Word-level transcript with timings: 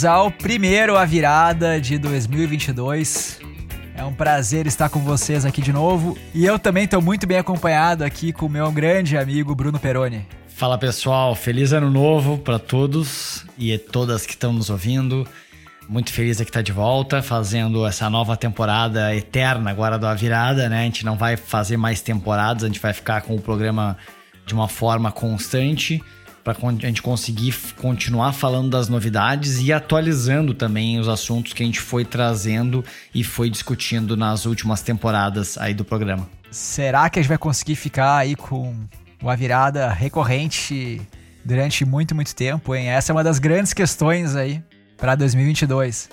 Bem-vindos 0.00 0.04
ao 0.04 0.30
primeiro 0.30 0.96
A 0.96 1.04
Virada 1.04 1.78
de 1.78 1.98
2022. 1.98 3.38
É 3.94 4.02
um 4.02 4.14
prazer 4.14 4.66
estar 4.66 4.88
com 4.88 5.00
vocês 5.00 5.44
aqui 5.44 5.60
de 5.60 5.74
novo. 5.74 6.16
E 6.34 6.46
eu 6.46 6.58
também 6.58 6.84
estou 6.84 7.02
muito 7.02 7.26
bem 7.26 7.36
acompanhado 7.36 8.02
aqui 8.02 8.32
com 8.32 8.46
o 8.46 8.48
meu 8.48 8.72
grande 8.72 9.18
amigo 9.18 9.54
Bruno 9.54 9.78
Peroni. 9.78 10.26
Fala 10.48 10.78
pessoal, 10.78 11.34
feliz 11.34 11.72
ano 11.72 11.90
novo 11.90 12.38
para 12.38 12.58
todos 12.58 13.44
e 13.58 13.76
todas 13.76 14.24
que 14.24 14.32
estão 14.32 14.54
nos 14.54 14.70
ouvindo. 14.70 15.26
Muito 15.86 16.10
feliz 16.12 16.38
de 16.38 16.44
estar 16.44 16.62
de 16.62 16.72
volta, 16.72 17.20
fazendo 17.20 17.86
essa 17.86 18.08
nova 18.08 18.36
temporada 18.38 19.14
eterna 19.14 19.70
agora 19.70 19.98
da 19.98 20.14
virada, 20.14 20.68
né? 20.68 20.80
A 20.80 20.84
gente 20.84 21.04
não 21.04 21.16
vai 21.16 21.36
fazer 21.36 21.76
mais 21.76 22.00
temporadas, 22.00 22.64
a 22.64 22.68
gente 22.68 22.80
vai 22.80 22.94
ficar 22.94 23.20
com 23.22 23.34
o 23.34 23.40
programa 23.40 23.98
de 24.46 24.54
uma 24.54 24.68
forma 24.68 25.12
constante 25.12 26.02
para 26.42 26.56
a 26.56 26.86
gente 26.86 27.02
conseguir 27.02 27.54
continuar 27.76 28.32
falando 28.32 28.70
das 28.70 28.88
novidades 28.88 29.60
e 29.60 29.72
atualizando 29.72 30.54
também 30.54 30.98
os 30.98 31.08
assuntos 31.08 31.52
que 31.52 31.62
a 31.62 31.66
gente 31.66 31.80
foi 31.80 32.04
trazendo 32.04 32.84
e 33.14 33.22
foi 33.22 33.50
discutindo 33.50 34.16
nas 34.16 34.46
últimas 34.46 34.82
temporadas 34.82 35.58
aí 35.58 35.74
do 35.74 35.84
programa. 35.84 36.28
Será 36.50 37.08
que 37.08 37.18
a 37.18 37.22
gente 37.22 37.28
vai 37.28 37.38
conseguir 37.38 37.76
ficar 37.76 38.16
aí 38.16 38.34
com 38.34 38.74
uma 39.22 39.36
virada 39.36 39.90
recorrente 39.90 41.00
durante 41.44 41.84
muito, 41.84 42.14
muito 42.14 42.34
tempo, 42.34 42.74
hein? 42.74 42.88
Essa 42.88 43.12
é 43.12 43.14
uma 43.14 43.24
das 43.24 43.38
grandes 43.38 43.72
questões 43.72 44.34
aí 44.34 44.62
para 45.00 45.14
2022. 45.14 46.10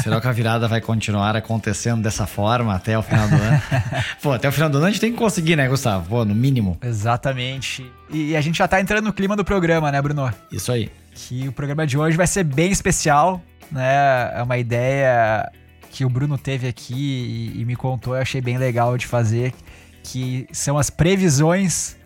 Será 0.00 0.20
que 0.20 0.28
a 0.28 0.32
virada 0.32 0.68
vai 0.68 0.80
continuar 0.80 1.34
acontecendo 1.34 2.00
dessa 2.00 2.26
forma 2.26 2.74
até 2.74 2.96
o 2.96 3.02
final 3.02 3.28
do 3.28 3.34
ano? 3.34 3.62
Pô, 4.22 4.32
até 4.32 4.48
o 4.48 4.52
final 4.52 4.70
do 4.70 4.78
ano 4.78 4.86
a 4.86 4.90
gente 4.90 5.00
tem 5.00 5.10
que 5.10 5.18
conseguir, 5.18 5.56
né, 5.56 5.68
Gustavo? 5.68 6.08
Pô, 6.08 6.24
no 6.24 6.34
mínimo. 6.34 6.78
Exatamente. 6.80 7.90
E 8.08 8.36
a 8.36 8.40
gente 8.40 8.56
já 8.58 8.68
tá 8.68 8.80
entrando 8.80 9.06
no 9.06 9.12
clima 9.12 9.34
do 9.34 9.44
programa, 9.44 9.90
né, 9.90 10.00
Bruno? 10.00 10.32
Isso 10.52 10.70
aí. 10.70 10.90
Que 11.12 11.48
o 11.48 11.52
programa 11.52 11.86
de 11.86 11.98
hoje 11.98 12.16
vai 12.16 12.26
ser 12.26 12.44
bem 12.44 12.70
especial, 12.70 13.42
né? 13.70 14.32
É 14.36 14.42
uma 14.42 14.56
ideia 14.56 15.50
que 15.90 16.04
o 16.04 16.08
Bruno 16.08 16.38
teve 16.38 16.68
aqui 16.68 17.52
e, 17.54 17.60
e 17.60 17.64
me 17.64 17.74
contou, 17.74 18.14
eu 18.14 18.22
achei 18.22 18.40
bem 18.40 18.56
legal 18.56 18.96
de 18.96 19.06
fazer, 19.06 19.52
que 20.02 20.46
são 20.52 20.78
as 20.78 20.88
previsões 20.88 21.96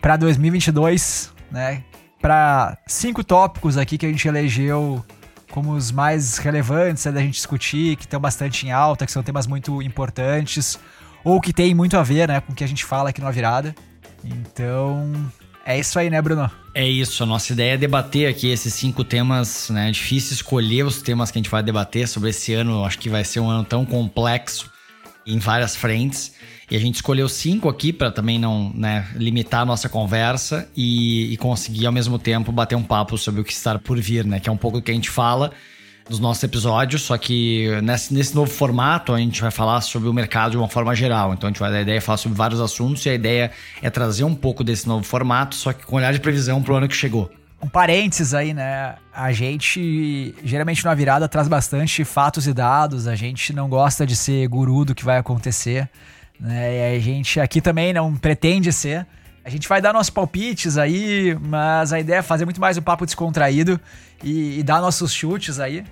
para 0.00 0.16
2022, 0.16 1.30
né? 1.50 1.84
Para 2.20 2.78
cinco 2.86 3.22
tópicos 3.22 3.76
aqui 3.76 3.98
que 3.98 4.06
a 4.06 4.08
gente 4.08 4.26
elegeu 4.26 5.04
como 5.52 5.72
os 5.72 5.92
mais 5.92 6.38
relevantes 6.38 7.04
né, 7.04 7.12
da 7.12 7.20
gente 7.20 7.34
discutir, 7.34 7.94
que 7.96 8.04
estão 8.04 8.18
bastante 8.18 8.66
em 8.66 8.72
alta, 8.72 9.06
que 9.06 9.12
são 9.12 9.22
temas 9.22 9.46
muito 9.46 9.80
importantes, 9.82 10.78
ou 11.22 11.40
que 11.40 11.52
tem 11.52 11.74
muito 11.74 11.96
a 11.96 12.02
ver 12.02 12.26
né, 12.26 12.40
com 12.40 12.52
o 12.52 12.56
que 12.56 12.64
a 12.64 12.66
gente 12.66 12.84
fala 12.84 13.10
aqui 13.10 13.20
na 13.20 13.30
virada. 13.30 13.74
Então, 14.24 15.12
é 15.64 15.78
isso 15.78 15.98
aí, 15.98 16.08
né, 16.08 16.20
Bruno? 16.20 16.50
É 16.74 16.88
isso, 16.88 17.22
a 17.22 17.26
nossa 17.26 17.52
ideia 17.52 17.74
é 17.74 17.76
debater 17.76 18.26
aqui 18.28 18.48
esses 18.48 18.72
cinco 18.72 19.04
temas, 19.04 19.68
né? 19.68 19.90
É 19.90 19.92
difícil 19.92 20.32
escolher 20.32 20.84
os 20.86 21.02
temas 21.02 21.30
que 21.30 21.38
a 21.38 21.42
gente 21.42 21.50
vai 21.50 21.62
debater 21.62 22.08
sobre 22.08 22.30
esse 22.30 22.54
ano, 22.54 22.82
acho 22.84 22.98
que 22.98 23.10
vai 23.10 23.22
ser 23.22 23.40
um 23.40 23.50
ano 23.50 23.62
tão 23.62 23.84
complexo 23.84 24.71
em 25.26 25.38
várias 25.38 25.76
frentes. 25.76 26.32
E 26.70 26.76
a 26.76 26.78
gente 26.80 26.96
escolheu 26.96 27.28
cinco 27.28 27.68
aqui 27.68 27.92
para 27.92 28.10
também 28.10 28.38
não 28.38 28.72
né, 28.74 29.06
limitar 29.14 29.60
a 29.60 29.64
nossa 29.64 29.88
conversa 29.88 30.68
e, 30.76 31.32
e, 31.32 31.36
conseguir 31.36 31.86
ao 31.86 31.92
mesmo 31.92 32.18
tempo 32.18 32.50
bater 32.50 32.76
um 32.76 32.82
papo 32.82 33.18
sobre 33.18 33.40
o 33.42 33.44
que 33.44 33.52
está 33.52 33.78
por 33.78 34.00
vir, 34.00 34.24
né? 34.24 34.40
Que 34.40 34.48
é 34.48 34.52
um 34.52 34.56
pouco 34.56 34.78
do 34.78 34.82
que 34.82 34.90
a 34.90 34.94
gente 34.94 35.10
fala 35.10 35.52
nos 36.08 36.18
nossos 36.18 36.42
episódios, 36.42 37.02
só 37.02 37.16
que 37.16 37.68
nesse, 37.82 38.12
nesse 38.12 38.34
novo 38.34 38.50
formato 38.50 39.12
a 39.12 39.18
gente 39.18 39.40
vai 39.40 39.50
falar 39.50 39.80
sobre 39.80 40.08
o 40.08 40.12
mercado 40.12 40.52
de 40.52 40.56
uma 40.56 40.68
forma 40.68 40.94
geral. 40.94 41.32
Então 41.32 41.48
a 41.48 41.50
gente 41.50 41.60
vai 41.60 41.74
a 41.74 41.82
ideia 41.82 41.98
é 41.98 42.00
falar 42.00 42.18
sobre 42.18 42.36
vários 42.36 42.60
assuntos 42.60 43.04
e 43.06 43.10
a 43.10 43.14
ideia 43.14 43.50
é 43.80 43.90
trazer 43.90 44.24
um 44.24 44.34
pouco 44.34 44.64
desse 44.64 44.88
novo 44.88 45.04
formato, 45.04 45.54
só 45.54 45.72
que 45.72 45.84
com 45.84 45.96
olhar 45.96 46.12
de 46.12 46.20
previsão 46.20 46.62
para 46.62 46.72
o 46.72 46.76
ano 46.76 46.88
que 46.88 46.96
chegou. 46.96 47.30
Um 47.62 47.68
parênteses 47.68 48.34
aí, 48.34 48.52
né? 48.52 48.96
A 49.14 49.30
gente 49.30 50.34
geralmente 50.42 50.84
na 50.84 50.92
virada 50.94 51.28
traz 51.28 51.46
bastante 51.46 52.04
fatos 52.04 52.48
e 52.48 52.52
dados, 52.52 53.06
a 53.06 53.14
gente 53.14 53.52
não 53.52 53.68
gosta 53.68 54.04
de 54.04 54.16
ser 54.16 54.48
guru 54.48 54.84
do 54.84 54.96
que 54.96 55.04
vai 55.04 55.16
acontecer. 55.18 55.88
Né? 56.40 56.94
E 56.94 56.96
a 56.96 56.98
gente 56.98 57.38
aqui 57.38 57.60
também 57.60 57.92
não 57.92 58.16
pretende 58.16 58.72
ser. 58.72 59.06
A 59.44 59.50
gente 59.50 59.68
vai 59.68 59.80
dar 59.80 59.92
nossos 59.92 60.10
palpites 60.10 60.76
aí, 60.76 61.38
mas 61.40 61.92
a 61.92 62.00
ideia 62.00 62.18
é 62.18 62.22
fazer 62.22 62.44
muito 62.44 62.60
mais 62.60 62.76
um 62.76 62.82
papo 62.82 63.06
descontraído 63.06 63.80
e, 64.24 64.58
e 64.58 64.62
dar 64.64 64.80
nossos 64.80 65.12
chutes 65.12 65.60
aí 65.60 65.84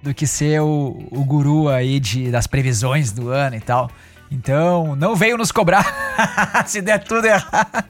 do 0.00 0.14
que 0.14 0.28
ser 0.28 0.60
o, 0.60 0.96
o 1.10 1.24
guru 1.24 1.68
aí 1.68 1.98
de, 1.98 2.30
das 2.30 2.46
previsões 2.46 3.10
do 3.10 3.30
ano 3.30 3.56
e 3.56 3.60
tal. 3.60 3.90
Então, 4.30 4.94
não 4.94 5.16
veio 5.16 5.36
nos 5.36 5.50
cobrar 5.50 5.84
se 6.66 6.80
der 6.80 7.02
tudo 7.02 7.26
errado 7.26 7.84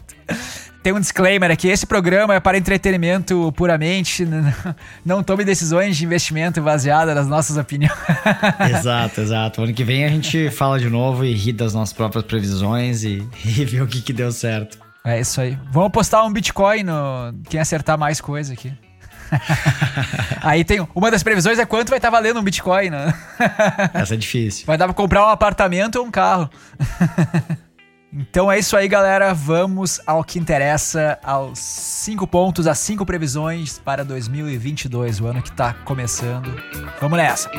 tem 0.87 0.93
um 0.93 1.01
disclaimer 1.01 1.51
aqui: 1.51 1.67
esse 1.67 1.85
programa 1.85 2.37
é 2.37 2.39
para 2.39 2.57
entretenimento 2.57 3.53
puramente. 3.57 4.25
Não 5.05 5.21
tome 5.21 5.45
decisões 5.45 5.97
de 5.97 6.05
investimento 6.05 6.63
baseadas 6.63 7.13
nas 7.13 7.27
nossas 7.27 7.57
opiniões. 7.57 7.93
exato, 8.71 9.21
exato. 9.21 9.63
Ano 9.63 9.75
que 9.75 9.83
vem 9.83 10.05
a 10.05 10.09
gente 10.09 10.49
fala 10.49 10.79
de 10.79 10.89
novo 10.89 11.25
e 11.25 11.35
ri 11.35 11.53
das 11.53 11.75
nossas 11.75 11.93
próprias 11.93 12.25
previsões 12.25 13.03
e, 13.03 13.27
e 13.45 13.65
vê 13.65 13.81
o 13.81 13.87
que, 13.89 14.01
que 14.01 14.13
deu 14.13 14.31
certo. 14.31 14.79
É 15.05 15.19
isso 15.19 15.41
aí. 15.41 15.59
Vamos 15.73 15.89
apostar 15.89 16.25
um 16.25 16.33
Bitcoin 16.33 16.85
no 16.85 17.35
quem 17.49 17.59
acertar 17.59 17.99
mais 17.99 18.21
coisa 18.21 18.53
aqui. 18.53 18.73
Aí 20.41 20.63
tem 20.63 20.87
uma 20.95 21.11
das 21.11 21.25
previsões 21.25 21.59
é 21.59 21.67
quanto 21.67 21.89
vai 21.89 21.99
estar 21.99 22.11
valendo 22.11 22.39
um 22.39 22.45
Bitcoin, 22.45 22.91
né? 22.91 23.13
Essa 23.93 24.15
é 24.15 24.17
difícil. 24.17 24.65
Vai 24.65 24.79
dar 24.79 24.85
para 24.85 24.95
comprar 24.95 25.27
um 25.27 25.31
apartamento 25.31 25.97
ou 25.97 26.07
um 26.07 26.13
carro. 26.13 26.49
Então 28.13 28.51
é 28.51 28.59
isso 28.59 28.77
aí, 28.77 28.89
galera. 28.89 29.35
Vamos 29.35 30.01
ao 30.07 30.23
que 30.23 30.39
interessa, 30.39 31.19
aos 31.23 31.59
cinco 31.59 32.27
pontos, 32.27 32.67
as 32.67 32.79
cinco 32.79 33.05
previsões 33.05 33.79
para 33.79 34.05
2022, 34.05 35.21
o 35.21 35.27
ano 35.27 35.43
que 35.43 35.51
está 35.51 35.75
começando. 35.75 36.55
Vamos 37.01 37.19
nessa. 37.19 37.51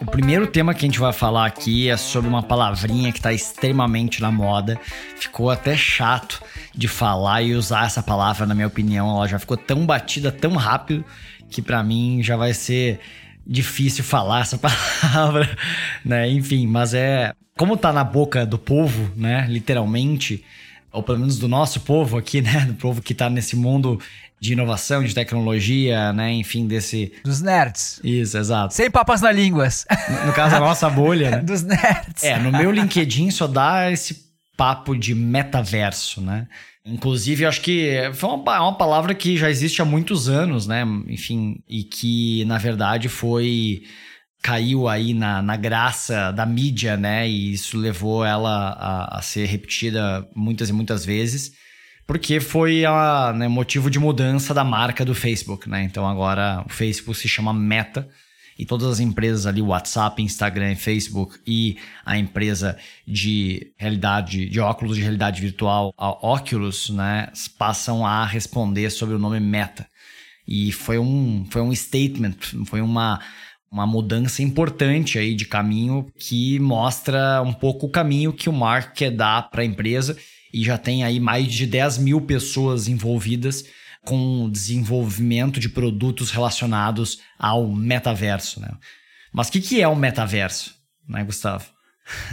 O 0.00 0.10
primeiro 0.12 0.46
tema 0.46 0.74
que 0.74 0.84
a 0.84 0.88
gente 0.88 1.00
vai 1.00 1.12
falar 1.12 1.46
aqui 1.46 1.88
é 1.88 1.96
sobre 1.96 2.28
uma 2.28 2.42
palavrinha 2.42 3.10
que 3.10 3.18
está 3.18 3.32
extremamente 3.32 4.20
na 4.20 4.30
moda. 4.30 4.78
Ficou 5.16 5.50
até 5.50 5.76
chato 5.76 6.42
de 6.74 6.86
falar 6.86 7.42
e 7.42 7.54
usar 7.54 7.86
essa 7.86 8.02
palavra, 8.02 8.46
na 8.46 8.54
minha 8.54 8.66
opinião. 8.66 9.08
Ela 9.16 9.26
já 9.26 9.38
ficou 9.38 9.56
tão 9.56 9.84
batida 9.84 10.30
tão 10.30 10.54
rápido 10.54 11.04
que 11.50 11.60
para 11.60 11.82
mim 11.82 12.22
já 12.22 12.36
vai 12.36 12.54
ser 12.54 13.00
difícil 13.46 14.04
falar 14.04 14.42
essa 14.42 14.58
palavra, 15.02 15.56
né? 16.04 16.30
Enfim, 16.30 16.66
mas 16.66 16.94
é 16.94 17.32
como 17.56 17.76
tá 17.76 17.92
na 17.92 18.04
boca 18.04 18.46
do 18.46 18.58
povo, 18.58 19.10
né? 19.16 19.46
Literalmente, 19.48 20.44
ou 20.90 21.02
pelo 21.02 21.18
menos 21.18 21.38
do 21.38 21.48
nosso 21.48 21.80
povo 21.80 22.18
aqui, 22.18 22.40
né? 22.40 22.66
Do 22.66 22.74
povo 22.74 23.02
que 23.02 23.14
tá 23.14 23.28
nesse 23.28 23.56
mundo 23.56 24.00
de 24.40 24.54
inovação, 24.54 25.04
de 25.04 25.14
tecnologia, 25.14 26.12
né? 26.12 26.32
Enfim, 26.32 26.66
desse. 26.66 27.12
Dos 27.24 27.40
nerds. 27.40 28.00
Isso, 28.02 28.36
exato. 28.36 28.74
Sem 28.74 28.90
papas 28.90 29.20
na 29.20 29.30
línguas. 29.30 29.86
No, 30.26 30.32
caso, 30.32 30.56
a 30.56 30.60
nossa 30.60 30.90
bolha. 30.90 31.30
Né? 31.30 31.36
Dos 31.46 31.62
nerds. 31.62 32.24
É, 32.24 32.38
no 32.38 32.50
meu 32.50 32.72
LinkedIn 32.72 33.30
só 33.30 33.46
dá 33.46 33.90
esse 33.92 34.31
papo 34.56 34.96
de 34.96 35.14
metaverso, 35.14 36.20
né? 36.20 36.46
Inclusive, 36.84 37.46
acho 37.46 37.60
que 37.60 38.10
foi 38.14 38.30
uma, 38.30 38.60
uma, 38.60 38.76
palavra 38.76 39.14
que 39.14 39.36
já 39.36 39.48
existe 39.48 39.80
há 39.80 39.84
muitos 39.84 40.28
anos, 40.28 40.66
né? 40.66 40.84
Enfim, 41.06 41.62
e 41.68 41.84
que 41.84 42.44
na 42.44 42.58
verdade 42.58 43.08
foi. 43.08 43.82
caiu 44.42 44.88
aí 44.88 45.14
na, 45.14 45.40
na 45.40 45.56
graça 45.56 46.32
da 46.32 46.44
mídia, 46.44 46.96
né? 46.96 47.28
E 47.28 47.52
isso 47.52 47.78
levou 47.78 48.24
ela 48.24 48.70
a, 48.70 49.18
a 49.18 49.22
ser 49.22 49.46
repetida 49.46 50.28
muitas 50.34 50.68
e 50.70 50.72
muitas 50.72 51.04
vezes, 51.04 51.52
porque 52.06 52.40
foi 52.40 52.84
a, 52.84 53.32
né, 53.32 53.46
motivo 53.48 53.88
de 53.90 53.98
mudança 54.00 54.52
da 54.52 54.64
marca 54.64 55.04
do 55.04 55.14
Facebook, 55.14 55.68
né? 55.68 55.84
Então 55.84 56.06
agora 56.06 56.64
o 56.66 56.68
Facebook 56.68 57.18
se 57.18 57.28
chama 57.28 57.54
Meta 57.54 58.08
e 58.58 58.64
todas 58.64 58.86
as 58.88 59.00
empresas 59.00 59.46
ali, 59.46 59.62
WhatsApp, 59.62 60.22
Instagram, 60.22 60.74
Facebook 60.76 61.38
e 61.46 61.76
a 62.04 62.18
empresa 62.18 62.76
de 63.06 63.72
realidade, 63.76 64.48
de 64.48 64.60
óculos 64.60 64.96
de 64.96 65.02
realidade 65.02 65.40
virtual, 65.40 65.92
a 65.96 66.10
Oculus, 66.10 66.90
né, 66.90 67.28
passam 67.58 68.06
a 68.06 68.24
responder 68.24 68.90
sobre 68.90 69.14
o 69.14 69.18
nome 69.18 69.40
Meta. 69.40 69.86
E 70.46 70.72
foi 70.72 70.98
um, 70.98 71.46
foi 71.50 71.62
um 71.62 71.74
statement, 71.74 72.36
foi 72.66 72.80
uma, 72.80 73.20
uma 73.70 73.86
mudança 73.86 74.42
importante 74.42 75.18
aí 75.18 75.34
de 75.34 75.46
caminho 75.46 76.06
que 76.18 76.58
mostra 76.58 77.40
um 77.42 77.52
pouco 77.52 77.86
o 77.86 77.90
caminho 77.90 78.32
que 78.32 78.48
o 78.48 78.52
Mark 78.52 78.94
quer 78.94 79.10
dar 79.10 79.48
para 79.50 79.62
a 79.62 79.64
empresa 79.64 80.16
e 80.52 80.62
já 80.62 80.76
tem 80.76 81.04
aí 81.04 81.18
mais 81.18 81.50
de 81.50 81.66
10 81.66 81.98
mil 81.98 82.20
pessoas 82.20 82.88
envolvidas 82.88 83.64
com 84.04 84.44
o 84.44 84.50
desenvolvimento 84.50 85.60
de 85.60 85.68
produtos 85.68 86.30
relacionados 86.30 87.20
ao 87.38 87.68
metaverso. 87.68 88.60
Né? 88.60 88.70
Mas 89.32 89.48
o 89.48 89.52
que, 89.52 89.60
que 89.60 89.80
é 89.80 89.88
o 89.88 89.96
metaverso, 89.96 90.74
né, 91.08 91.22
Gustavo? 91.22 91.66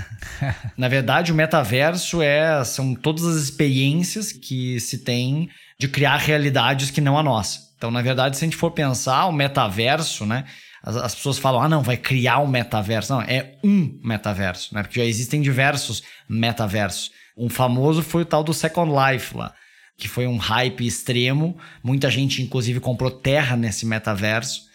Na 0.76 0.88
verdade, 0.88 1.32
o 1.32 1.36
metaverso 1.36 2.22
é, 2.22 2.64
são 2.64 2.96
todas 2.96 3.24
as 3.26 3.36
experiências 3.36 4.32
que 4.32 4.80
se 4.80 5.00
tem 5.04 5.50
de 5.80 5.88
criar 5.88 6.18
realidades 6.18 6.90
que 6.90 7.02
não 7.02 7.18
a 7.18 7.24
nossa. 7.24 7.70
Então, 7.78 7.92
na 7.92 8.02
verdade, 8.02 8.36
se 8.36 8.44
a 8.44 8.48
gente 8.48 8.58
for 8.58 8.72
pensar 8.72 9.28
o 9.28 9.32
metaverso, 9.32 10.26
né? 10.26 10.44
As, 10.84 10.96
as, 10.98 11.16
pessoas 11.16 11.38
falam, 11.38 11.62
ah, 11.62 11.70
não, 11.70 11.82
vai 11.82 11.96
criar 11.96 12.40
um 12.40 12.48
metaverso. 12.48 13.14
Não, 13.14 13.22
é 13.22 13.58
um 13.64 14.00
metaverso, 14.04 14.74
né? 14.74 14.82
Porque 14.82 15.00
já 15.00 15.06
existem 15.06 15.42
diversos 15.42 16.04
metaversos. 16.28 17.12
Um 17.38 17.48
famoso 17.48 18.02
foi 18.02 18.24
o 18.24 18.26
tal 18.26 18.44
do 18.44 18.54
Second 18.54 18.92
Life 18.92 19.38
lá 19.38 19.54
que 20.00 20.08
foi 20.08 20.26
um 20.26 20.38
hype 20.38 20.88
extremo. 20.88 21.58
Muita 21.84 22.10
gente, 22.10 22.42
inclusive, 22.42 22.80
comprou 22.80 23.12
terra 23.12 23.56
nesse 23.58 23.86
metaverso. 23.86 24.70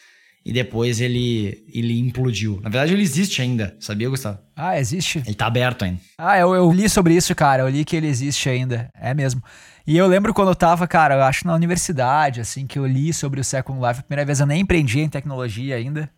E 0.44 0.52
depois 0.52 1.00
ele, 1.00 1.64
ele 1.72 1.98
implodiu. 1.98 2.60
Na 2.62 2.68
verdade, 2.68 2.92
ele 2.92 3.02
existe 3.02 3.40
ainda, 3.40 3.74
sabia, 3.80 4.10
Gustavo? 4.10 4.38
Ah, 4.54 4.78
existe? 4.78 5.22
Ele 5.24 5.34
tá 5.34 5.46
aberto 5.46 5.86
ainda. 5.86 5.98
Ah, 6.18 6.38
eu, 6.38 6.54
eu 6.54 6.70
li 6.70 6.86
sobre 6.86 7.16
isso, 7.16 7.34
cara. 7.34 7.62
Eu 7.62 7.68
li 7.70 7.82
que 7.82 7.96
ele 7.96 8.06
existe 8.06 8.50
ainda. 8.50 8.90
É 8.94 9.14
mesmo. 9.14 9.42
E 9.86 9.96
eu 9.96 10.06
lembro 10.06 10.34
quando 10.34 10.48
eu 10.48 10.54
tava, 10.54 10.86
cara, 10.86 11.14
eu 11.14 11.22
acho 11.22 11.46
na 11.46 11.54
universidade, 11.54 12.42
assim, 12.42 12.66
que 12.66 12.78
eu 12.78 12.86
li 12.86 13.10
sobre 13.14 13.40
o 13.40 13.44
Second 13.44 13.80
Life. 13.80 14.00
A 14.00 14.02
primeira 14.02 14.26
vez 14.26 14.38
eu 14.40 14.46
nem 14.46 14.60
empreendi 14.60 15.00
em 15.00 15.08
tecnologia 15.08 15.76
ainda, 15.76 16.10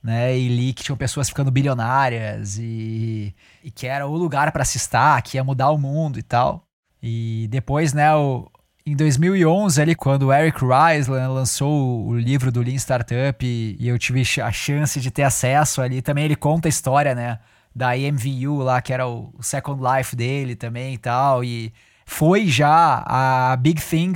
né? 0.00 0.38
E 0.38 0.48
li 0.48 0.72
que 0.72 0.84
tinham 0.84 0.96
pessoas 0.96 1.28
ficando 1.28 1.50
bilionárias 1.50 2.58
e, 2.58 3.34
e 3.64 3.70
que 3.72 3.88
era 3.88 4.06
o 4.06 4.16
lugar 4.16 4.52
para 4.52 4.64
se 4.64 4.76
estar, 4.76 5.20
que 5.22 5.36
ia 5.36 5.42
mudar 5.42 5.70
o 5.70 5.78
mundo 5.78 6.20
e 6.20 6.22
tal. 6.22 6.64
E 7.02 7.48
depois, 7.50 7.92
né, 7.92 8.14
o, 8.14 8.48
em 8.84 8.96
2011, 8.96 9.80
ali, 9.80 9.94
quando 9.94 10.24
o 10.24 10.32
Eric 10.32 10.58
Rice 10.60 11.08
lançou 11.08 12.06
o 12.06 12.18
livro 12.18 12.50
do 12.50 12.60
Lean 12.60 12.74
Startup 12.74 13.44
e, 13.44 13.76
eu 13.80 13.96
tive 13.98 14.22
a 14.42 14.50
chance 14.50 15.00
de 15.00 15.10
ter 15.10 15.22
acesso 15.22 15.80
ali, 15.80 16.02
também 16.02 16.24
ele 16.24 16.34
conta 16.34 16.66
a 16.66 16.70
história, 16.70 17.14
né, 17.14 17.38
da 17.74 17.96
EMVU 17.96 18.58
lá, 18.58 18.82
que 18.82 18.92
era 18.92 19.06
o 19.06 19.32
Second 19.40 19.80
Life 19.80 20.16
dele 20.16 20.56
também 20.56 20.94
e 20.94 20.98
tal, 20.98 21.44
e 21.44 21.72
foi 22.04 22.46
já 22.48 23.04
a 23.06 23.56
Big 23.56 23.80
Thing 23.80 24.14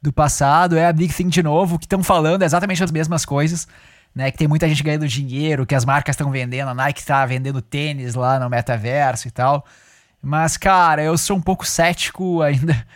do 0.00 0.12
passado, 0.12 0.76
é 0.76 0.86
a 0.86 0.92
Big 0.92 1.12
Thing 1.12 1.28
de 1.28 1.42
novo, 1.42 1.78
que 1.78 1.84
estão 1.84 2.02
falando 2.02 2.42
exatamente 2.42 2.82
as 2.82 2.90
mesmas 2.90 3.26
coisas, 3.26 3.68
né, 4.14 4.30
que 4.30 4.38
tem 4.38 4.48
muita 4.48 4.66
gente 4.66 4.82
ganhando 4.82 5.06
dinheiro, 5.06 5.66
que 5.66 5.74
as 5.74 5.84
marcas 5.84 6.14
estão 6.14 6.30
vendendo, 6.30 6.68
a 6.68 6.74
Nike 6.74 7.00
está 7.00 7.26
vendendo 7.26 7.60
tênis 7.60 8.14
lá 8.14 8.40
no 8.40 8.48
metaverso 8.48 9.28
e 9.28 9.30
tal, 9.30 9.66
mas, 10.22 10.56
cara, 10.56 11.02
eu 11.02 11.16
sou 11.18 11.36
um 11.36 11.42
pouco 11.42 11.66
cético 11.66 12.40
ainda 12.40 12.86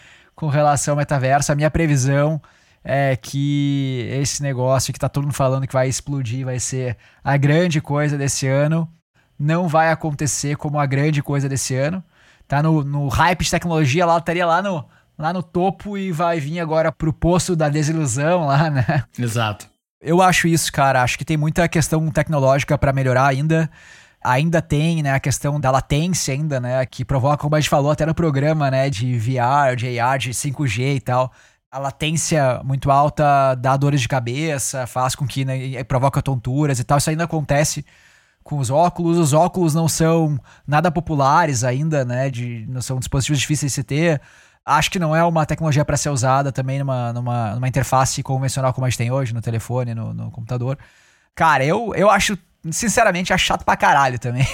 com 0.42 0.48
relação 0.48 0.94
ao 0.94 0.98
metaverso. 0.98 1.52
A 1.52 1.54
minha 1.54 1.70
previsão 1.70 2.42
é 2.82 3.14
que 3.14 4.08
esse 4.10 4.42
negócio 4.42 4.92
que 4.92 4.98
tá 4.98 5.08
todo 5.08 5.22
mundo 5.22 5.34
falando 5.34 5.68
que 5.68 5.72
vai 5.72 5.88
explodir, 5.88 6.44
vai 6.44 6.58
ser 6.58 6.96
a 7.22 7.36
grande 7.36 7.80
coisa 7.80 8.18
desse 8.18 8.48
ano, 8.48 8.92
não 9.38 9.68
vai 9.68 9.92
acontecer 9.92 10.56
como 10.56 10.80
a 10.80 10.84
grande 10.84 11.22
coisa 11.22 11.48
desse 11.48 11.76
ano. 11.76 12.02
Tá 12.48 12.60
no, 12.60 12.82
no 12.82 13.06
hype 13.06 13.44
de 13.44 13.52
tecnologia 13.52 14.04
lá, 14.04 14.18
estaria 14.18 14.44
lá 14.44 14.60
no, 14.60 14.84
lá 15.16 15.32
no 15.32 15.44
topo 15.44 15.96
e 15.96 16.10
vai 16.10 16.40
vir 16.40 16.58
agora 16.58 16.90
pro 16.90 17.12
posto 17.12 17.54
da 17.54 17.68
desilusão 17.68 18.46
lá, 18.46 18.66
né? 18.68 19.04
Exato. 19.16 19.68
Eu 20.02 20.20
acho 20.20 20.48
isso, 20.48 20.72
cara. 20.72 21.04
Acho 21.04 21.16
que 21.16 21.24
tem 21.24 21.36
muita 21.36 21.68
questão 21.68 22.10
tecnológica 22.10 22.76
para 22.76 22.92
melhorar 22.92 23.28
ainda 23.28 23.70
ainda 24.24 24.62
tem, 24.62 25.02
né, 25.02 25.12
a 25.12 25.20
questão 25.20 25.60
da 25.60 25.70
latência 25.70 26.34
ainda, 26.34 26.60
né, 26.60 26.84
que 26.86 27.04
provoca, 27.04 27.38
como 27.38 27.54
a 27.54 27.60
gente 27.60 27.69
falou 27.69 27.90
até 27.90 28.06
no 28.06 28.14
programa, 28.14 28.70
né, 28.70 28.88
de 28.88 29.19
VR, 29.19 29.76
de 29.76 29.98
AR, 29.98 30.19
de 30.19 30.30
5G 30.30 30.96
e 30.96 31.00
tal. 31.00 31.32
A 31.70 31.78
latência 31.78 32.60
muito 32.64 32.90
alta 32.90 33.54
dá 33.54 33.76
dores 33.76 34.00
de 34.00 34.08
cabeça, 34.08 34.86
faz 34.86 35.14
com 35.14 35.26
que 35.26 35.44
né, 35.44 35.82
provoca 35.84 36.20
tonturas 36.20 36.78
e 36.78 36.84
tal. 36.84 36.98
Isso 36.98 37.10
ainda 37.10 37.24
acontece 37.24 37.84
com 38.42 38.58
os 38.58 38.70
óculos. 38.70 39.19
Os 39.19 39.32
óculos 39.32 39.74
não 39.74 39.88
são 39.88 40.38
nada 40.66 40.90
populares 40.90 41.64
ainda, 41.64 42.04
né, 42.04 42.30
de, 42.30 42.66
não 42.68 42.82
são 42.82 42.98
dispositivos 42.98 43.40
difíceis 43.40 43.72
de 43.72 43.75
se 43.76 43.82
ter. 43.82 44.20
Acho 44.64 44.90
que 44.90 44.98
não 44.98 45.16
é 45.16 45.25
uma 45.25 45.44
tecnologia 45.44 45.84
para 45.84 45.96
ser 45.96 46.10
usada 46.10 46.52
também 46.52 46.78
numa, 46.78 47.12
numa, 47.12 47.54
numa 47.54 47.68
interface 47.68 48.22
convencional 48.22 48.72
como 48.72 48.86
a 48.86 48.90
gente 48.90 48.98
tem 48.98 49.10
hoje, 49.10 49.34
no 49.34 49.40
telefone, 49.40 49.94
no, 49.94 50.14
no 50.14 50.30
computador. 50.30 50.78
Cara, 51.34 51.64
eu, 51.64 51.94
eu 51.96 52.10
acho 52.10 52.38
sinceramente, 52.70 53.32
é 53.32 53.38
chato 53.38 53.64
pra 53.64 53.76
caralho 53.76 54.19
também. 54.19 54.43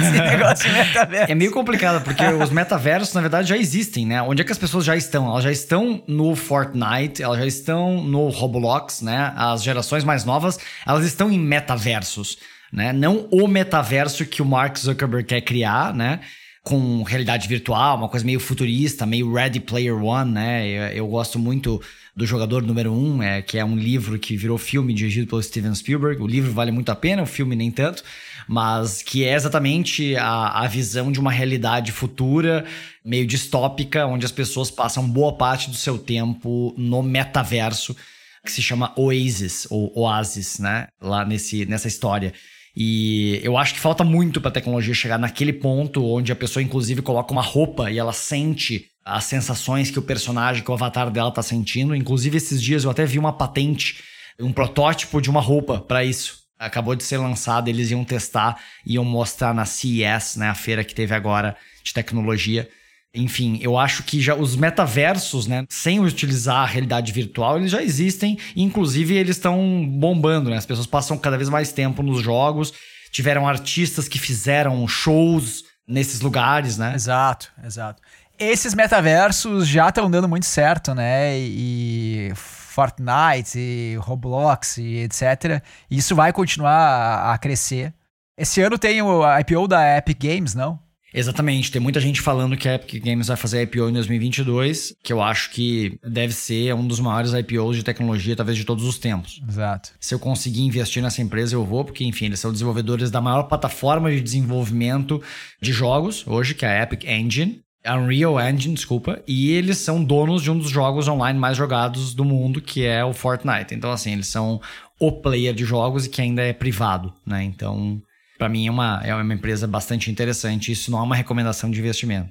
Esse 0.00 0.10
negócio 0.10 0.68
de 0.68 0.76
metaverso. 0.76 1.32
É 1.32 1.34
meio 1.34 1.52
complicado, 1.52 2.02
porque 2.02 2.24
os 2.24 2.50
metaversos, 2.50 3.14
na 3.14 3.20
verdade, 3.20 3.48
já 3.48 3.56
existem, 3.56 4.06
né? 4.06 4.20
Onde 4.22 4.42
é 4.42 4.44
que 4.44 4.50
as 4.50 4.58
pessoas 4.58 4.84
já 4.84 4.96
estão? 4.96 5.28
Elas 5.28 5.44
já 5.44 5.52
estão 5.52 6.02
no 6.08 6.34
Fortnite, 6.34 7.22
elas 7.22 7.38
já 7.38 7.46
estão 7.46 8.02
no 8.02 8.28
Roblox, 8.28 9.02
né? 9.02 9.32
As 9.36 9.62
gerações 9.62 10.02
mais 10.02 10.24
novas, 10.24 10.58
elas 10.86 11.04
estão 11.04 11.30
em 11.30 11.38
metaversos, 11.38 12.38
né? 12.72 12.92
Não 12.92 13.28
o 13.30 13.46
metaverso 13.46 14.24
que 14.26 14.42
o 14.42 14.44
Mark 14.44 14.76
Zuckerberg 14.76 15.26
quer 15.26 15.40
criar, 15.42 15.94
né? 15.94 16.20
Com 16.62 17.02
realidade 17.04 17.46
virtual, 17.48 17.96
uma 17.96 18.08
coisa 18.08 18.26
meio 18.26 18.40
futurista, 18.40 19.06
meio 19.06 19.32
Ready 19.32 19.60
Player 19.60 19.96
One, 19.96 20.32
né? 20.32 20.66
Eu, 20.66 20.82
eu 20.88 21.06
gosto 21.06 21.38
muito 21.38 21.80
do 22.16 22.26
Jogador 22.26 22.62
Número 22.62 22.92
1, 22.92 22.96
um, 22.96 23.22
é, 23.22 23.42
que 23.42 23.58
é 23.58 23.64
um 23.64 23.76
livro 23.76 24.18
que 24.18 24.36
virou 24.36 24.58
filme 24.58 24.92
dirigido 24.92 25.26
pelo 25.26 25.42
Steven 25.42 25.74
Spielberg. 25.74 26.22
O 26.22 26.26
livro 26.26 26.52
vale 26.52 26.70
muito 26.70 26.90
a 26.90 26.96
pena, 26.96 27.22
o 27.22 27.26
filme 27.26 27.54
nem 27.54 27.70
tanto, 27.70 28.02
mas 28.48 29.02
que 29.02 29.24
é 29.24 29.34
exatamente 29.34 30.16
a, 30.16 30.62
a 30.62 30.66
visão 30.66 31.12
de 31.12 31.20
uma 31.20 31.30
realidade 31.30 31.92
futura, 31.92 32.64
meio 33.04 33.26
distópica, 33.26 34.06
onde 34.06 34.26
as 34.26 34.32
pessoas 34.32 34.70
passam 34.70 35.08
boa 35.08 35.36
parte 35.36 35.70
do 35.70 35.76
seu 35.76 35.98
tempo 35.98 36.74
no 36.76 37.02
metaverso, 37.02 37.96
que 38.44 38.50
se 38.50 38.62
chama 38.62 38.92
Oasis, 38.96 39.66
ou 39.70 39.92
Oasis, 39.98 40.58
né? 40.58 40.88
Lá 41.00 41.24
nesse, 41.24 41.64
nessa 41.66 41.88
história. 41.88 42.32
E 42.74 43.40
eu 43.42 43.56
acho 43.56 43.74
que 43.74 43.80
falta 43.80 44.04
muito 44.04 44.40
para 44.40 44.48
a 44.48 44.52
tecnologia 44.52 44.94
chegar 44.94 45.18
naquele 45.18 45.52
ponto 45.52 46.04
onde 46.04 46.32
a 46.32 46.36
pessoa, 46.36 46.62
inclusive, 46.62 47.02
coloca 47.02 47.32
uma 47.32 47.42
roupa 47.42 47.90
e 47.90 47.98
ela 47.98 48.12
sente 48.12 48.86
as 49.10 49.24
sensações 49.24 49.90
que 49.90 49.98
o 49.98 50.02
personagem, 50.02 50.62
que 50.62 50.70
o 50.70 50.74
avatar 50.74 51.10
dela 51.10 51.32
tá 51.32 51.42
sentindo. 51.42 51.94
Inclusive, 51.94 52.36
esses 52.36 52.62
dias 52.62 52.84
eu 52.84 52.90
até 52.90 53.04
vi 53.04 53.18
uma 53.18 53.32
patente, 53.32 54.02
um 54.38 54.52
protótipo 54.52 55.20
de 55.20 55.28
uma 55.28 55.40
roupa 55.40 55.80
para 55.80 56.04
isso. 56.04 56.40
Acabou 56.58 56.94
de 56.94 57.02
ser 57.02 57.16
lançado, 57.16 57.68
eles 57.68 57.90
iam 57.90 58.04
testar, 58.04 58.60
iam 58.86 59.04
mostrar 59.04 59.54
na 59.54 59.64
CES, 59.64 60.36
né, 60.36 60.48
a 60.48 60.54
feira 60.54 60.84
que 60.84 60.94
teve 60.94 61.14
agora 61.14 61.56
de 61.82 61.92
tecnologia. 61.92 62.68
Enfim, 63.12 63.58
eu 63.60 63.76
acho 63.76 64.04
que 64.04 64.20
já 64.20 64.36
os 64.36 64.54
metaversos, 64.54 65.46
né, 65.46 65.64
sem 65.68 65.98
utilizar 65.98 66.58
a 66.58 66.66
realidade 66.66 67.10
virtual, 67.12 67.58
eles 67.58 67.72
já 67.72 67.82
existem, 67.82 68.38
inclusive 68.54 69.14
eles 69.16 69.36
estão 69.36 69.84
bombando, 69.84 70.50
né? 70.50 70.56
As 70.58 70.66
pessoas 70.66 70.86
passam 70.86 71.18
cada 71.18 71.36
vez 71.36 71.48
mais 71.48 71.72
tempo 71.72 72.02
nos 72.02 72.22
jogos, 72.22 72.72
tiveram 73.10 73.48
artistas 73.48 74.06
que 74.06 74.18
fizeram 74.18 74.86
shows 74.86 75.64
nesses 75.88 76.20
lugares, 76.20 76.78
né? 76.78 76.94
Exato, 76.94 77.50
exato 77.64 78.00
esses 78.40 78.74
metaversos 78.74 79.68
já 79.68 79.90
estão 79.90 80.10
dando 80.10 80.28
muito 80.28 80.46
certo, 80.46 80.94
né? 80.94 81.38
E 81.38 82.32
Fortnite, 82.34 83.58
e 83.58 83.96
Roblox 84.00 84.78
e 84.78 85.00
etc. 85.00 85.62
Isso 85.90 86.16
vai 86.16 86.32
continuar 86.32 87.32
a 87.32 87.38
crescer. 87.38 87.92
Esse 88.38 88.62
ano 88.62 88.78
tem 88.78 89.02
o 89.02 89.22
IPO 89.40 89.68
da 89.68 89.98
Epic 89.98 90.18
Games, 90.18 90.54
não? 90.54 90.80
Exatamente, 91.12 91.72
tem 91.72 91.82
muita 91.82 91.98
gente 92.00 92.20
falando 92.20 92.56
que 92.56 92.68
a 92.68 92.76
Epic 92.76 93.04
Games 93.04 93.26
vai 93.26 93.36
fazer 93.36 93.62
IPO 93.62 93.88
em 93.88 93.92
2022, 93.94 94.94
que 95.02 95.12
eu 95.12 95.20
acho 95.20 95.50
que 95.50 95.98
deve 96.04 96.32
ser 96.32 96.72
um 96.72 96.86
dos 96.86 97.00
maiores 97.00 97.32
IPOs 97.32 97.76
de 97.76 97.82
tecnologia, 97.82 98.36
talvez 98.36 98.56
de 98.56 98.64
todos 98.64 98.84
os 98.84 98.96
tempos. 98.96 99.42
Exato. 99.46 99.90
Se 99.98 100.14
eu 100.14 100.20
conseguir 100.20 100.62
investir 100.62 101.02
nessa 101.02 101.20
empresa, 101.20 101.56
eu 101.56 101.64
vou, 101.64 101.84
porque, 101.84 102.04
enfim, 102.04 102.26
eles 102.26 102.38
são 102.38 102.52
desenvolvedores 102.52 103.10
da 103.10 103.20
maior 103.20 103.42
plataforma 103.42 104.10
de 104.10 104.20
desenvolvimento 104.20 105.20
de 105.60 105.72
jogos 105.72 106.24
hoje, 106.26 106.54
que 106.54 106.64
é 106.64 106.78
a 106.78 106.82
Epic 106.84 107.04
Engine. 107.04 107.60
Unreal 107.86 108.38
Engine, 108.40 108.74
desculpa, 108.74 109.22
e 109.26 109.52
eles 109.52 109.78
são 109.78 110.04
donos 110.04 110.42
de 110.42 110.50
um 110.50 110.58
dos 110.58 110.70
jogos 110.70 111.08
online 111.08 111.38
mais 111.38 111.56
jogados 111.56 112.14
do 112.14 112.24
mundo, 112.24 112.60
que 112.60 112.84
é 112.84 113.04
o 113.04 113.14
Fortnite. 113.14 113.74
Então, 113.74 113.90
assim, 113.90 114.12
eles 114.12 114.26
são 114.26 114.60
o 114.98 115.10
player 115.10 115.54
de 115.54 115.64
jogos 115.64 116.04
e 116.04 116.10
que 116.10 116.20
ainda 116.20 116.42
é 116.42 116.52
privado, 116.52 117.12
né? 117.26 117.42
Então, 117.42 118.00
para 118.38 118.48
mim 118.48 118.66
é 118.66 118.70
uma, 118.70 119.00
é 119.02 119.14
uma 119.14 119.34
empresa 119.34 119.66
bastante 119.66 120.10
interessante. 120.10 120.70
Isso 120.72 120.90
não 120.90 120.98
é 120.98 121.02
uma 121.02 121.16
recomendação 121.16 121.70
de 121.70 121.78
investimento. 121.78 122.30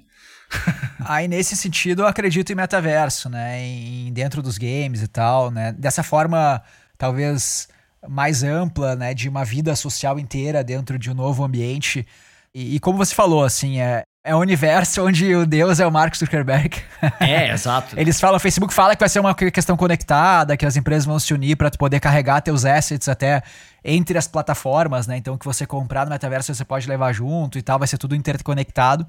Aí, 1.05 1.27
nesse 1.27 1.55
sentido, 1.55 2.03
eu 2.03 2.07
acredito 2.07 2.51
em 2.51 2.55
metaverso, 2.55 3.29
né? 3.29 3.63
Em, 3.63 4.13
dentro 4.13 4.41
dos 4.41 4.57
games 4.57 5.01
e 5.01 5.07
tal, 5.07 5.49
né? 5.49 5.71
Dessa 5.71 6.03
forma, 6.03 6.61
talvez 6.97 7.67
mais 8.07 8.43
ampla, 8.43 8.95
né? 8.95 9.13
De 9.15 9.27
uma 9.27 9.43
vida 9.43 9.75
social 9.75 10.19
inteira 10.19 10.63
dentro 10.63 10.97
de 10.97 11.09
um 11.09 11.13
novo 11.15 11.43
ambiente. 11.43 12.05
E, 12.53 12.75
e, 12.75 12.79
como 12.79 12.97
você 12.97 13.13
falou, 13.13 13.43
assim, 13.43 13.79
é, 13.79 14.03
é 14.23 14.35
um 14.35 14.39
universo 14.39 15.05
onde 15.05 15.33
o 15.33 15.45
Deus 15.45 15.79
é 15.79 15.87
o 15.87 15.91
Mark 15.91 16.15
Zuckerberg. 16.15 16.81
É, 17.19 17.51
exato. 17.51 17.95
Eles 17.99 18.19
falam, 18.19 18.35
o 18.35 18.39
Facebook 18.39 18.73
fala 18.73 18.95
que 18.95 18.99
vai 18.99 19.09
ser 19.09 19.19
uma 19.19 19.33
questão 19.33 19.77
conectada, 19.77 20.57
que 20.57 20.65
as 20.65 20.75
empresas 20.75 21.05
vão 21.05 21.17
se 21.17 21.33
unir 21.33 21.55
para 21.55 21.71
poder 21.71 21.99
carregar 21.99 22.41
teus 22.41 22.65
assets 22.65 23.07
até 23.07 23.41
entre 23.83 24.17
as 24.17 24.27
plataformas, 24.27 25.07
né? 25.07 25.15
Então, 25.17 25.35
o 25.35 25.37
que 25.37 25.45
você 25.45 25.65
comprar 25.65 26.05
no 26.05 26.11
metaverso 26.11 26.53
você 26.53 26.65
pode 26.65 26.87
levar 26.87 27.13
junto 27.13 27.57
e 27.57 27.61
tal, 27.61 27.79
vai 27.79 27.87
ser 27.87 27.97
tudo 27.97 28.13
interconectado, 28.13 29.07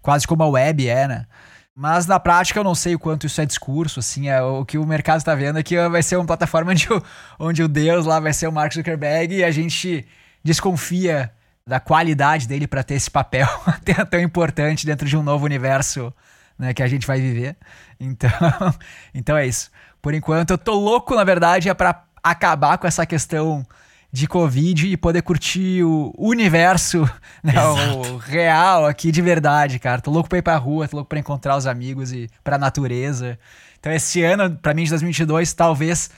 quase 0.00 0.26
como 0.26 0.44
a 0.44 0.48
web 0.48 0.88
é, 0.88 1.08
né? 1.08 1.26
Mas 1.74 2.06
na 2.06 2.20
prática 2.20 2.60
eu 2.60 2.64
não 2.64 2.74
sei 2.74 2.94
o 2.94 2.98
quanto 2.98 3.26
isso 3.26 3.40
é 3.40 3.46
discurso, 3.46 3.98
assim, 3.98 4.28
é, 4.28 4.40
o 4.42 4.64
que 4.64 4.76
o 4.78 4.86
mercado 4.86 5.18
está 5.18 5.34
vendo 5.34 5.58
é 5.58 5.62
que 5.62 5.76
vai 5.88 6.02
ser 6.02 6.16
uma 6.16 6.26
plataforma 6.26 6.70
onde 6.72 6.92
o, 6.92 7.02
onde 7.38 7.62
o 7.62 7.68
Deus 7.68 8.06
lá 8.06 8.20
vai 8.20 8.32
ser 8.32 8.46
o 8.46 8.52
Mark 8.52 8.72
Zuckerberg 8.72 9.34
e 9.34 9.42
a 9.42 9.50
gente 9.50 10.06
desconfia 10.44 11.32
da 11.66 11.78
qualidade 11.80 12.48
dele 12.48 12.66
para 12.66 12.82
ter 12.82 12.94
esse 12.94 13.10
papel 13.10 13.46
tão 14.10 14.20
importante 14.20 14.84
dentro 14.86 15.08
de 15.08 15.16
um 15.16 15.22
novo 15.22 15.44
universo 15.44 16.12
né, 16.58 16.74
que 16.74 16.82
a 16.82 16.88
gente 16.88 17.06
vai 17.06 17.20
viver. 17.20 17.56
Então, 17.98 18.30
então 19.14 19.36
é 19.36 19.46
isso. 19.46 19.70
Por 20.00 20.14
enquanto, 20.14 20.50
eu 20.50 20.58
tô 20.58 20.74
louco, 20.74 21.14
na 21.14 21.24
verdade, 21.24 21.68
é 21.68 21.74
para 21.74 22.04
acabar 22.22 22.78
com 22.78 22.86
essa 22.86 23.06
questão 23.06 23.64
de 24.12 24.26
Covid 24.26 24.88
e 24.88 24.96
poder 24.96 25.22
curtir 25.22 25.82
o 25.82 26.12
universo, 26.18 27.08
né, 27.42 27.54
o 27.64 28.16
real 28.18 28.84
aqui 28.86 29.10
de 29.10 29.22
verdade, 29.22 29.78
cara. 29.78 30.00
Tô 30.00 30.10
louco 30.10 30.28
pra 30.28 30.38
ir 30.38 30.42
pra 30.42 30.56
rua, 30.56 30.86
tô 30.86 30.96
louco 30.96 31.08
pra 31.08 31.18
encontrar 31.18 31.56
os 31.56 31.66
amigos 31.66 32.12
e 32.12 32.28
pra 32.44 32.58
natureza. 32.58 33.38
Então 33.80 33.92
esse 33.92 34.22
ano, 34.22 34.56
para 34.56 34.74
mim, 34.74 34.84
de 34.84 34.90
2022, 34.90 35.52
talvez 35.54 36.10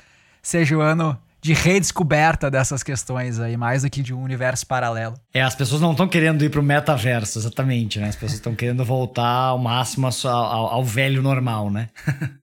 seja 0.42 0.76
o 0.76 0.80
ano 0.80 1.18
de 1.44 1.52
redescoberta 1.52 2.50
dessas 2.50 2.82
questões 2.82 3.38
aí, 3.38 3.54
mais 3.54 3.82
do 3.82 3.90
que 3.90 4.02
de 4.02 4.14
um 4.14 4.22
universo 4.22 4.66
paralelo. 4.66 5.14
É, 5.32 5.42
as 5.42 5.54
pessoas 5.54 5.78
não 5.78 5.90
estão 5.90 6.08
querendo 6.08 6.42
ir 6.42 6.48
pro 6.48 6.62
metaverso, 6.62 7.38
exatamente, 7.38 7.98
né? 7.98 8.08
As 8.08 8.14
pessoas 8.14 8.32
estão 8.32 8.54
querendo 8.54 8.82
voltar 8.82 9.48
ao 9.48 9.58
máximo 9.58 10.06
ao, 10.06 10.30
ao, 10.30 10.66
ao 10.68 10.84
velho 10.84 11.20
normal, 11.20 11.70
né? 11.70 11.90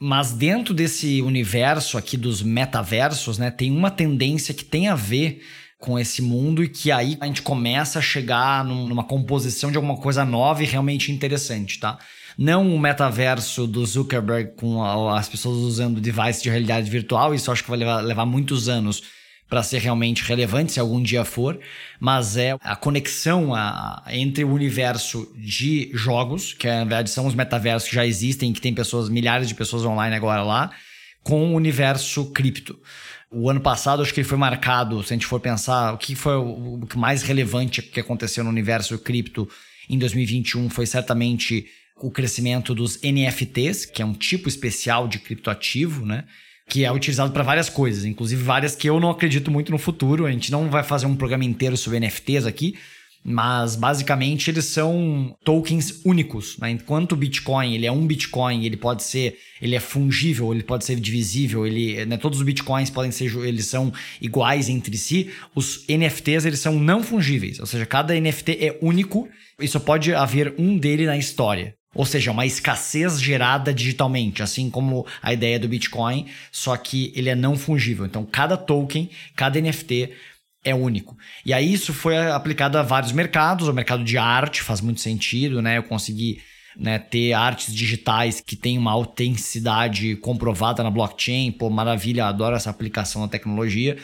Mas 0.00 0.30
dentro 0.30 0.72
desse 0.72 1.20
universo 1.20 1.98
aqui 1.98 2.16
dos 2.16 2.42
metaversos, 2.42 3.38
né, 3.38 3.50
tem 3.50 3.72
uma 3.72 3.90
tendência 3.90 4.54
que 4.54 4.64
tem 4.64 4.86
a 4.86 4.94
ver 4.94 5.42
com 5.80 5.98
esse 5.98 6.22
mundo 6.22 6.62
e 6.62 6.68
que 6.68 6.92
aí 6.92 7.16
a 7.20 7.26
gente 7.26 7.42
começa 7.42 7.98
a 7.98 8.02
chegar 8.02 8.64
numa 8.64 9.02
composição 9.02 9.70
de 9.70 9.76
alguma 9.76 9.96
coisa 9.96 10.24
nova 10.24 10.62
e 10.62 10.66
realmente 10.66 11.10
interessante, 11.10 11.80
tá? 11.80 11.98
Não 12.36 12.74
o 12.74 12.78
metaverso 12.78 13.66
do 13.66 13.84
Zuckerberg 13.86 14.52
com 14.56 14.82
as 15.10 15.28
pessoas 15.28 15.58
usando 15.58 16.00
device 16.00 16.42
de 16.42 16.50
realidade 16.50 16.90
virtual, 16.90 17.34
isso 17.34 17.50
acho 17.50 17.62
que 17.62 17.70
vai 17.70 17.78
levar, 17.78 18.00
levar 18.00 18.26
muitos 18.26 18.68
anos 18.68 19.02
para 19.48 19.62
ser 19.62 19.78
realmente 19.78 20.24
relevante, 20.24 20.72
se 20.72 20.80
algum 20.80 21.00
dia 21.00 21.24
for, 21.24 21.60
mas 22.00 22.36
é 22.36 22.56
a 22.60 22.74
conexão 22.74 23.54
a, 23.54 24.02
entre 24.08 24.42
o 24.42 24.52
universo 24.52 25.32
de 25.36 25.90
jogos, 25.94 26.52
que 26.52 26.66
na 26.66 26.78
verdade 26.78 27.10
são 27.10 27.26
os 27.26 27.34
metaversos 27.34 27.88
que 27.88 27.94
já 27.94 28.06
existem, 28.06 28.52
que 28.52 28.60
tem 28.60 28.74
pessoas, 28.74 29.08
milhares 29.08 29.46
de 29.46 29.54
pessoas 29.54 29.84
online 29.84 30.16
agora 30.16 30.42
lá, 30.42 30.72
com 31.22 31.52
o 31.52 31.54
universo 31.54 32.32
cripto. 32.32 32.78
O 33.30 33.50
ano 33.50 33.60
passado, 33.60 34.02
acho 34.02 34.12
que 34.12 34.20
ele 34.20 34.28
foi 34.28 34.38
marcado, 34.38 35.02
se 35.02 35.12
a 35.12 35.16
gente 35.16 35.26
for 35.26 35.40
pensar, 35.40 35.92
o 35.92 35.98
que 35.98 36.14
foi 36.14 36.36
o, 36.36 36.80
o 36.80 36.98
mais 36.98 37.22
relevante 37.22 37.82
que 37.82 38.00
aconteceu 38.00 38.42
no 38.42 38.50
universo 38.50 38.98
cripto 38.98 39.48
em 39.88 39.98
2021 39.98 40.70
foi 40.70 40.86
certamente 40.86 41.66
o 42.00 42.10
crescimento 42.10 42.74
dos 42.74 42.98
NFTs, 43.02 43.86
que 43.86 44.02
é 44.02 44.04
um 44.04 44.14
tipo 44.14 44.48
especial 44.48 45.06
de 45.06 45.18
criptoativo, 45.18 46.04
né? 46.04 46.24
Que 46.68 46.84
é 46.84 46.90
utilizado 46.90 47.32
para 47.32 47.42
várias 47.42 47.68
coisas, 47.68 48.04
inclusive 48.04 48.42
várias 48.42 48.74
que 48.74 48.88
eu 48.88 48.98
não 48.98 49.10
acredito 49.10 49.50
muito 49.50 49.70
no 49.70 49.78
futuro. 49.78 50.26
A 50.26 50.30
gente 50.30 50.50
não 50.50 50.70
vai 50.70 50.82
fazer 50.82 51.06
um 51.06 51.16
programa 51.16 51.44
inteiro 51.44 51.76
sobre 51.76 52.00
NFTs 52.00 52.46
aqui, 52.46 52.74
mas 53.24 53.74
basicamente 53.74 54.50
eles 54.50 54.66
são 54.66 55.34
tokens 55.42 56.02
únicos. 56.04 56.58
Né? 56.58 56.70
Enquanto 56.72 57.12
o 57.12 57.16
Bitcoin 57.16 57.74
ele 57.74 57.86
é 57.86 57.92
um 57.92 58.06
Bitcoin, 58.06 58.64
ele 58.64 58.76
pode 58.76 59.02
ser, 59.02 59.38
ele 59.62 59.74
é 59.74 59.80
fungível, 59.80 60.52
ele 60.52 60.62
pode 60.62 60.84
ser 60.84 61.00
divisível, 61.00 61.66
ele, 61.66 62.04
né, 62.04 62.18
todos 62.18 62.38
os 62.38 62.44
Bitcoins 62.44 62.90
podem 62.90 63.10
ser, 63.10 63.34
eles 63.46 63.66
são 63.66 63.92
iguais 64.20 64.68
entre 64.68 64.96
si. 64.98 65.30
Os 65.54 65.86
NFTs 65.88 66.44
eles 66.44 66.60
são 66.60 66.78
não 66.78 67.02
fungíveis, 67.02 67.58
ou 67.58 67.66
seja, 67.66 67.86
cada 67.86 68.18
NFT 68.18 68.58
é 68.60 68.78
único 68.82 69.26
e 69.58 69.66
só 69.66 69.78
pode 69.78 70.12
haver 70.12 70.54
um 70.58 70.76
dele 70.76 71.06
na 71.06 71.16
história. 71.16 71.74
Ou 71.94 72.04
seja, 72.04 72.32
uma 72.32 72.44
escassez 72.44 73.20
gerada 73.20 73.72
digitalmente, 73.72 74.42
assim 74.42 74.68
como 74.68 75.06
a 75.22 75.32
ideia 75.32 75.58
do 75.58 75.68
Bitcoin, 75.68 76.26
só 76.50 76.76
que 76.76 77.12
ele 77.14 77.28
é 77.28 77.34
não 77.34 77.56
fungível. 77.56 78.04
Então, 78.04 78.24
cada 78.24 78.56
token, 78.56 79.08
cada 79.36 79.60
NFT 79.60 80.10
é 80.64 80.74
único. 80.74 81.16
E 81.44 81.52
aí 81.52 81.72
isso 81.72 81.92
foi 81.92 82.16
aplicado 82.30 82.78
a 82.78 82.82
vários 82.82 83.12
mercados. 83.12 83.68
O 83.68 83.72
mercado 83.72 84.02
de 84.02 84.16
arte 84.16 84.62
faz 84.62 84.80
muito 84.80 85.00
sentido, 85.00 85.60
né? 85.60 85.78
Eu 85.78 85.82
consegui 85.82 86.40
né, 86.76 86.98
ter 86.98 87.32
artes 87.34 87.72
digitais 87.72 88.40
que 88.40 88.56
têm 88.56 88.78
uma 88.78 88.90
autenticidade 88.90 90.16
comprovada 90.16 90.82
na 90.82 90.90
blockchain. 90.90 91.52
Pô, 91.52 91.68
maravilha, 91.70 92.26
adoro 92.26 92.56
essa 92.56 92.70
aplicação 92.70 93.22
da 93.22 93.28
tecnologia. 93.28 93.96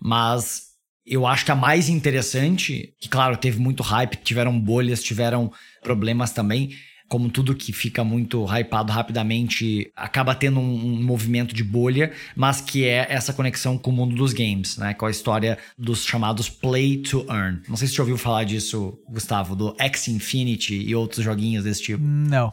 Mas 0.00 0.66
eu 1.04 1.26
acho 1.26 1.44
que 1.44 1.52
a 1.52 1.56
mais 1.56 1.88
interessante, 1.88 2.94
que 3.00 3.08
claro, 3.08 3.36
teve 3.36 3.58
muito 3.58 3.82
hype, 3.82 4.16
tiveram 4.16 4.58
bolhas, 4.58 5.02
tiveram 5.02 5.52
problemas 5.82 6.32
também, 6.32 6.70
como 7.08 7.30
tudo 7.30 7.54
que 7.54 7.72
fica 7.72 8.02
muito 8.02 8.44
hypado 8.44 8.92
rapidamente 8.92 9.90
acaba 9.96 10.34
tendo 10.34 10.58
um, 10.58 10.74
um, 10.74 11.02
movimento 11.02 11.54
de 11.54 11.62
bolha, 11.62 12.12
mas 12.34 12.60
que 12.60 12.84
é 12.84 13.06
essa 13.08 13.32
conexão 13.32 13.78
com 13.78 13.90
o 13.90 13.92
mundo 13.92 14.16
dos 14.16 14.32
games, 14.32 14.76
né? 14.76 14.92
Com 14.94 15.06
a 15.06 15.10
história 15.10 15.58
dos 15.78 16.04
chamados 16.04 16.48
Play 16.48 16.98
to 16.98 17.24
Earn. 17.28 17.60
Não 17.68 17.76
sei 17.76 17.86
se 17.86 17.92
você 17.92 17.98
já 17.98 18.02
ouviu 18.02 18.18
falar 18.18 18.44
disso, 18.44 18.98
Gustavo, 19.08 19.54
do 19.54 19.74
X 19.78 20.08
Infinity 20.08 20.74
e 20.74 20.94
outros 20.94 21.24
joguinhos 21.24 21.64
desse 21.64 21.82
tipo. 21.82 22.02
Não. 22.02 22.52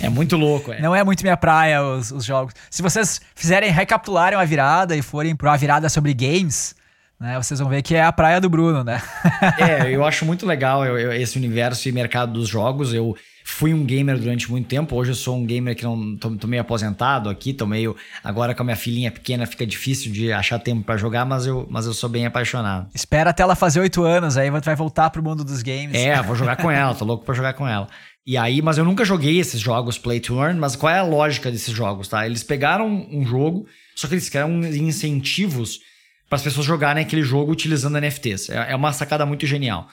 É 0.00 0.08
muito 0.08 0.36
louco, 0.36 0.72
é. 0.72 0.80
Não 0.80 0.94
é 0.94 1.04
muito 1.04 1.22
minha 1.22 1.36
praia 1.36 1.82
os, 1.82 2.10
os 2.10 2.24
jogos. 2.24 2.52
Se 2.70 2.82
vocês 2.82 3.20
fizerem 3.34 3.70
recapitularem 3.70 4.36
uma 4.36 4.44
virada 4.44 4.96
e 4.96 5.02
forem 5.02 5.36
para 5.36 5.50
uma 5.50 5.56
virada 5.56 5.88
sobre 5.88 6.12
games, 6.12 6.74
né, 7.18 7.36
vocês 7.36 7.60
vão 7.60 7.68
ver 7.68 7.80
que 7.82 7.94
é 7.94 8.02
a 8.02 8.12
praia 8.12 8.40
do 8.40 8.50
Bruno, 8.50 8.82
né? 8.82 9.00
é, 9.58 9.94
eu 9.94 10.04
acho 10.04 10.24
muito 10.24 10.44
legal 10.44 10.84
eu, 10.84 10.98
eu, 10.98 11.12
esse 11.12 11.38
universo 11.38 11.88
e 11.88 11.92
mercado 11.92 12.32
dos 12.32 12.48
jogos. 12.48 12.92
Eu 12.92 13.16
Fui 13.46 13.74
um 13.74 13.84
gamer 13.84 14.18
durante 14.18 14.50
muito 14.50 14.66
tempo, 14.66 14.96
hoje 14.96 15.10
eu 15.10 15.14
sou 15.14 15.36
um 15.36 15.44
gamer 15.44 15.76
que 15.76 15.84
não 15.84 16.16
tô, 16.16 16.30
tô 16.30 16.48
meio 16.48 16.62
aposentado 16.62 17.28
aqui, 17.28 17.52
tô 17.52 17.66
meio 17.66 17.94
agora 18.24 18.54
com 18.54 18.62
a 18.62 18.64
minha 18.64 18.76
filhinha 18.76 19.10
pequena 19.10 19.44
fica 19.44 19.66
difícil 19.66 20.10
de 20.10 20.32
achar 20.32 20.58
tempo 20.58 20.82
para 20.82 20.96
jogar, 20.96 21.26
mas 21.26 21.44
eu, 21.44 21.66
mas 21.70 21.84
eu 21.84 21.92
sou 21.92 22.08
bem 22.08 22.24
apaixonado. 22.24 22.88
Espera 22.94 23.30
até 23.30 23.42
ela 23.42 23.54
fazer 23.54 23.80
oito 23.80 24.02
anos, 24.02 24.38
aí 24.38 24.48
vai 24.48 24.74
voltar 24.74 25.10
pro 25.10 25.22
mundo 25.22 25.44
dos 25.44 25.60
games. 25.60 25.94
É, 25.94 26.20
vou 26.24 26.34
jogar 26.34 26.56
com 26.56 26.70
ela, 26.70 26.94
tô 26.94 27.04
louco 27.04 27.22
para 27.22 27.34
jogar 27.34 27.52
com 27.52 27.68
ela. 27.68 27.86
E 28.26 28.38
aí, 28.38 28.62
mas 28.62 28.78
eu 28.78 28.84
nunca 28.84 29.04
joguei 29.04 29.38
esses 29.38 29.60
jogos 29.60 29.98
Play 29.98 30.20
to 30.20 30.42
Earn, 30.42 30.58
mas 30.58 30.74
qual 30.74 30.90
é 30.90 30.98
a 30.98 31.04
lógica 31.04 31.50
desses 31.50 31.74
jogos, 31.74 32.08
tá? 32.08 32.24
Eles 32.24 32.42
pegaram 32.42 32.86
um 33.12 33.26
jogo, 33.26 33.66
só 33.94 34.08
que 34.08 34.14
eles 34.14 34.30
criaram 34.30 34.58
incentivos 34.64 35.80
para 36.30 36.36
as 36.36 36.42
pessoas 36.42 36.64
jogarem 36.64 37.04
aquele 37.04 37.22
jogo 37.22 37.52
utilizando 37.52 38.00
NFTs. 38.00 38.48
É, 38.48 38.72
é 38.72 38.74
uma 38.74 38.90
sacada 38.94 39.26
muito 39.26 39.46
genial 39.46 39.86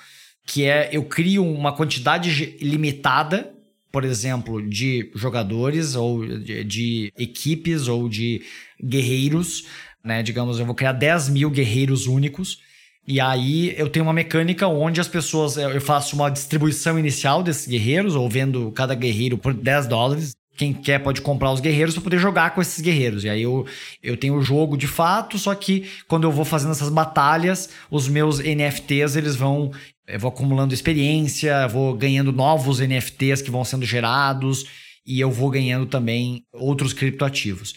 que 0.45 0.65
é 0.65 0.89
eu 0.91 1.03
crio 1.03 1.45
uma 1.45 1.75
quantidade 1.75 2.57
limitada, 2.61 3.53
por 3.91 4.03
exemplo, 4.03 4.61
de 4.61 5.11
jogadores 5.15 5.95
ou 5.95 6.25
de, 6.25 6.63
de 6.63 7.13
equipes 7.17 7.87
ou 7.87 8.07
de 8.07 8.41
guerreiros, 8.81 9.65
né? 10.03 10.23
Digamos, 10.23 10.59
eu 10.59 10.65
vou 10.65 10.75
criar 10.75 10.93
10 10.93 11.29
mil 11.29 11.49
guerreiros 11.49 12.07
únicos. 12.07 12.59
E 13.07 13.19
aí 13.19 13.73
eu 13.77 13.89
tenho 13.89 14.05
uma 14.05 14.13
mecânica 14.13 14.67
onde 14.67 15.01
as 15.01 15.07
pessoas. 15.07 15.57
Eu 15.57 15.81
faço 15.81 16.15
uma 16.15 16.29
distribuição 16.29 16.97
inicial 16.97 17.43
desses 17.43 17.67
guerreiros, 17.67 18.15
ou 18.15 18.29
vendo 18.29 18.71
cada 18.71 18.95
guerreiro 18.95 19.37
por 19.37 19.53
10 19.53 19.87
dólares. 19.87 20.35
Quem 20.61 20.73
quer 20.73 20.99
pode 20.99 21.21
comprar 21.21 21.51
os 21.51 21.59
guerreiros 21.59 21.95
para 21.95 22.03
poder 22.03 22.19
jogar 22.19 22.53
com 22.53 22.61
esses 22.61 22.79
guerreiros. 22.79 23.23
E 23.23 23.29
aí 23.29 23.41
eu, 23.41 23.65
eu 24.03 24.15
tenho 24.15 24.35
o 24.35 24.43
jogo 24.43 24.77
de 24.77 24.85
fato, 24.85 25.39
só 25.39 25.55
que 25.55 25.89
quando 26.07 26.25
eu 26.25 26.31
vou 26.31 26.45
fazendo 26.45 26.69
essas 26.69 26.89
batalhas, 26.89 27.67
os 27.89 28.07
meus 28.07 28.37
NFTs 28.37 29.15
eles 29.15 29.35
vão 29.35 29.71
eu 30.07 30.19
vou 30.19 30.29
acumulando 30.29 30.71
experiência, 30.71 31.67
vou 31.67 31.95
ganhando 31.95 32.31
novos 32.31 32.79
NFTs 32.79 33.41
que 33.41 33.49
vão 33.49 33.65
sendo 33.65 33.87
gerados 33.87 34.67
e 35.03 35.19
eu 35.19 35.31
vou 35.31 35.49
ganhando 35.49 35.87
também 35.87 36.45
outros 36.53 36.93
criptoativos. 36.93 37.73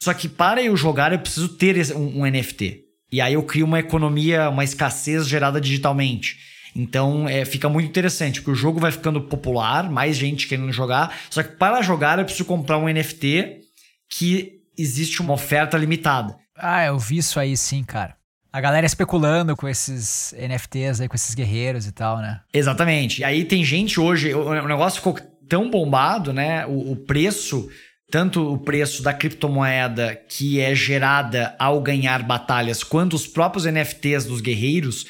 Só 0.00 0.14
que 0.14 0.28
para 0.28 0.62
eu 0.62 0.76
jogar 0.76 1.12
eu 1.12 1.18
preciso 1.18 1.48
ter 1.48 1.92
um, 1.96 2.20
um 2.20 2.24
NFT. 2.24 2.84
E 3.10 3.20
aí 3.20 3.34
eu 3.34 3.42
crio 3.42 3.66
uma 3.66 3.80
economia, 3.80 4.48
uma 4.48 4.62
escassez 4.62 5.26
gerada 5.26 5.60
digitalmente. 5.60 6.38
Então 6.74 7.28
é, 7.28 7.44
fica 7.44 7.68
muito 7.68 7.88
interessante, 7.88 8.40
porque 8.40 8.52
o 8.52 8.54
jogo 8.54 8.80
vai 8.80 8.92
ficando 8.92 9.20
popular, 9.20 9.90
mais 9.90 10.16
gente 10.16 10.46
querendo 10.46 10.72
jogar. 10.72 11.16
Só 11.30 11.42
que 11.42 11.56
para 11.56 11.82
jogar 11.82 12.18
eu 12.18 12.24
preciso 12.24 12.44
comprar 12.44 12.78
um 12.78 12.88
NFT 12.88 13.60
que 14.08 14.60
existe 14.76 15.20
uma 15.20 15.34
oferta 15.34 15.76
limitada. 15.76 16.36
Ah, 16.56 16.84
eu 16.86 16.98
vi 16.98 17.18
isso 17.18 17.38
aí 17.38 17.56
sim, 17.56 17.82
cara. 17.82 18.16
A 18.52 18.60
galera 18.60 18.86
especulando 18.86 19.54
com 19.54 19.68
esses 19.68 20.34
NFTs 20.36 21.00
aí, 21.00 21.08
com 21.08 21.14
esses 21.14 21.34
guerreiros 21.34 21.86
e 21.86 21.92
tal, 21.92 22.18
né? 22.18 22.40
Exatamente. 22.52 23.20
E 23.20 23.24
aí 23.24 23.44
tem 23.44 23.62
gente 23.62 24.00
hoje, 24.00 24.32
o 24.34 24.66
negócio 24.66 24.98
ficou 24.98 25.18
tão 25.48 25.70
bombado, 25.70 26.32
né? 26.32 26.66
O, 26.66 26.92
o 26.92 26.96
preço, 26.96 27.68
tanto 28.10 28.52
o 28.52 28.58
preço 28.58 29.02
da 29.02 29.12
criptomoeda 29.12 30.18
que 30.28 30.60
é 30.60 30.74
gerada 30.74 31.54
ao 31.58 31.80
ganhar 31.80 32.22
batalhas, 32.22 32.82
quanto 32.82 33.14
os 33.14 33.26
próprios 33.26 33.66
NFTs 33.66 34.24
dos 34.24 34.40
guerreiros, 34.40 35.06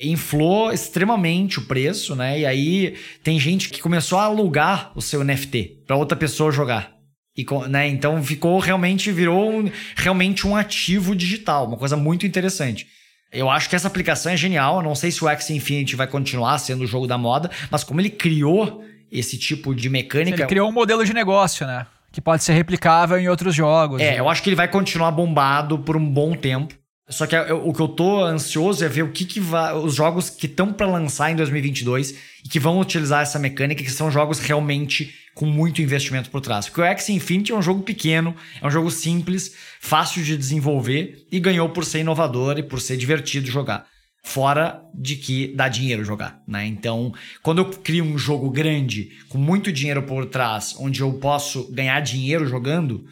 inflou 0.00 0.72
extremamente 0.72 1.58
o 1.58 1.62
preço, 1.62 2.14
né? 2.14 2.40
E 2.40 2.46
aí 2.46 2.96
tem 3.22 3.40
gente 3.40 3.70
que 3.70 3.80
começou 3.80 4.18
a 4.18 4.24
alugar 4.24 4.92
o 4.94 5.00
seu 5.00 5.24
NFT 5.24 5.84
para 5.86 5.96
outra 5.96 6.16
pessoa 6.16 6.52
jogar. 6.52 6.94
E, 7.36 7.44
né, 7.68 7.86
então 7.88 8.22
ficou 8.22 8.58
realmente, 8.58 9.12
virou 9.12 9.50
um, 9.50 9.70
realmente 9.94 10.46
um 10.46 10.56
ativo 10.56 11.14
digital, 11.14 11.66
uma 11.66 11.76
coisa 11.76 11.96
muito 11.96 12.26
interessante. 12.26 12.86
Eu 13.30 13.50
acho 13.50 13.68
que 13.68 13.76
essa 13.76 13.88
aplicação 13.88 14.32
é 14.32 14.36
genial. 14.36 14.76
Eu 14.76 14.82
não 14.82 14.94
sei 14.94 15.10
se 15.10 15.22
o 15.22 15.28
X 15.28 15.50
Infinity 15.50 15.96
vai 15.96 16.06
continuar 16.06 16.58
sendo 16.58 16.84
o 16.84 16.86
jogo 16.86 17.06
da 17.06 17.18
moda, 17.18 17.50
mas 17.70 17.84
como 17.84 18.00
ele 18.00 18.08
criou 18.08 18.82
esse 19.10 19.38
tipo 19.38 19.74
de 19.74 19.88
mecânica. 19.90 20.42
Ele 20.42 20.46
criou 20.46 20.68
um 20.68 20.72
modelo 20.72 21.04
de 21.04 21.12
negócio, 21.12 21.66
né? 21.66 21.86
Que 22.12 22.20
pode 22.20 22.42
ser 22.42 22.54
replicável 22.54 23.18
em 23.18 23.28
outros 23.28 23.54
jogos. 23.54 24.00
É, 24.00 24.12
né? 24.12 24.20
eu 24.20 24.28
acho 24.28 24.42
que 24.42 24.48
ele 24.48 24.56
vai 24.56 24.68
continuar 24.68 25.10
bombado 25.10 25.78
por 25.78 25.96
um 25.96 26.08
bom 26.08 26.34
tempo. 26.34 26.74
Só 27.08 27.24
que 27.24 27.36
o 27.36 27.72
que 27.72 27.80
eu 27.80 27.88
tô 27.88 28.24
ansioso 28.24 28.84
é 28.84 28.88
ver 28.88 29.02
o 29.02 29.12
que, 29.12 29.24
que 29.24 29.38
vai. 29.38 29.72
Os 29.76 29.94
jogos 29.94 30.28
que 30.28 30.46
estão 30.46 30.72
para 30.72 30.86
lançar 30.86 31.30
em 31.30 31.36
2022 31.36 32.14
e 32.44 32.48
que 32.48 32.58
vão 32.58 32.80
utilizar 32.80 33.22
essa 33.22 33.38
mecânica, 33.38 33.82
que 33.82 33.90
são 33.90 34.10
jogos 34.10 34.40
realmente 34.40 35.14
com 35.32 35.46
muito 35.46 35.80
investimento 35.80 36.30
por 36.30 36.40
trás. 36.40 36.66
Porque 36.66 36.80
o 36.80 36.84
X 36.84 37.10
Infinity 37.10 37.52
é 37.52 37.54
um 37.54 37.62
jogo 37.62 37.82
pequeno, 37.82 38.34
é 38.60 38.66
um 38.66 38.70
jogo 38.70 38.90
simples, 38.90 39.54
fácil 39.80 40.24
de 40.24 40.36
desenvolver 40.36 41.26
e 41.30 41.38
ganhou 41.38 41.68
por 41.68 41.84
ser 41.84 42.00
inovador 42.00 42.58
e 42.58 42.62
por 42.62 42.80
ser 42.80 42.96
divertido 42.96 43.46
jogar. 43.46 43.86
Fora 44.24 44.82
de 44.92 45.14
que 45.14 45.54
dá 45.54 45.68
dinheiro 45.68 46.04
jogar, 46.04 46.42
né? 46.48 46.66
Então, 46.66 47.14
quando 47.40 47.58
eu 47.58 47.66
crio 47.70 48.02
um 48.02 48.18
jogo 48.18 48.50
grande, 48.50 49.10
com 49.28 49.38
muito 49.38 49.70
dinheiro 49.70 50.02
por 50.02 50.26
trás, 50.26 50.74
onde 50.80 51.02
eu 51.02 51.12
posso 51.12 51.70
ganhar 51.70 52.00
dinheiro 52.00 52.44
jogando, 52.48 53.04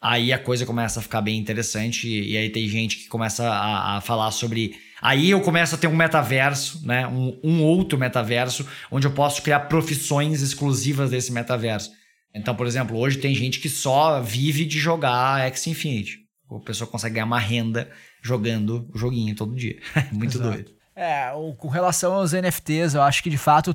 aí 0.00 0.32
a 0.32 0.38
coisa 0.38 0.64
começa 0.64 1.00
a 1.00 1.02
ficar 1.02 1.20
bem 1.20 1.38
interessante. 1.38 2.08
E, 2.08 2.36
aí 2.36 2.50
tem 2.50 2.68
gente 2.68 2.96
que 2.96 3.08
começa 3.08 3.48
a, 3.48 3.96
a, 3.96 4.00
falar 4.00 4.30
sobre. 4.30 4.76
Aí 5.00 5.30
eu 5.30 5.40
começo 5.40 5.74
a 5.74 5.78
ter 5.78 5.86
um 5.86 5.96
metaverso, 5.96 6.86
né? 6.86 7.06
Um, 7.06 7.38
um 7.42 7.62
outro 7.62 7.98
metaverso, 7.98 8.66
onde 8.90 9.06
eu 9.06 9.12
posso 9.12 9.42
criar 9.42 9.60
profissões 9.60 10.42
exclusivas 10.42 11.10
desse 11.10 11.32
metaverso. 11.32 11.90
Então, 12.34 12.54
por 12.54 12.66
exemplo, 12.66 12.96
hoje 12.96 13.18
tem 13.18 13.34
gente 13.34 13.58
que 13.58 13.68
só 13.68 14.20
vive 14.20 14.64
de 14.64 14.78
jogar 14.78 15.40
X 15.48 15.66
Infinity. 15.66 16.18
A 16.50 16.60
pessoa 16.60 16.88
consegue 16.88 17.14
ganhar 17.14 17.26
uma 17.26 17.38
renda 17.38 17.90
jogando 18.22 18.88
o 18.94 18.98
joguinho 18.98 19.34
todo 19.34 19.54
dia. 19.54 19.78
Muito 20.12 20.38
Exato. 20.38 20.50
doido. 20.50 20.78
É, 20.94 21.30
com 21.58 21.68
relação 21.68 22.14
aos 22.14 22.32
NFTs, 22.32 22.94
eu 22.94 23.02
acho 23.02 23.22
que 23.22 23.30
de 23.30 23.38
fato 23.38 23.72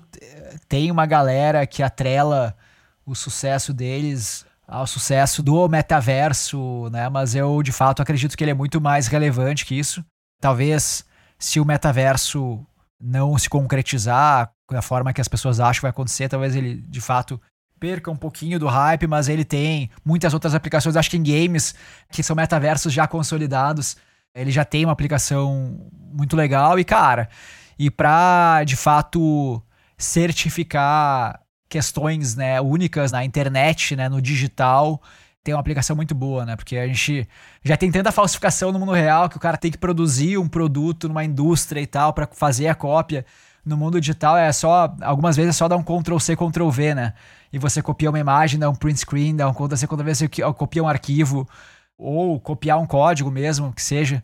tem 0.68 0.92
uma 0.92 1.06
galera 1.06 1.66
que 1.66 1.82
atrela 1.82 2.54
o 3.06 3.16
sucesso 3.16 3.74
deles 3.74 4.46
ao 4.74 4.88
sucesso 4.88 5.44
do 5.44 5.68
metaverso, 5.70 6.90
né? 6.92 7.08
Mas 7.10 7.36
eu 7.36 7.62
de 7.62 7.72
fato 7.72 8.02
acredito 8.02 8.36
que 8.36 8.44
ele 8.44 8.52
é 8.52 8.56
muito 8.56 8.82
mais 8.82 9.08
relevante 9.08 9.66
que 9.66 9.78
isso. 9.78 10.04
Talvez 10.42 11.06
se 11.38 11.60
o 11.60 11.66
metaverso 11.66 12.66
não 13.00 13.38
se 13.38 13.50
concretizar 13.50 14.52
da 14.72 14.82
forma 14.82 15.14
que 15.14 15.22
as 15.22 15.28
pessoas 15.28 15.60
acham 15.60 15.76
que 15.76 15.82
vai 15.82 15.92
acontecer, 15.92 16.28
talvez 16.28 16.56
ele 16.56 16.82
de 16.88 17.00
fato 17.00 17.40
perca 17.80 18.10
um 18.10 18.16
pouquinho 18.16 18.60
do 18.60 18.68
hype, 18.68 19.06
mas 19.06 19.28
ele 19.28 19.46
tem 19.46 19.92
muitas 20.04 20.34
outras 20.34 20.56
aplicações, 20.56 20.96
acho 20.96 21.10
que 21.10 21.18
em 21.18 21.24
games 21.24 21.76
que 22.12 22.24
são 22.24 22.36
metaversos 22.36 22.92
já 22.92 23.06
consolidados 23.08 23.98
ele 24.36 24.52
já 24.52 24.66
tem 24.66 24.86
uma 24.86 24.94
aplicação 24.94 25.92
muito 26.12 26.36
legal 26.36 26.80
e, 26.80 26.84
cara, 26.84 27.30
e 27.78 27.92
para 27.92 28.64
de 28.64 28.76
fato 28.76 29.62
certificar 29.98 31.40
questões 31.74 32.36
né, 32.36 32.62
únicas 32.62 33.12
na 33.12 33.26
internet, 33.26 33.96
né, 33.96 34.08
no 34.08 34.22
digital, 34.22 35.02
tem 35.44 35.56
uma 35.56 35.60
aplicação 35.60 35.96
muito 35.96 36.14
boa, 36.14 36.46
né? 36.46 36.56
Porque 36.56 36.78
a 36.78 36.86
gente 36.86 37.28
já 37.64 37.76
tem 37.76 37.92
tanta 37.92 38.12
falsificação 38.12 38.72
no 38.72 38.78
mundo 38.78 38.92
real 38.92 39.28
que 39.28 39.38
o 39.38 39.40
cara 39.40 39.58
tem 39.58 39.72
que 39.72 39.78
produzir 39.80 40.38
um 40.38 40.48
produto 40.48 41.08
numa 41.08 41.24
indústria 41.24 41.82
e 41.82 41.88
tal 41.88 42.14
para 42.14 42.28
fazer 42.32 42.68
a 42.68 42.76
cópia. 42.76 43.26
No 43.66 43.76
mundo 43.76 44.00
digital 44.00 44.38
é 44.38 44.52
só, 44.52 44.96
algumas 45.02 45.36
vezes 45.36 45.50
é 45.50 45.54
só 45.54 45.68
dar 45.68 45.76
um 45.76 45.84
Ctrl 45.84 46.20
C, 46.20 46.36
Ctrl 46.36 46.70
V, 46.70 46.94
né? 46.94 47.14
E 47.52 47.58
você 47.58 47.82
copia 47.82 48.12
uma 48.12 48.20
imagem, 48.20 48.60
dá 48.60 48.70
um 48.70 48.76
print 48.76 49.00
screen, 49.00 49.36
dá 49.36 49.50
um 49.50 49.54
Ctrl 49.54 49.76
C, 49.76 49.88
Ctrl 49.88 50.04
V, 50.04 50.16
você 50.16 50.28
copia 50.56 50.84
um 50.84 50.88
arquivo 50.88 51.50
ou 51.98 52.40
copiar 52.40 52.80
um 52.80 52.86
código 52.86 53.32
mesmo, 53.32 53.74
que 53.74 53.82
seja. 53.82 54.24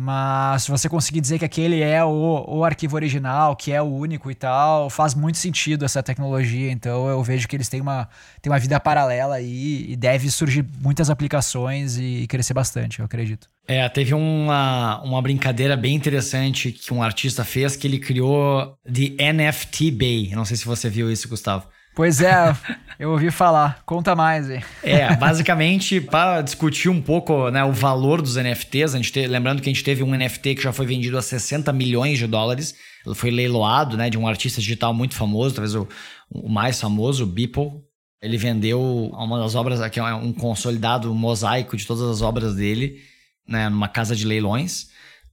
Mas 0.00 0.62
se 0.62 0.70
você 0.70 0.88
conseguir 0.88 1.20
dizer 1.20 1.40
que 1.40 1.44
aquele 1.44 1.82
é 1.82 2.04
o, 2.04 2.44
o 2.46 2.64
arquivo 2.64 2.94
original, 2.94 3.56
que 3.56 3.72
é 3.72 3.82
o 3.82 3.86
único 3.86 4.30
e 4.30 4.34
tal, 4.34 4.88
faz 4.88 5.12
muito 5.12 5.38
sentido 5.38 5.84
essa 5.84 6.00
tecnologia. 6.00 6.70
Então 6.70 7.08
eu 7.08 7.20
vejo 7.20 7.48
que 7.48 7.56
eles 7.56 7.68
têm 7.68 7.80
uma, 7.80 8.08
têm 8.40 8.52
uma 8.52 8.60
vida 8.60 8.78
paralela 8.78 9.34
aí 9.34 9.86
e 9.90 9.96
deve 9.96 10.30
surgir 10.30 10.64
muitas 10.80 11.10
aplicações 11.10 11.96
e, 11.96 12.22
e 12.22 12.26
crescer 12.28 12.54
bastante, 12.54 13.00
eu 13.00 13.06
acredito. 13.06 13.48
É, 13.66 13.88
teve 13.88 14.14
uma, 14.14 15.02
uma 15.02 15.20
brincadeira 15.20 15.76
bem 15.76 15.96
interessante 15.96 16.70
que 16.70 16.94
um 16.94 17.02
artista 17.02 17.44
fez 17.44 17.74
que 17.74 17.88
ele 17.88 17.98
criou 17.98 18.78
de 18.88 19.16
NFT 19.20 19.90
Bay. 19.90 20.30
Não 20.32 20.44
sei 20.44 20.56
se 20.56 20.64
você 20.64 20.88
viu 20.88 21.10
isso, 21.10 21.28
Gustavo. 21.28 21.66
Pois 21.98 22.20
é, 22.20 22.56
eu 22.96 23.10
ouvi 23.10 23.28
falar. 23.28 23.82
Conta 23.84 24.14
mais 24.14 24.48
aí. 24.48 24.62
É, 24.84 25.16
basicamente, 25.16 26.00
para 26.00 26.40
discutir 26.42 26.88
um 26.88 27.02
pouco 27.02 27.50
né, 27.50 27.64
o 27.64 27.72
valor 27.72 28.22
dos 28.22 28.36
NFTs, 28.36 28.94
a 28.94 28.98
gente 28.98 29.10
te, 29.10 29.26
lembrando 29.26 29.60
que 29.60 29.68
a 29.68 29.72
gente 29.72 29.82
teve 29.82 30.04
um 30.04 30.14
NFT 30.14 30.54
que 30.54 30.62
já 30.62 30.72
foi 30.72 30.86
vendido 30.86 31.18
a 31.18 31.22
60 31.22 31.72
milhões 31.72 32.16
de 32.16 32.28
dólares. 32.28 32.76
Ele 33.04 33.16
foi 33.16 33.32
leiloado 33.32 33.96
né, 33.96 34.08
de 34.08 34.16
um 34.16 34.28
artista 34.28 34.60
digital 34.60 34.94
muito 34.94 35.16
famoso, 35.16 35.56
talvez 35.56 35.74
o, 35.74 35.88
o 36.30 36.48
mais 36.48 36.80
famoso, 36.80 37.24
o 37.24 37.26
Beeple. 37.26 37.68
Ele 38.22 38.38
vendeu 38.38 38.80
uma 39.12 39.40
das 39.40 39.56
obras, 39.56 39.80
aqui 39.80 39.98
é 39.98 40.14
um 40.14 40.32
consolidado 40.32 41.12
mosaico 41.12 41.76
de 41.76 41.84
todas 41.84 42.04
as 42.04 42.22
obras 42.22 42.54
dele, 42.54 43.00
né, 43.44 43.68
numa 43.68 43.88
casa 43.88 44.14
de 44.14 44.24
leilões. 44.24 44.86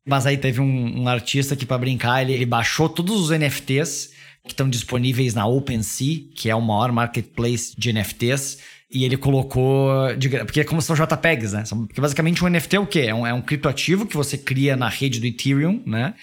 Mas 0.03 0.25
aí 0.25 0.35
teve 0.35 0.61
um, 0.61 1.03
um 1.03 1.07
artista 1.07 1.55
que, 1.55 1.63
para 1.67 1.77
brincar, 1.77 2.23
ele, 2.23 2.33
ele 2.33 2.45
baixou 2.47 2.89
todos 2.89 3.21
os 3.21 3.29
NFTs 3.29 4.14
que 4.45 4.53
estão 4.53 4.69
disponíveis 4.69 5.33
na 5.33 5.45
OpenSea, 5.45 6.23
que 6.35 6.49
é 6.49 6.55
o 6.55 6.61
maior 6.61 6.91
marketplace 6.91 7.73
de 7.77 7.91
NFTs. 7.91 8.59
E 8.89 9.03
ele 9.03 9.17
colocou. 9.17 10.15
De, 10.15 10.29
porque 10.29 10.61
é 10.61 10.63
como 10.63 10.81
são 10.81 10.95
JPEGs, 10.95 11.53
né? 11.53 11.63
Porque 11.87 11.99
basicamente 11.99 12.43
um 12.43 12.49
NFT 12.49 12.75
é 12.75 12.79
o 12.79 12.85
quê? 12.85 12.99
É 13.01 13.15
um, 13.15 13.25
é 13.25 13.33
um 13.33 13.41
criptoativo 13.41 14.05
que 14.05 14.15
você 14.15 14.37
cria 14.37 14.77
na 14.77 14.87
rede 14.87 15.19
do 15.19 15.25
Ethereum, 15.25 15.81
né? 15.85 16.13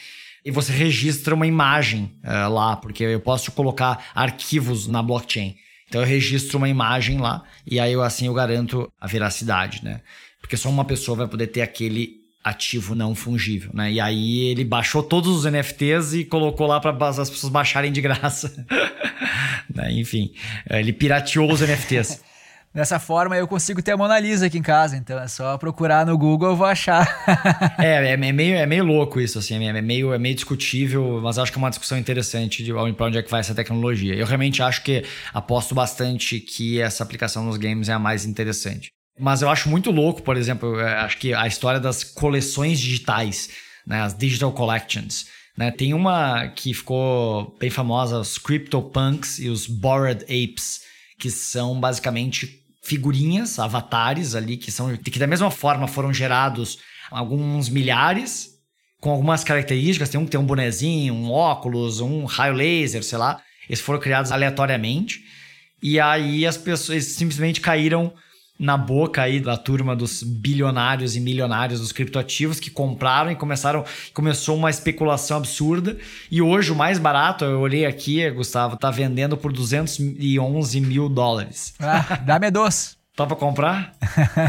E 0.45 0.51
você 0.51 0.73
registra 0.73 1.35
uma 1.35 1.47
imagem 1.47 2.13
uh, 2.25 2.53
lá, 2.53 2.77
porque 2.77 3.05
eu 3.05 3.21
posso 3.21 3.53
colocar 3.53 4.07
arquivos 4.15 4.87
na 4.87 5.03
blockchain. 5.03 5.57
Então 5.89 6.01
eu 6.01 6.07
registro 6.07 6.57
uma 6.57 6.71
imagem 6.71 7.19
lá 7.19 7.45
e 7.67 7.79
aí 7.79 7.93
eu, 7.93 8.03
assim 8.03 8.27
eu 8.27 8.33
garanto 8.33 8.91
a 8.99 9.07
veracidade, 9.07 9.85
né? 9.85 10.01
Porque 10.41 10.57
só 10.57 10.71
uma 10.71 10.87
pessoa 10.87 11.19
vai 11.19 11.29
poder 11.29 11.49
ter 11.49 11.61
aquele 11.61 12.22
ativo 12.45 12.95
não 12.95 13.15
fungível, 13.15 13.71
né? 13.73 13.93
E 13.93 14.01
aí 14.01 14.41
ele 14.49 14.65
baixou 14.65 15.03
todos 15.03 15.31
os 15.37 15.45
NFTs 15.45 16.15
e 16.15 16.25
colocou 16.25 16.67
lá 16.67 16.81
para 16.81 17.09
as 17.09 17.31
pessoas 17.31 17.53
baixarem 17.53 17.93
de 17.93 18.01
graça. 18.01 18.67
né? 19.73 19.93
Enfim, 19.93 20.33
ele 20.69 20.93
pirateou 20.93 21.51
os 21.51 21.61
NFTs. 21.61 22.21
Dessa 22.75 22.99
forma 22.99 23.37
eu 23.37 23.47
consigo 23.47 23.83
ter 23.83 23.93
a 23.93 23.99
Mona 23.99 24.19
Lisa 24.19 24.47
aqui 24.47 24.57
em 24.57 24.63
casa, 24.63 24.97
então 24.97 25.19
é 25.19 25.29
só 25.29 25.59
procurar 25.59 26.07
no 26.07 26.17
Google 26.17 26.49
eu 26.49 26.57
vou 26.57 26.67
achar. 26.67 27.07
é, 27.79 28.09
é, 28.09 28.13
é, 28.13 28.17
meio, 28.17 28.57
é 28.57 28.65
meio 28.65 28.83
louco 28.83 29.21
isso, 29.21 29.39
assim, 29.39 29.63
é 29.63 29.83
meio, 29.83 30.15
é 30.15 30.19
meio 30.19 30.35
discutível, 30.35 31.21
mas 31.23 31.39
acho 31.39 31.53
que 31.53 31.59
é 31.59 31.61
uma 31.61 31.69
discussão 31.69 31.99
interessante 31.99 32.65
de 32.65 32.73
para 32.73 33.07
onde 33.07 33.19
é 33.19 33.23
que 33.23 33.31
vai 33.31 33.41
essa 33.41 33.55
tecnologia. 33.55 34.15
Eu 34.15 34.25
realmente 34.25 34.63
acho 34.63 34.83
que 34.83 35.05
aposto 35.35 35.75
bastante 35.75 36.41
que 36.41 36.81
essa 36.81 37.03
aplicação 37.03 37.45
nos 37.45 37.59
games 37.59 37.91
é 37.91 37.93
a 37.93 37.99
mais 37.99 38.25
interessante. 38.25 38.91
Mas 39.18 39.42
eu 39.42 39.48
acho 39.48 39.68
muito 39.68 39.90
louco, 39.90 40.22
por 40.22 40.37
exemplo, 40.37 40.79
acho 40.79 41.18
que 41.18 41.35
a 41.35 41.46
história 41.46 41.79
das 41.79 42.03
coleções 42.03 42.81
digitais, 42.81 43.51
né, 43.87 44.01
as 44.01 44.16
digital 44.16 44.53
collections. 44.53 45.27
Né? 45.57 45.70
Tem 45.70 45.92
uma 45.92 46.48
que 46.48 46.72
ficou 46.72 47.57
bem 47.61 47.70
famosa, 47.70 48.18
os 48.18 48.38
CryptoPunks 48.38 49.38
e 49.38 49.48
os 49.48 49.66
Bored 49.66 50.25
Apes, 50.25 50.83
que 51.18 51.31
são 51.31 51.79
basicamente 51.79 52.62
figurinhas, 52.83 53.59
avatares 53.59 54.35
ali, 54.35 54.57
que 54.57 54.72
são 54.72 54.96
que 54.96 55.18
da 55.18 55.27
mesma 55.27 55.51
forma 55.51 55.87
foram 55.87 56.12
gerados 56.12 56.79
alguns 57.11 57.68
milhares, 57.68 58.53
com 59.01 59.11
algumas 59.11 59.44
características. 59.44 60.09
Tem 60.09 60.20
um 60.20 60.25
que 60.25 60.31
tem 60.31 60.40
um 60.40 60.46
bonezinho, 60.46 61.14
um 61.14 61.31
óculos, 61.31 62.01
um 62.01 62.25
raio 62.25 62.55
laser, 62.55 63.03
sei 63.05 63.18
lá. 63.18 63.40
Eles 63.68 63.81
foram 63.81 64.01
criados 64.01 64.33
aleatoriamente. 64.33 65.20
E 65.83 66.01
aí 66.01 66.46
as 66.46 66.57
pessoas 66.57 67.05
simplesmente 67.05 67.61
caíram 67.61 68.12
na 68.59 68.77
boca 68.77 69.23
aí 69.23 69.41
da 69.41 69.57
turma 69.57 69.97
dos 69.97 70.23
bilionários 70.23 71.17
e 71.17 71.21
milionários 71.21 71.81
dos 71.81 71.93
criptoativos 71.93 72.61
que 72.61 72.71
compraram 72.71 73.31
e 73.31 73.37
começaram 73.37 73.85
começou 74.12 74.57
uma 74.57 74.71
especulação 74.71 75.38
absurda 75.38 75.97
e 76.31 76.41
hoje 76.41 76.71
o 76.71 76.77
mais 76.77 76.99
barato 76.99 77.45
eu 77.45 77.61
olhei 77.61 77.87
aqui 77.87 78.31
Gustavo 78.31 78.77
tá 78.77 78.91
vendendo 78.91 79.37
por 79.37 79.53
211 79.53 80.81
mil 80.81 81.09
dólares 81.09 81.75
ah, 81.81 82.21
dá-me 82.25 82.51
doce 82.51 83.01
Topa 83.15 83.37
comprar? 83.37 83.93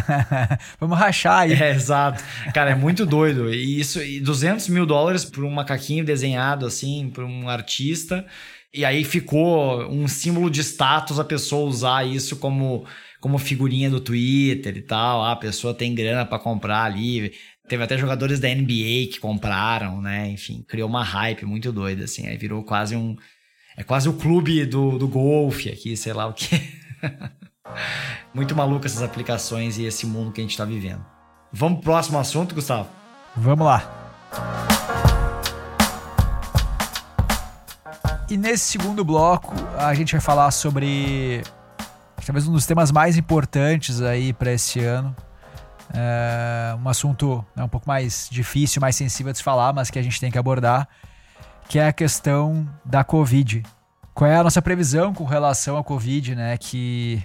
Vamos 0.80 0.98
rachar 0.98 1.40
aí. 1.40 1.52
É, 1.52 1.72
exato. 1.72 2.24
Cara, 2.54 2.72
é 2.72 2.76
muito 2.76 3.06
doido. 3.06 3.54
E 3.54 3.78
isso, 3.78 4.02
e 4.02 4.22
200 4.22 4.70
mil 4.70 4.86
dólares 4.86 5.26
por 5.26 5.44
um 5.44 5.52
macaquinho 5.52 6.06
desenhado 6.06 6.66
assim, 6.66 7.12
por 7.14 7.26
um 7.26 7.50
artista. 7.50 8.26
E 8.74 8.84
aí 8.84 9.04
ficou 9.04 9.88
um 9.90 10.08
símbolo 10.08 10.50
de 10.50 10.62
status 10.62 11.20
a 11.20 11.24
pessoa 11.24 11.70
usar 11.70 12.06
isso 12.08 12.38
como 12.38 12.86
como 13.22 13.38
figurinha 13.38 13.90
do 13.90 14.02
Twitter 14.02 14.76
e 14.76 14.82
tal. 14.82 15.24
Ah, 15.24 15.32
a 15.32 15.36
pessoa 15.38 15.74
tem 15.74 15.96
grana 15.96 16.26
para 16.26 16.40
comprar 16.40 16.84
ali. 16.84 17.32
Teve 17.70 17.82
até 17.82 17.98
jogadores 17.98 18.38
da 18.38 18.50
NBA 18.50 19.08
que 19.12 19.20
compraram, 19.22 20.02
né? 20.02 20.28
Enfim, 20.30 20.62
criou 20.68 20.90
uma 20.90 21.04
hype 21.04 21.46
muito 21.46 21.72
doida, 21.72 22.04
assim. 22.04 22.28
Aí 22.28 22.36
virou 22.36 22.64
quase 22.64 22.98
um. 22.98 23.16
É 23.78 23.84
quase 23.84 24.10
o 24.10 24.14
clube 24.14 24.66
do, 24.66 24.98
do 24.98 25.08
golfe 25.08 25.70
aqui, 25.70 25.96
sei 25.96 26.12
lá 26.12 26.28
o 26.28 26.34
que. 26.34 26.50
muito 28.34 28.54
maluco 28.56 28.86
essas 28.86 29.02
aplicações 29.02 29.78
e 29.78 29.86
esse 29.86 30.06
mundo 30.06 30.34
que 30.34 30.42
a 30.42 30.44
gente 30.44 30.58
tá 30.58 30.66
vivendo. 30.66 31.06
Vamos 31.52 31.80
pro 31.80 31.94
próximo 31.94 32.20
assunto, 32.20 32.54
Gustavo? 32.54 32.90
Vamos 33.38 33.66
lá. 33.66 34.73
E 38.34 38.38
nesse 38.38 38.64
segundo 38.64 39.06
bloco, 39.06 39.54
a 39.78 39.94
gente 39.94 40.14
vai 40.14 40.20
falar 40.20 40.50
sobre 40.50 41.44
talvez 42.26 42.48
um 42.48 42.52
dos 42.52 42.66
temas 42.66 42.92
mais 42.92 43.16
importantes 43.16 44.02
aí 44.02 44.34
para 44.34 44.52
esse 44.52 44.80
ano, 44.80 45.16
É 45.94 46.76
um 46.84 46.90
assunto 46.90 47.46
né, 47.56 47.64
um 47.64 47.70
pouco 47.70 47.88
mais 47.88 48.28
difícil, 48.32 48.82
mais 48.82 48.96
sensível 48.96 49.32
de 49.32 49.38
se 49.38 49.44
falar, 49.44 49.72
mas 49.72 49.92
que 49.92 50.00
a 50.00 50.02
gente 50.02 50.20
tem 50.20 50.32
que 50.32 50.38
abordar, 50.40 50.90
que 51.70 51.78
é 51.78 51.88
a 51.88 51.94
questão 51.94 52.68
da 52.84 53.04
Covid. 53.04 53.62
Qual 54.16 54.28
é 54.28 54.38
a 54.38 54.44
nossa 54.44 54.64
previsão 54.64 55.14
com 55.14 55.26
relação 55.26 55.78
à 55.78 55.84
Covid, 55.84 56.34
né? 56.34 56.58
Que 56.58 57.24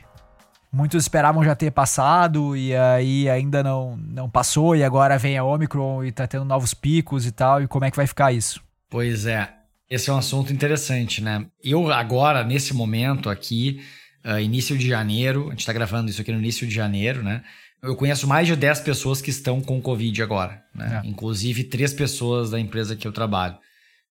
muitos 0.71 1.05
esperavam 1.05 1.43
já 1.43 1.55
ter 1.55 1.71
passado 1.71 2.55
e 2.55 2.77
aí 2.77 3.31
ainda 3.31 3.63
não, 3.63 3.97
não 3.97 4.29
passou 4.29 4.77
e 4.77 4.85
agora 4.85 5.17
vem 5.17 5.39
a 5.39 5.43
Omicron 5.45 6.05
e 6.05 6.13
tá 6.13 6.27
tendo 6.27 6.45
novos 6.45 6.75
picos 6.75 7.25
e 7.25 7.33
tal. 7.33 7.63
E 7.63 7.67
como 7.67 7.87
é 7.87 7.91
que 7.91 7.97
vai 7.97 8.07
ficar 8.07 8.31
isso? 8.31 8.61
Pois 8.91 9.25
é, 9.25 9.49
esse 9.91 10.11
é 10.11 10.13
um 10.13 10.19
assunto 10.19 10.53
interessante, 10.53 11.23
né? 11.23 11.47
Eu 11.63 11.91
agora, 11.91 12.45
nesse 12.45 12.75
momento 12.75 13.31
aqui, 13.31 13.81
uh, 14.25 14.39
início 14.39 14.77
de 14.77 14.87
janeiro, 14.87 15.47
a 15.47 15.51
gente 15.51 15.61
está 15.61 15.73
gravando 15.73 16.11
isso 16.11 16.21
aqui 16.21 16.33
no 16.33 16.39
início 16.39 16.67
de 16.67 16.75
janeiro, 16.75 17.23
né? 17.23 17.43
Eu 17.83 17.95
conheço 17.95 18.27
mais 18.27 18.47
de 18.47 18.57
10 18.57 18.81
pessoas 18.81 19.23
que 19.23 19.31
estão 19.31 19.61
com 19.61 19.81
Covid 19.81 20.23
agora, 20.23 20.63
né? 20.75 21.03
É. 21.05 21.09
Inclusive 21.09 21.65
três 21.65 21.93
pessoas 21.93 22.51
da 22.51 22.59
empresa 22.59 22.97
que 22.97 23.07
eu 23.07 23.13
trabalho. 23.13 23.57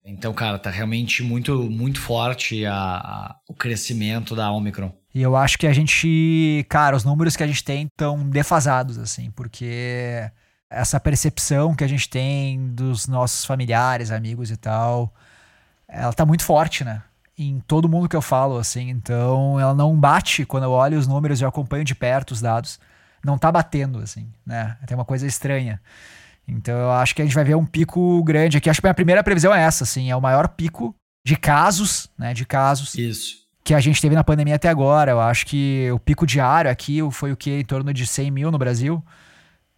Então, 0.04 0.34
cara, 0.34 0.58
tá 0.58 0.70
realmente 0.70 1.22
muito, 1.22 1.70
muito 1.70 2.00
forte 2.00 2.66
a, 2.66 2.74
a, 2.74 3.36
o 3.50 3.54
crescimento 3.54 4.36
da 4.36 4.50
Omicron. 4.52 4.94
E 5.14 5.22
eu 5.22 5.36
acho 5.36 5.58
que 5.58 5.68
a 5.68 5.74
gente, 5.74 6.66
cara, 6.70 6.96
os 6.96 7.04
números 7.04 7.36
que 7.36 7.44
a 7.44 7.48
gente 7.48 7.62
tem 7.62 7.88
estão 7.88 8.30
defasados, 8.30 8.98
assim, 8.98 9.30
porque 9.32 10.32
essa 10.70 10.98
percepção 10.98 11.76
que 11.76 11.84
a 11.84 11.88
gente 11.88 12.10
tem 12.10 12.74
dos 12.74 13.08
nossos 13.08 13.44
familiares, 13.44 14.12
amigos 14.12 14.50
e 14.50 14.56
tal, 14.56 15.14
ela 15.88 16.14
tá 16.14 16.26
muito 16.26 16.44
forte, 16.44 16.84
né? 16.84 17.02
Em 17.38 17.60
todo 17.60 17.88
mundo 17.88 18.10
que 18.10 18.16
eu 18.16 18.22
falo, 18.22 18.58
assim. 18.58 18.90
Então, 18.90 19.60
ela 19.60 19.74
não 19.74 19.96
bate 19.96 20.46
quando 20.46 20.64
eu 20.64 20.72
olho 20.72 20.98
os 20.98 21.08
números 21.08 21.40
e 21.40 21.46
acompanho 21.46 21.84
de 21.84 21.96
perto 21.96 22.32
os 22.32 22.42
dados. 22.42 22.80
Não 23.24 23.38
tá 23.38 23.52
batendo, 23.52 24.00
assim, 24.00 24.28
né? 24.46 24.78
Tem 24.86 24.96
uma 24.96 25.06
coisa 25.06 25.26
estranha. 25.26 25.80
Então, 26.48 26.78
eu 26.78 26.92
acho 26.92 27.14
que 27.14 27.22
a 27.22 27.26
gente 27.26 27.36
vai 27.36 27.44
ver 27.44 27.56
um 27.56 27.66
pico 27.66 28.24
grande 28.24 28.58
aqui. 28.58 28.70
Acho 28.70 28.82
que 28.82 28.88
a 28.88 28.90
minha 28.90 28.96
primeira 28.96 29.24
previsão 29.24 29.54
é 29.54 29.62
essa, 29.62 29.84
assim. 29.84 30.10
É 30.10 30.16
o 30.16 30.22
maior 30.22 30.48
pico 30.48 30.96
de 31.26 31.36
casos, 31.36 32.10
né? 32.18 32.34
De 32.34 32.46
casos. 32.46 32.96
Isso. 32.96 33.46
Que 33.64 33.74
a 33.74 33.80
gente 33.80 34.02
teve 34.02 34.16
na 34.16 34.24
pandemia 34.24 34.56
até 34.56 34.70
agora. 34.70 35.12
Eu 35.12 35.20
acho 35.20 35.46
que 35.46 35.90
o 35.92 36.00
pico 36.00 36.26
diário 36.26 36.72
aqui 36.72 37.00
foi 37.12 37.32
o 37.32 37.38
que? 37.38 37.60
Em 37.60 37.66
torno 37.66 37.94
de 37.94 38.08
100 38.08 38.32
mil 38.32 38.50
no 38.50 38.58
Brasil. 38.58 39.04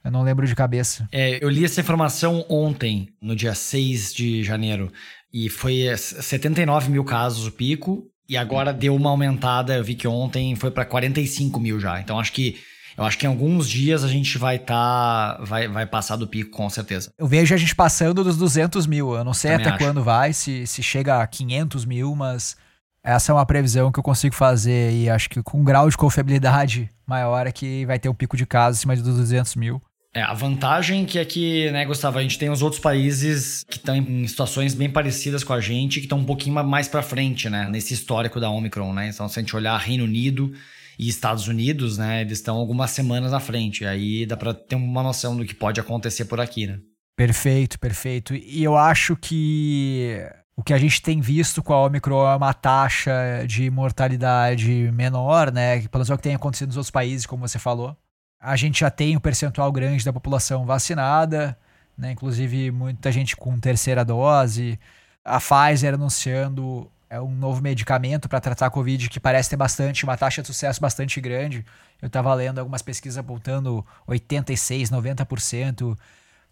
Eu 0.03 0.11
não 0.11 0.23
lembro 0.23 0.47
de 0.47 0.55
cabeça. 0.55 1.07
É, 1.11 1.43
eu 1.43 1.49
li 1.49 1.65
essa 1.65 1.81
informação 1.81 2.45
ontem, 2.47 3.09
no 3.21 3.35
dia 3.35 3.53
6 3.53 4.13
de 4.13 4.43
janeiro. 4.43 4.91
E 5.31 5.49
foi 5.49 5.85
79 5.95 6.89
mil 6.89 7.03
casos 7.03 7.47
o 7.47 7.51
pico. 7.51 8.07
E 8.27 8.37
agora 8.37 8.71
deu 8.71 8.95
uma 8.95 9.09
aumentada. 9.09 9.75
Eu 9.75 9.83
vi 9.83 9.95
que 9.95 10.07
ontem 10.07 10.55
foi 10.55 10.71
para 10.71 10.85
45 10.85 11.59
mil 11.59 11.79
já. 11.79 11.99
Então 11.99 12.19
acho 12.19 12.31
que. 12.31 12.57
Eu 12.97 13.05
acho 13.05 13.17
que 13.17 13.25
em 13.25 13.29
alguns 13.29 13.69
dias 13.69 14.03
a 14.03 14.07
gente 14.07 14.37
vai 14.37 14.57
estar. 14.57 15.37
Tá, 15.37 15.43
vai, 15.43 15.67
vai 15.67 15.85
passar 15.85 16.15
do 16.15 16.27
pico, 16.27 16.51
com 16.51 16.69
certeza. 16.69 17.11
Eu 17.17 17.27
vejo 17.27 17.53
a 17.53 17.57
gente 17.57 17.73
passando 17.73 18.23
dos 18.23 18.37
200 18.37 18.85
mil. 18.87 19.13
Eu 19.13 19.23
não 19.23 19.33
sei 19.33 19.51
Também 19.51 19.67
até 19.67 19.75
acho. 19.75 19.85
quando 19.85 20.03
vai, 20.03 20.33
se, 20.33 20.67
se 20.67 20.83
chega 20.83 21.21
a 21.21 21.25
500 21.25 21.85
mil, 21.85 22.13
mas 22.13 22.57
essa 23.03 23.31
é 23.31 23.35
uma 23.35 23.45
previsão 23.45 23.91
que 23.91 23.99
eu 23.99 24.03
consigo 24.03 24.35
fazer. 24.35 24.91
E 24.93 25.09
acho 25.09 25.29
que 25.29 25.41
com 25.41 25.59
um 25.59 25.63
grau 25.63 25.89
de 25.89 25.95
confiabilidade 25.97 26.89
maior 27.07 27.47
é 27.47 27.51
que 27.51 27.85
vai 27.85 27.97
ter 27.97 28.09
um 28.09 28.13
pico 28.13 28.35
de 28.35 28.45
casos 28.45 28.79
acima 28.79 28.95
de 28.95 29.01
200 29.01 29.55
mil. 29.55 29.81
É, 30.13 30.23
a 30.23 30.33
vantagem 30.33 31.05
que 31.05 31.19
é 31.19 31.25
que, 31.25 31.69
né, 31.71 31.85
Gustavo, 31.85 32.17
a 32.17 32.21
gente 32.21 32.39
tem 32.39 32.49
os 32.49 32.63
outros 32.63 32.81
países 32.81 33.63
que 33.69 33.77
estão 33.77 33.95
em 33.95 34.25
situações 34.25 34.73
bem 34.73 34.89
parecidas 34.89 35.43
com 35.43 35.53
a 35.53 35.61
gente, 35.61 35.99
que 35.99 36.05
estão 36.07 36.17
um 36.17 36.25
pouquinho 36.25 36.55
mais 36.63 36.87
para 36.87 37.03
frente, 37.03 37.47
né, 37.47 37.69
nesse 37.69 37.93
histórico 37.93 38.39
da 38.39 38.49
Omicron, 38.49 38.91
né? 38.91 39.09
Então, 39.09 39.29
se 39.29 39.37
a 39.37 39.41
gente 39.41 39.55
olhar 39.55 39.77
Reino 39.77 40.05
Unido 40.05 40.51
e 40.97 41.07
Estados 41.07 41.47
Unidos, 41.47 41.99
né, 41.99 42.21
eles 42.21 42.39
estão 42.39 42.57
algumas 42.57 42.89
semanas 42.89 43.33
à 43.33 43.39
frente. 43.39 43.85
Aí 43.85 44.25
dá 44.25 44.35
para 44.35 44.51
ter 44.53 44.75
uma 44.75 45.03
noção 45.03 45.37
do 45.37 45.45
que 45.45 45.53
pode 45.53 45.79
acontecer 45.79 46.25
por 46.25 46.39
aqui, 46.39 46.65
né? 46.65 46.79
Perfeito, 47.15 47.77
perfeito. 47.77 48.33
E 48.33 48.63
eu 48.63 48.75
acho 48.75 49.15
que 49.15 50.17
o 50.55 50.63
que 50.63 50.73
a 50.73 50.77
gente 50.79 51.01
tem 51.03 51.21
visto 51.21 51.61
com 51.61 51.73
a 51.73 51.85
Omicron 51.85 52.27
é 52.31 52.35
uma 52.35 52.53
taxa 52.53 53.45
de 53.45 53.69
mortalidade 53.69 54.89
menor, 54.91 55.51
né? 55.51 55.81
Pelo 55.81 55.99
menos 55.99 56.09
é 56.09 56.13
o 56.13 56.17
que 56.17 56.23
tem 56.23 56.35
acontecido 56.35 56.69
nos 56.69 56.77
outros 56.77 56.91
países, 56.91 57.27
como 57.27 57.47
você 57.47 57.59
falou 57.59 57.95
a 58.39 58.55
gente 58.55 58.79
já 58.79 58.89
tem 58.89 59.17
um 59.17 59.19
percentual 59.19 59.71
grande 59.71 60.05
da 60.05 60.13
população 60.13 60.65
vacinada, 60.65 61.57
né? 61.97 62.11
inclusive 62.11 62.71
muita 62.71 63.11
gente 63.11 63.35
com 63.35 63.59
terceira 63.59 64.05
dose. 64.05 64.79
A 65.23 65.39
Pfizer 65.39 65.95
anunciando 65.95 66.89
é 67.09 67.19
um 67.19 67.35
novo 67.35 67.61
medicamento 67.61 68.29
para 68.29 68.39
tratar 68.39 68.67
a 68.67 68.69
Covid 68.69 69.09
que 69.09 69.19
parece 69.19 69.49
ter 69.49 69.57
bastante, 69.57 70.03
uma 70.03 70.15
taxa 70.15 70.41
de 70.41 70.47
sucesso 70.47 70.79
bastante 70.79 71.19
grande. 71.19 71.65
Eu 72.01 72.07
estava 72.07 72.33
lendo 72.33 72.59
algumas 72.59 72.81
pesquisas 72.81 73.17
apontando 73.17 73.85
86, 74.07 74.89
90% 74.89 75.97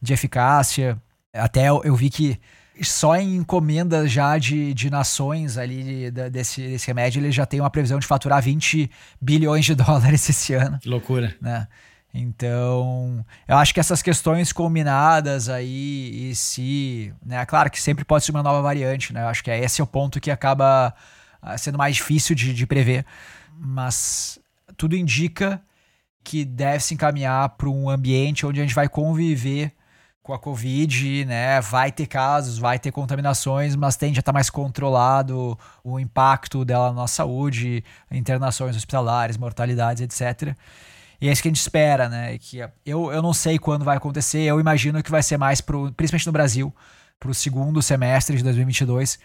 de 0.02 0.14
eficácia. 0.14 1.02
Até 1.34 1.70
eu, 1.70 1.82
eu 1.86 1.96
vi 1.96 2.10
que 2.10 2.40
só 2.84 3.16
em 3.16 3.36
encomendas 3.36 4.12
já 4.12 4.38
de, 4.38 4.74
de 4.74 4.90
nações 4.90 5.58
ali 5.58 6.12
de, 6.12 6.30
desse, 6.30 6.62
desse 6.62 6.88
remédio, 6.88 7.20
ele 7.20 7.32
já 7.32 7.46
tem 7.46 7.60
uma 7.60 7.70
previsão 7.70 8.00
de 8.00 8.08
faturar 8.08 8.42
20 8.42 8.90
bilhões 9.20 9.66
de 9.66 9.74
dólares 9.76 10.30
esse 10.30 10.54
ano. 10.54 10.80
Que 10.80 10.90
loucura. 10.90 11.36
Né? 11.42 11.68
Então, 12.14 13.24
eu 13.48 13.58
acho 13.58 13.74
que 13.74 13.80
essas 13.80 14.02
questões 14.02 14.52
combinadas 14.52 15.50
aí, 15.50 16.30
e 16.30 16.36
se. 16.36 17.14
Né, 17.24 17.46
claro 17.46 17.70
que 17.70 17.82
sempre 17.82 18.04
pode 18.04 18.26
ser 18.26 18.32
uma 18.32 18.42
nova 18.42 18.62
variante, 18.62 19.14
né? 19.14 19.22
Eu 19.22 19.28
acho 19.28 19.44
que 19.44 19.52
é 19.52 19.60
esse 19.60 19.82
é 19.82 19.84
o 19.84 19.88
ponto 19.88 20.20
que 20.20 20.32
acaba 20.32 20.96
ah, 21.42 21.58
sendo 21.58 21.78
mais 21.78 21.96
difícil 21.96 22.36
de, 22.36 22.54
de 22.54 22.66
prever. 22.66 23.06
Mas 23.60 24.40
tudo 24.76 24.96
indica 24.96 25.62
que 26.24 26.44
deve 26.44 26.84
se 26.84 26.94
encaminhar 26.94 27.50
para 27.50 27.70
um 27.70 27.90
ambiente 27.90 28.46
onde 28.46 28.60
a 28.60 28.64
gente 28.64 28.76
vai 28.76 28.90
conviver 28.90 29.72
com 30.28 30.34
a 30.34 30.40
Covid, 30.40 31.24
né? 31.24 31.62
Vai 31.62 31.90
ter 31.90 32.06
casos, 32.06 32.58
vai 32.58 32.78
ter 32.78 32.92
contaminações, 32.92 33.78
mas 33.78 33.96
tende 33.96 34.20
a 34.20 34.22
estar 34.22 34.34
mais 34.34 34.50
controlado 34.50 35.58
o 35.82 35.98
impacto 35.98 36.66
dela 36.66 36.90
na 36.90 36.94
nossa 36.94 37.16
saúde, 37.16 37.82
internações 38.12 38.76
hospitalares, 38.76 39.38
mortalidades, 39.38 40.04
etc. 40.04 40.54
E 41.22 41.30
é 41.30 41.32
isso 41.32 41.42
que 41.42 41.48
a 41.48 41.52
gente 41.52 41.62
espera, 41.62 42.10
né? 42.10 42.38
Que 42.38 42.60
eu, 42.86 43.10
eu 43.10 43.22
não 43.22 43.34
sei 43.34 43.58
quando 43.58 43.86
vai 43.86 43.96
acontecer, 43.96 44.42
eu 44.42 44.60
imagino 44.60 45.02
que 45.02 45.10
vai 45.10 45.24
ser 45.24 45.38
mais, 45.38 45.62
pro, 45.62 45.94
principalmente 45.94 46.28
no 46.28 46.34
Brasil, 46.34 46.76
para 47.18 47.32
o 47.32 47.34
segundo 47.34 47.82
semestre 47.82 48.36
de 48.36 48.44
2022, 48.44 49.18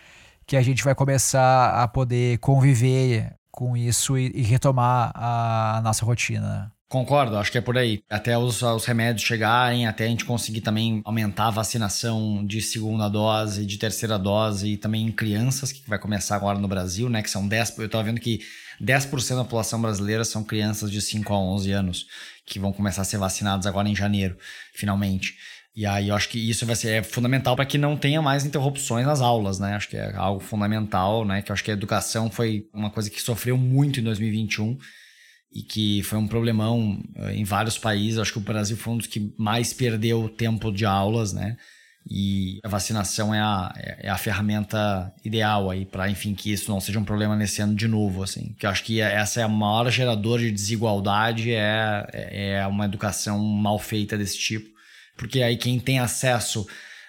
que 0.47 0.57
a 0.57 0.63
gente 0.63 0.85
vai 0.85 0.95
começar 0.95 1.83
a 1.83 1.89
poder 1.89 2.39
conviver 2.39 3.35
com 3.51 3.77
isso 3.77 4.17
e, 4.17 4.31
e 4.37 4.43
retomar 4.43 5.11
a, 5.15 5.79
a 5.79 5.83
nossa 5.83 6.05
rotina. 6.05 6.72
Concordo, 6.93 7.39
acho 7.39 7.51
que 7.51 7.57
é 7.57 7.61
por 7.63 7.79
aí. 7.79 8.03
Até 8.11 8.37
os, 8.37 8.61
os, 8.61 8.85
remédios 8.85 9.27
chegarem, 9.27 9.87
até 9.87 10.05
a 10.05 10.09
gente 10.09 10.27
conseguir 10.27 10.61
também 10.61 11.01
aumentar 11.07 11.47
a 11.47 11.51
vacinação 11.51 12.45
de 12.45 12.61
segunda 12.61 13.09
dose, 13.09 13.65
de 13.65 13.79
terceira 13.79 14.19
dose 14.19 14.73
e 14.73 14.77
também 14.77 15.07
em 15.07 15.11
crianças, 15.11 15.73
que 15.73 15.89
vai 15.89 15.99
começar 15.99 16.37
agora 16.37 16.59
no 16.59 16.69
Brasil, 16.69 17.09
né? 17.09 17.23
Que 17.23 17.31
são 17.31 17.49
10. 17.49 17.79
Eu 17.79 17.87
estava 17.87 18.05
vendo 18.05 18.21
que 18.21 18.41
10% 18.79 19.37
da 19.37 19.43
população 19.43 19.81
brasileira 19.81 20.23
são 20.23 20.45
crianças 20.45 20.91
de 20.91 21.01
5 21.01 21.33
a 21.33 21.39
11 21.39 21.73
anos, 21.73 22.07
que 22.45 22.59
vão 22.59 22.75
começar 22.75 23.01
a 23.01 23.07
ser 23.07 23.17
vacinados 23.17 23.67
agora 23.67 23.89
em 23.89 23.97
janeiro, 23.97 24.37
finalmente. 24.75 25.35
E 25.75 25.87
aí 25.87 26.11
eu 26.11 26.15
acho 26.15 26.29
que 26.29 26.39
isso 26.39 26.67
vai 26.67 26.77
ser 26.77 26.91
é 26.91 27.03
fundamental 27.03 27.57
para 27.57 27.65
que 27.65 27.79
não 27.79 27.97
tenha 27.97 28.21
mais 28.21 28.45
interrupções 28.45 29.07
nas 29.07 29.23
aulas, 29.23 29.59
né? 29.59 29.77
Acho 29.77 29.89
que 29.89 29.97
é 29.97 30.15
algo 30.15 30.41
fundamental, 30.41 31.25
né? 31.25 31.41
Que 31.41 31.51
eu 31.51 31.55
acho 31.55 31.65
que 31.65 31.71
a 31.71 31.75
educação 31.75 32.31
foi 32.31 32.69
uma 32.71 32.91
coisa 32.91 33.09
que 33.09 33.23
sofreu 33.23 33.57
muito 33.57 33.99
em 33.99 34.03
2021 34.03 34.77
e 35.55 35.63
que 35.63 36.03
foi 36.03 36.19
um 36.19 36.27
problemão 36.27 37.03
eh, 37.17 37.37
em 37.37 37.45
vários 37.45 37.79
países. 37.79 38.19
Acho 38.19 38.33
que 38.33 38.39
o 38.39 38.43
Brasil 38.43 38.77
foi 38.77 38.95
um 38.95 38.99
dos 38.99 39.07
que 39.07 39.35
mais 39.39 39.73
perdeu 39.73 40.29
tempo 40.29 40.73
de 40.73 40.87
aulas, 40.87 41.33
né? 41.33 41.57
E 42.09 42.59
a 42.65 42.69
vacinação 42.69 43.33
é 43.33 43.41
a, 43.41 43.73
é 43.77 44.09
a 44.09 44.19
ferramenta 44.19 45.13
ideal 45.25 45.71
aí 45.71 45.87
para, 45.87 46.11
enfim, 46.11 46.35
que 46.35 46.53
isso 46.53 46.71
não 46.71 46.81
seja 46.81 46.99
um 46.99 47.05
problema 47.05 47.37
nesse 47.37 47.63
ano 47.63 47.75
de 47.75 47.87
novo, 47.87 48.23
assim. 48.23 48.55
Que 48.59 48.67
eu 48.67 48.71
acho 48.71 48.83
que 48.83 49.01
essa 49.01 49.41
é 49.41 49.45
a 49.45 49.49
maior 49.49 49.89
gerador 49.91 50.41
de 50.41 50.51
desigualdade 50.51 51.53
é, 51.53 52.07
é 52.13 52.67
uma 52.67 52.87
educação 52.87 53.39
mal 53.39 53.79
feita 53.79 54.19
desse 54.19 54.37
tipo, 54.37 54.69
porque 55.17 55.43
aí 55.43 55.57
quem 55.57 55.79
tem 55.79 56.01
acesso 56.01 56.67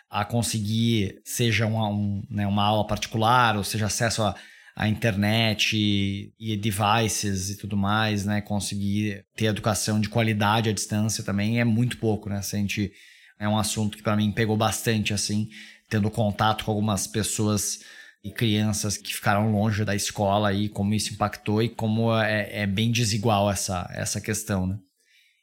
a 0.09 0.23
conseguir, 0.23 1.19
seja 1.25 1.65
uma, 1.65 1.87
um, 1.89 2.23
né, 2.29 2.45
uma 2.45 2.63
aula 2.63 2.85
particular, 2.85 3.57
ou 3.57 3.63
seja, 3.63 3.87
acesso 3.87 4.21
a 4.21 4.35
a 4.75 4.87
internet 4.87 6.33
e 6.39 6.57
devices 6.57 7.51
e 7.51 7.57
tudo 7.57 7.77
mais, 7.77 8.25
né? 8.25 8.41
Conseguir 8.41 9.23
ter 9.35 9.45
educação 9.45 9.99
de 9.99 10.09
qualidade 10.09 10.69
à 10.69 10.73
distância 10.73 11.23
também 11.23 11.59
é 11.59 11.63
muito 11.63 11.97
pouco, 11.97 12.29
né? 12.29 12.41
Se 12.41 12.55
a 12.55 12.59
gente, 12.59 12.91
é 13.39 13.47
um 13.47 13.57
assunto 13.57 13.97
que 13.97 14.03
para 14.03 14.15
mim 14.15 14.31
pegou 14.31 14.57
bastante, 14.57 15.13
assim, 15.13 15.47
tendo 15.89 16.09
contato 16.09 16.65
com 16.65 16.71
algumas 16.71 17.05
pessoas 17.05 17.81
e 18.23 18.31
crianças 18.31 18.97
que 18.97 19.13
ficaram 19.13 19.51
longe 19.51 19.85
da 19.85 19.95
escola 19.95 20.53
e 20.53 20.69
como 20.69 20.93
isso 20.93 21.13
impactou 21.13 21.61
e 21.61 21.69
como 21.69 22.17
é, 22.17 22.61
é 22.63 22.67
bem 22.67 22.91
desigual 22.91 23.51
essa, 23.51 23.87
essa 23.93 24.19
questão, 24.19 24.65
né? 24.65 24.77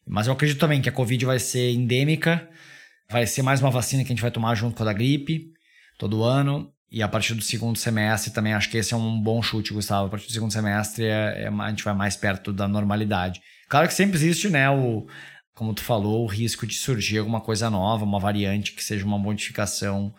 Mas 0.06 0.26
eu 0.26 0.32
acredito 0.32 0.58
também 0.58 0.82
que 0.82 0.88
a 0.88 0.92
Covid 0.92 1.24
vai 1.24 1.38
ser 1.38 1.70
endêmica, 1.70 2.48
vai 3.08 3.26
ser 3.26 3.42
mais 3.42 3.60
uma 3.60 3.70
vacina 3.70 4.02
que 4.02 4.08
a 4.08 4.14
gente 4.14 4.22
vai 4.22 4.30
tomar 4.30 4.56
junto 4.56 4.74
com 4.74 4.82
a 4.82 4.86
da 4.86 4.92
gripe 4.92 5.52
todo 5.98 6.24
ano 6.24 6.72
e 6.90 7.02
a 7.02 7.08
partir 7.08 7.34
do 7.34 7.42
segundo 7.42 7.78
semestre 7.78 8.32
também 8.32 8.52
acho 8.52 8.68
que 8.68 8.76
esse 8.76 8.92
é 8.92 8.96
um 8.96 9.20
bom 9.20 9.40
chute, 9.40 9.72
Gustavo. 9.72 10.06
A 10.06 10.10
partir 10.10 10.26
do 10.26 10.32
segundo 10.32 10.52
semestre 10.52 11.04
é, 11.04 11.44
é, 11.44 11.48
a 11.48 11.68
gente 11.68 11.84
vai 11.84 11.94
mais 11.94 12.16
perto 12.16 12.52
da 12.52 12.66
normalidade. 12.66 13.40
Claro 13.68 13.86
que 13.86 13.94
sempre 13.94 14.16
existe, 14.16 14.48
né, 14.48 14.68
o, 14.68 15.06
como 15.54 15.72
tu 15.72 15.84
falou, 15.84 16.24
o 16.24 16.26
risco 16.26 16.66
de 16.66 16.74
surgir 16.74 17.18
alguma 17.18 17.40
coisa 17.40 17.70
nova, 17.70 18.04
uma 18.04 18.18
variante 18.18 18.72
que 18.72 18.82
seja 18.82 19.04
uma 19.04 19.18
modificação 19.18 20.12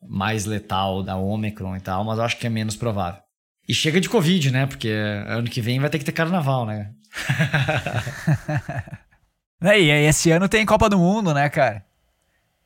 mais 0.00 0.46
letal 0.46 1.02
da 1.02 1.16
Omicron 1.16 1.76
e 1.76 1.80
tal, 1.80 2.04
mas 2.04 2.18
eu 2.18 2.24
acho 2.24 2.38
que 2.38 2.46
é 2.46 2.50
menos 2.50 2.76
provável. 2.76 3.20
E 3.68 3.74
chega 3.74 4.00
de 4.00 4.08
Covid, 4.08 4.50
né? 4.50 4.66
Porque 4.66 4.90
ano 5.26 5.48
que 5.48 5.60
vem 5.60 5.80
vai 5.80 5.90
ter 5.90 5.98
que 5.98 6.04
ter 6.04 6.12
carnaval, 6.12 6.66
né? 6.66 6.92
e 9.62 9.90
esse 10.06 10.30
ano 10.30 10.48
tem 10.48 10.66
Copa 10.66 10.88
do 10.88 10.98
Mundo, 10.98 11.32
né, 11.32 11.48
cara? 11.48 11.84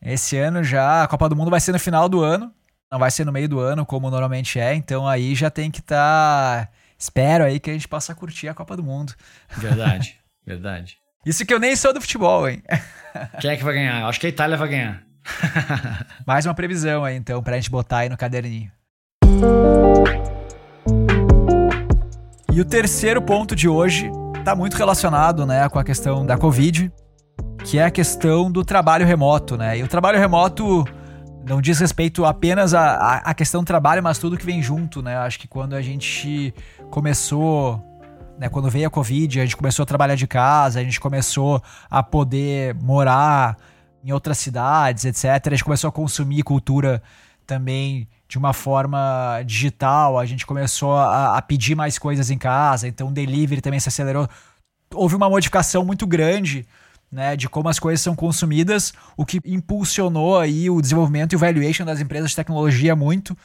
Esse 0.03 0.37
ano 0.37 0.63
já, 0.63 1.05
a 1.05 1.09
Copa 1.09 1.29
do 1.29 1.37
Mundo 1.37 1.51
vai 1.51 1.61
ser 1.61 1.73
no 1.73 1.79
final 1.79 2.09
do 2.09 2.21
ano, 2.21 2.53
não 2.91 2.99
vai 2.99 3.11
ser 3.11 3.25
no 3.25 3.33
meio 3.33 3.49
do 3.49 3.61
ano, 3.61 3.85
como 3.85 4.11
normalmente 4.11 4.59
é, 4.59 4.75
então 4.75 5.07
aí 5.07 5.35
já 5.35 5.51
tem 5.51 5.71
que 5.71 5.81
estar. 5.81 6.67
Tá... 6.67 6.73
Espero 6.99 7.45
aí 7.45 7.61
que 7.61 7.71
a 7.71 7.73
gente 7.73 7.87
possa 7.87 8.15
curtir 8.15 8.49
a 8.49 8.55
Copa 8.55 8.77
do 8.77 8.83
Mundo. 8.83 9.15
Verdade, 9.57 10.19
verdade. 10.45 10.99
Isso 11.25 11.45
que 11.45 11.53
eu 11.53 11.61
nem 11.61 11.77
sou 11.77 11.93
do 11.93 12.01
futebol, 12.01 12.49
hein? 12.49 12.63
Quem 13.41 13.51
é 13.51 13.57
que 13.57 13.65
vai 13.65 13.75
ganhar? 13.75 14.07
Acho 14.07 14.19
que 14.19 14.27
a 14.27 14.31
Itália 14.31 14.57
vai 14.57 14.69
ganhar. 14.69 15.03
Mais 16.27 16.47
uma 16.47 16.55
previsão 16.55 17.05
aí, 17.05 17.17
então, 17.17 17.43
pra 17.43 17.57
gente 17.57 17.71
botar 17.71 17.99
aí 17.99 18.09
no 18.09 18.17
caderninho. 18.17 18.73
E 22.51 22.61
o 22.61 22.65
terceiro 22.65 23.21
ponto 23.21 23.55
de 23.55 23.69
hoje 23.69 24.11
está 24.39 24.57
muito 24.57 24.77
relacionado 24.77 25.45
né, 25.45 25.69
com 25.69 25.79
a 25.79 25.85
questão 25.85 26.25
da 26.25 26.39
Covid, 26.39 26.91
que 27.65 27.79
é 27.79 27.85
a 27.85 27.91
questão 27.91 28.51
do 28.51 28.65
trabalho 28.65 29.07
remoto. 29.07 29.57
Né? 29.57 29.79
E 29.79 29.83
o 29.83 29.89
trabalho 29.89 30.19
remoto 30.19 30.85
não 31.49 31.61
diz 31.61 31.81
respeito 31.81 32.25
apenas 32.25 32.75
à, 32.75 33.33
questão 33.35 33.63
do 33.63 33.67
trabalho, 33.67 34.03
mas 34.03 34.19
tudo 34.19 34.37
que 34.37 34.45
vem 34.45 34.63
junto. 34.63 35.03
Né? 35.03 35.17
Acho 35.17 35.39
que 35.39 35.49
quando 35.49 35.75
a 35.75 35.83
gente 35.83 36.55
começou 36.91 37.83
né, 38.39 38.49
quando 38.49 38.71
veio 38.71 38.87
a 38.87 38.91
Covid, 38.91 39.41
a 39.41 39.45
gente 39.45 39.57
começou 39.57 39.83
a 39.83 39.87
trabalhar 39.87 40.15
de 40.15 40.27
casa, 40.27 40.79
a 40.79 40.85
gente 40.85 41.01
começou 41.01 41.61
a 41.91 42.03
poder 42.03 42.75
morar 42.75 43.57
em 44.05 44.13
outras 44.13 44.39
cidades, 44.39 45.05
etc. 45.05 45.25
A 45.49 45.51
gente 45.51 45.65
começou 45.65 45.89
a 45.89 45.93
consumir 45.93 46.43
cultura 46.43 47.03
também 47.45 48.07
de 48.29 48.39
uma 48.39 48.53
forma 48.53 49.43
digital, 49.45 50.19
a 50.19 50.27
gente 50.27 50.47
começou 50.47 50.95
a, 50.95 51.39
a, 51.39 51.43
pedir 51.43 51.75
mais 51.75 51.99
coisas 51.99 52.31
em 52.31 52.37
casa, 52.37 52.87
então 52.87 53.09
o 53.09 53.13
delivery 53.13 53.63
também 53.63 53.81
se 53.81 53.89
acelerou. 53.89 54.29
Houve 54.95 55.17
uma 55.17 55.31
modificação 55.31 55.85
muito 55.85 56.07
grande 56.07 56.67
né, 57.11 57.37
de 57.37 57.49
como 57.49 57.69
as 57.69 57.79
coisas 57.79 58.01
são 58.01 58.15
consumidas, 58.15 58.93
o 59.17 59.25
que 59.25 59.41
impulsionou 59.45 60.39
aí 60.39 60.69
o 60.69 60.81
desenvolvimento 60.81 61.33
e 61.33 61.37
o 61.37 61.39
valuation 61.39 61.85
das 61.85 62.01
empresas 62.01 62.31
de 62.31 62.37
tecnologia 62.37 62.95
muito, 62.95 63.37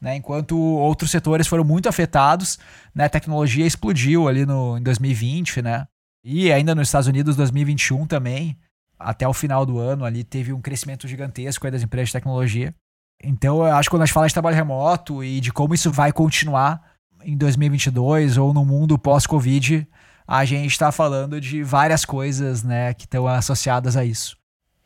né, 0.00 0.16
enquanto 0.16 0.58
outros 0.58 1.10
setores 1.10 1.46
foram 1.46 1.64
muito 1.64 1.88
afetados, 1.88 2.58
né, 2.94 3.04
a 3.04 3.08
tecnologia 3.08 3.66
explodiu 3.66 4.28
ali 4.28 4.44
no, 4.44 4.76
em 4.76 4.82
2020, 4.82 5.62
né, 5.62 5.86
e 6.24 6.52
ainda 6.52 6.74
nos 6.74 6.88
Estados 6.88 7.08
Unidos 7.08 7.36
2021 7.36 8.06
também, 8.06 8.56
até 8.98 9.26
o 9.26 9.32
final 9.32 9.66
do 9.66 9.78
ano 9.78 10.04
ali 10.04 10.24
teve 10.24 10.52
um 10.52 10.60
crescimento 10.60 11.06
gigantesco 11.08 11.68
das 11.70 11.82
empresas 11.82 12.08
de 12.08 12.12
tecnologia. 12.12 12.74
Então, 13.22 13.58
eu 13.58 13.74
acho 13.74 13.88
que 13.88 13.94
quando 13.94 14.02
a 14.02 14.06
gente 14.06 14.14
fala 14.14 14.26
de 14.26 14.32
trabalho 14.32 14.56
remoto 14.56 15.22
e 15.22 15.40
de 15.40 15.52
como 15.52 15.74
isso 15.74 15.90
vai 15.90 16.12
continuar 16.12 16.80
em 17.24 17.36
2022 17.36 18.36
ou 18.36 18.52
no 18.52 18.64
mundo 18.64 18.98
pós-Covid, 18.98 19.86
a 20.32 20.46
gente 20.46 20.70
está 20.70 20.90
falando 20.90 21.38
de 21.38 21.62
várias 21.62 22.06
coisas, 22.06 22.62
né, 22.62 22.94
que 22.94 23.04
estão 23.04 23.26
associadas 23.26 23.98
a 23.98 24.04
isso. 24.04 24.34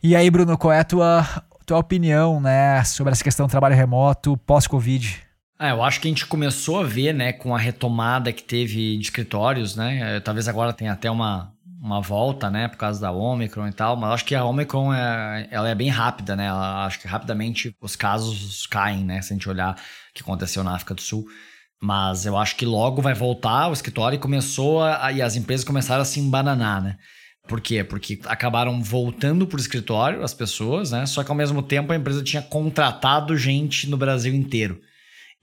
E 0.03 0.17
aí, 0.17 0.29
Bruno, 0.29 0.59
qual 0.59 0.73
é 0.73 0.81
a 0.81 0.85
tua, 0.85 1.25
tua 1.65 1.79
opinião, 1.79 2.41
né, 2.41 2.83
sobre 2.83 3.13
essa 3.13 3.23
questão 3.23 3.47
do 3.47 3.51
trabalho 3.51 3.77
remoto 3.77 4.37
pós-Covid? 4.39 5.23
Ah, 5.57 5.69
eu 5.69 5.85
acho 5.85 6.01
que 6.01 6.09
a 6.09 6.11
gente 6.11 6.27
começou 6.27 6.81
a 6.81 6.83
ver, 6.83 7.15
né, 7.15 7.33
com 7.33 7.55
a 7.55 7.59
retomada 7.61 8.33
que 8.33 8.43
teve 8.43 8.97
de 8.97 9.03
escritórios, 9.03 9.77
né, 9.77 10.19
talvez 10.19 10.49
agora 10.49 10.73
tenha 10.73 10.93
até 10.93 11.09
uma, 11.09 11.53
uma 11.81 12.01
volta, 12.01 12.51
né, 12.51 12.67
por 12.67 12.77
causa 12.77 13.01
da 13.01 13.13
Omicron 13.13 13.69
e 13.69 13.73
tal, 13.73 13.97
mas 13.97 14.15
acho 14.15 14.25
que 14.25 14.35
a 14.35 14.45
Omicron 14.45 14.93
é, 14.93 15.47
ela 15.53 15.69
é 15.69 15.77
bem 15.77 15.91
rápida, 15.91 16.35
né? 16.35 16.47
Ela, 16.47 16.87
acho 16.87 16.99
que 16.99 17.07
rapidamente 17.07 17.73
os 17.81 17.95
casos 17.95 18.67
caem, 18.67 19.05
né? 19.05 19.23
Se 19.23 19.33
a 19.33 19.37
gente 19.37 19.49
olhar 19.49 19.75
o 19.75 20.13
que 20.13 20.23
aconteceu 20.23 20.65
na 20.65 20.75
África 20.75 20.93
do 20.93 21.01
Sul. 21.01 21.25
Mas 21.81 22.25
eu 22.25 22.37
acho 22.37 22.57
que 22.57 22.65
logo 22.65 23.03
vai 23.03 23.15
voltar 23.15 23.69
o 23.69 23.73
escritório 23.73 24.17
e 24.17 24.21
começou 24.21 24.83
a, 24.83 25.12
e 25.12 25.21
as 25.21 25.37
empresas 25.37 25.65
começaram 25.65 26.03
a 26.03 26.07
se 26.07 26.21
embananar, 26.21 26.83
né? 26.83 26.97
Por 27.47 27.61
quê? 27.61 27.85
Porque 27.85 28.19
acabaram 28.25 28.83
voltando 28.83 29.47
para 29.47 29.57
o 29.57 29.61
escritório 29.61 30.23
as 30.23 30.35
pessoas, 30.35 30.91
né? 30.91 31.07
Só 31.07 31.23
que 31.23 31.31
ao 31.31 31.37
mesmo 31.37 31.62
tempo 31.62 31.93
a 31.93 31.97
empresa 31.97 32.23
tinha 32.23 32.43
contratado 32.43 33.37
gente 33.37 33.89
no 33.89 33.97
Brasil 33.97 34.35
inteiro. 34.35 34.81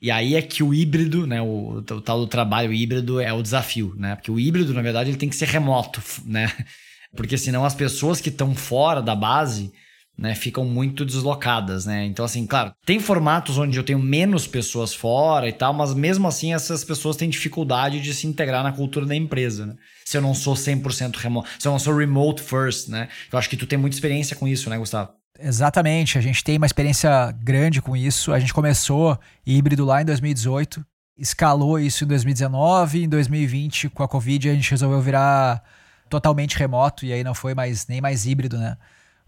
E 0.02 0.12
aí 0.12 0.36
é 0.36 0.42
que 0.42 0.62
o 0.62 0.74
híbrido, 0.74 1.26
né, 1.26 1.42
o, 1.42 1.78
o, 1.78 2.02
tal 2.02 2.20
do 2.20 2.28
trabalho 2.28 2.74
híbrido 2.74 3.22
é 3.22 3.32
o 3.32 3.42
desafio, 3.42 3.96
né? 3.98 4.16
Porque 4.16 4.30
o 4.30 4.38
híbrido, 4.38 4.74
na 4.74 4.82
verdade, 4.82 5.10
ele 5.10 5.18
tem 5.18 5.30
que 5.30 5.36
ser 5.36 5.48
remoto, 5.48 6.02
né? 6.26 6.52
Porque 7.16 7.38
senão 7.38 7.64
as 7.64 7.74
pessoas 7.74 8.20
que 8.20 8.28
estão 8.28 8.54
fora 8.54 9.02
da 9.02 9.16
base, 9.16 9.72
né, 10.18 10.36
ficam 10.36 10.64
muito 10.64 11.04
deslocadas, 11.04 11.86
né? 11.86 12.06
Então, 12.06 12.24
assim, 12.24 12.46
claro, 12.46 12.74
tem 12.86 13.00
formatos 13.00 13.58
onde 13.58 13.78
eu 13.78 13.84
tenho 13.84 14.00
menos 14.00 14.46
pessoas 14.46 14.94
fora 14.94 15.50
e 15.50 15.52
tal, 15.52 15.74
mas 15.74 15.94
mesmo 15.94 16.28
assim 16.28 16.54
essas 16.54 16.84
pessoas 16.84 17.16
têm 17.16 17.30
dificuldade 17.30 18.00
de 18.00 18.14
se 18.14 18.28
integrar 18.28 18.64
na 18.64 18.72
cultura 18.72 19.06
da 19.06 19.16
empresa, 19.16 19.66
né? 19.66 19.76
Se 20.06 20.18
eu 20.18 20.22
não 20.22 20.34
sou 20.34 20.54
100% 20.54 21.16
remoto, 21.16 21.50
se 21.58 21.68
eu 21.68 21.72
não 21.72 21.80
sou 21.80 21.96
remote 21.96 22.42
first, 22.42 22.90
né? 22.90 23.10
Eu 23.32 23.40
acho 23.40 23.50
que 23.50 23.58
tu 23.58 23.66
tem 23.66 23.78
muita 23.78 23.96
experiência 23.96 24.36
com 24.36 24.48
isso, 24.48 24.70
né, 24.70 24.78
Gustavo? 24.78 25.10
Exatamente, 25.40 26.18
a 26.18 26.22
gente 26.22 26.44
tem 26.44 26.58
uma 26.58 26.68
experiência 26.68 27.32
grande 27.42 27.82
com 27.82 27.98
isso. 27.98 28.32
A 28.32 28.40
gente 28.40 28.54
começou 28.54 29.18
híbrido 29.46 29.84
lá 29.84 30.02
em 30.02 30.06
2018, 30.06 30.86
escalou 31.18 31.80
isso 31.80 32.04
em 32.04 32.08
2019, 32.08 33.04
em 33.04 33.10
2020 33.10 33.90
com 33.90 34.04
a 34.04 34.08
Covid 34.08 34.50
a 34.50 34.54
gente 34.54 34.70
resolveu 34.70 35.02
virar 35.02 35.64
totalmente 36.08 36.58
remoto 36.58 37.06
e 37.06 37.12
aí 37.12 37.24
não 37.24 37.34
foi 37.34 37.56
mais 37.56 37.88
nem 37.88 38.00
mais 38.00 38.28
híbrido, 38.28 38.58
né? 38.58 38.78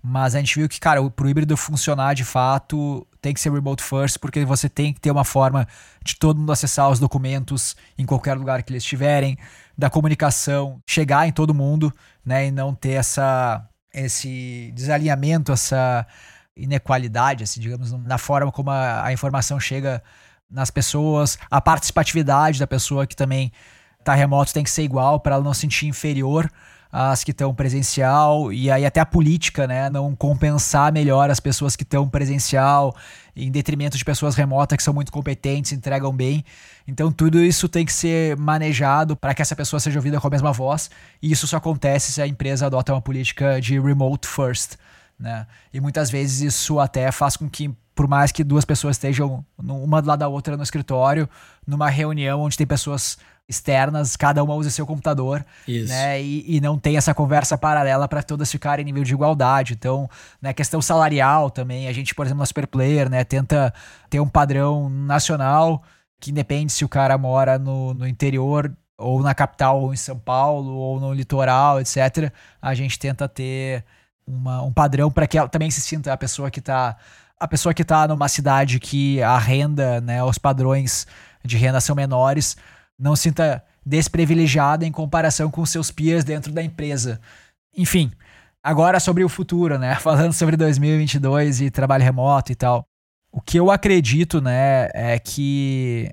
Mas 0.07 0.35
a 0.35 0.39
gente 0.39 0.59
viu 0.59 0.69
que, 0.69 0.79
cara, 0.79 1.01
pro 1.09 1.27
híbrido 1.27 1.57
funcionar 1.57 2.13
de 2.13 2.23
fato, 2.23 3.07
tem 3.19 3.33
que 3.33 3.39
ser 3.39 3.51
remote 3.51 3.81
first, 3.81 4.19
porque 4.19 4.45
você 4.45 4.69
tem 4.69 4.93
que 4.93 5.01
ter 5.01 5.09
uma 5.09 5.23
forma 5.23 5.67
de 6.03 6.15
todo 6.15 6.39
mundo 6.39 6.51
acessar 6.51 6.91
os 6.91 6.99
documentos 6.99 7.75
em 7.97 8.05
qualquer 8.05 8.35
lugar 8.37 8.61
que 8.61 8.71
eles 8.71 8.83
estiverem, 8.83 9.35
da 9.75 9.89
comunicação 9.89 10.79
chegar 10.87 11.27
em 11.27 11.31
todo 11.31 11.55
mundo, 11.55 11.91
né, 12.23 12.45
e 12.45 12.51
não 12.51 12.75
ter 12.75 12.91
essa 12.91 13.67
esse 13.91 14.71
desalinhamento, 14.75 15.51
essa 15.51 16.05
inequalidade, 16.55 17.43
assim, 17.43 17.59
digamos, 17.59 17.91
na 17.91 18.19
forma 18.19 18.51
como 18.51 18.69
a, 18.69 19.05
a 19.05 19.11
informação 19.11 19.59
chega 19.59 20.03
nas 20.47 20.69
pessoas, 20.69 21.39
a 21.49 21.59
participatividade 21.59 22.59
da 22.59 22.67
pessoa 22.67 23.07
que 23.07 23.15
também 23.15 23.51
está 23.99 24.13
remoto 24.13 24.53
tem 24.53 24.63
que 24.63 24.69
ser 24.69 24.83
igual 24.83 25.19
para 25.19 25.35
ela 25.35 25.43
não 25.43 25.53
se 25.53 25.61
sentir 25.61 25.87
inferior 25.87 26.47
às 26.97 27.25
que 27.25 27.31
estão 27.31 27.53
presencial 27.53 28.53
e 28.53 28.71
aí 28.71 28.85
até 28.85 29.01
a 29.01 29.05
política, 29.05 29.67
né, 29.67 29.89
não 29.89 30.15
compensar 30.15 30.93
melhor 30.93 31.29
as 31.29 31.41
pessoas 31.41 31.75
que 31.75 31.83
estão 31.83 32.07
presencial 32.07 32.95
em 33.35 33.51
detrimento 33.51 33.97
de 33.97 34.05
pessoas 34.05 34.33
remotas 34.33 34.77
que 34.77 34.83
são 34.83 34.93
muito 34.93 35.11
competentes, 35.11 35.73
entregam 35.73 36.15
bem. 36.15 36.45
Então 36.87 37.11
tudo 37.11 37.43
isso 37.43 37.67
tem 37.67 37.85
que 37.85 37.91
ser 37.91 38.37
manejado 38.37 39.13
para 39.13 39.33
que 39.33 39.41
essa 39.41 39.57
pessoa 39.57 39.77
seja 39.77 39.99
ouvida 39.99 40.21
com 40.21 40.27
a 40.27 40.29
mesma 40.29 40.53
voz, 40.53 40.89
e 41.21 41.33
isso 41.33 41.45
só 41.47 41.57
acontece 41.57 42.13
se 42.13 42.21
a 42.21 42.27
empresa 42.27 42.67
adota 42.67 42.93
uma 42.93 43.01
política 43.01 43.59
de 43.59 43.77
remote 43.77 44.25
first, 44.25 44.75
né? 45.19 45.47
E 45.73 45.81
muitas 45.81 46.09
vezes 46.09 46.39
isso 46.39 46.79
até 46.79 47.11
faz 47.11 47.35
com 47.35 47.49
que 47.49 47.75
por 47.93 48.07
mais 48.07 48.31
que 48.31 48.41
duas 48.41 48.63
pessoas 48.63 48.95
estejam 48.95 49.45
uma 49.57 50.01
do 50.01 50.07
lado 50.07 50.19
da 50.19 50.29
outra 50.29 50.55
no 50.55 50.63
escritório, 50.63 51.29
numa 51.67 51.89
reunião 51.89 52.41
onde 52.41 52.55
tem 52.55 52.65
pessoas 52.65 53.17
externas, 53.47 54.15
cada 54.15 54.43
uma 54.43 54.55
usa 54.55 54.69
seu 54.69 54.85
computador, 54.85 55.45
Isso. 55.67 55.89
né? 55.89 56.21
E, 56.21 56.57
e 56.57 56.61
não 56.61 56.79
tem 56.79 56.97
essa 56.97 57.13
conversa 57.13 57.57
paralela 57.57 58.07
para 58.07 58.23
todas 58.23 58.51
ficarem 58.51 58.83
em 58.83 58.85
nível 58.85 59.03
de 59.03 59.13
igualdade. 59.13 59.73
Então, 59.73 60.09
né, 60.41 60.53
questão 60.53 60.81
salarial 60.81 61.49
também, 61.49 61.87
a 61.87 61.93
gente, 61.93 62.15
por 62.15 62.25
exemplo, 62.25 62.39
na 62.39 62.45
Superplayer, 62.45 63.09
né, 63.09 63.23
tenta 63.23 63.73
ter 64.09 64.19
um 64.19 64.27
padrão 64.27 64.89
nacional 64.89 65.83
que 66.19 66.31
independe 66.31 66.71
se 66.71 66.83
o 66.83 66.89
cara 66.89 67.17
mora 67.17 67.59
no, 67.59 67.93
no 67.93 68.07
interior 68.07 68.75
ou 68.97 69.21
na 69.21 69.35
capital, 69.35 69.81
ou 69.81 69.93
em 69.93 69.97
São 69.97 70.17
Paulo, 70.17 70.73
ou 70.73 70.99
no 70.99 71.13
litoral, 71.13 71.79
etc. 71.81 72.31
A 72.61 72.73
gente 72.73 72.97
tenta 72.97 73.27
ter 73.27 73.83
uma, 74.25 74.63
um 74.63 74.71
padrão 74.71 75.11
para 75.11 75.27
que 75.27 75.37
ela 75.37 75.49
também 75.49 75.69
se 75.69 75.81
sinta 75.81 76.11
a 76.13 76.17
pessoa 76.17 76.49
que 76.49 76.59
está 76.59 76.97
a 77.37 77.47
pessoa 77.49 77.73
que 77.73 77.81
está 77.81 78.07
numa 78.07 78.29
cidade 78.29 78.79
que 78.79 79.21
a 79.21 79.37
renda, 79.37 79.99
né, 79.99 80.23
os 80.23 80.37
padrões 80.37 81.05
de 81.43 81.57
renda 81.57 81.81
são 81.81 81.93
menores, 81.93 82.55
não 82.97 83.15
se 83.15 83.23
sinta 83.23 83.63
desprivilegiada 83.85 84.85
em 84.85 84.91
comparação 84.91 85.51
com 85.51 85.65
seus 85.65 85.91
peers 85.91 86.23
dentro 86.23 86.51
da 86.51 86.63
empresa. 86.63 87.19
Enfim, 87.77 88.11
agora 88.63 88.99
sobre 88.99 89.23
o 89.23 89.29
futuro, 89.29 89.77
né? 89.77 89.95
Falando 90.01 90.33
sobre 90.33 90.57
2022 90.57 91.61
e 91.61 91.69
trabalho 91.69 92.03
remoto 92.03 92.51
e 92.51 92.55
tal. 92.55 92.85
O 93.31 93.41
que 93.41 93.59
eu 93.59 93.69
acredito, 93.69 94.39
né, 94.39 94.87
é 94.93 95.19
que 95.19 96.09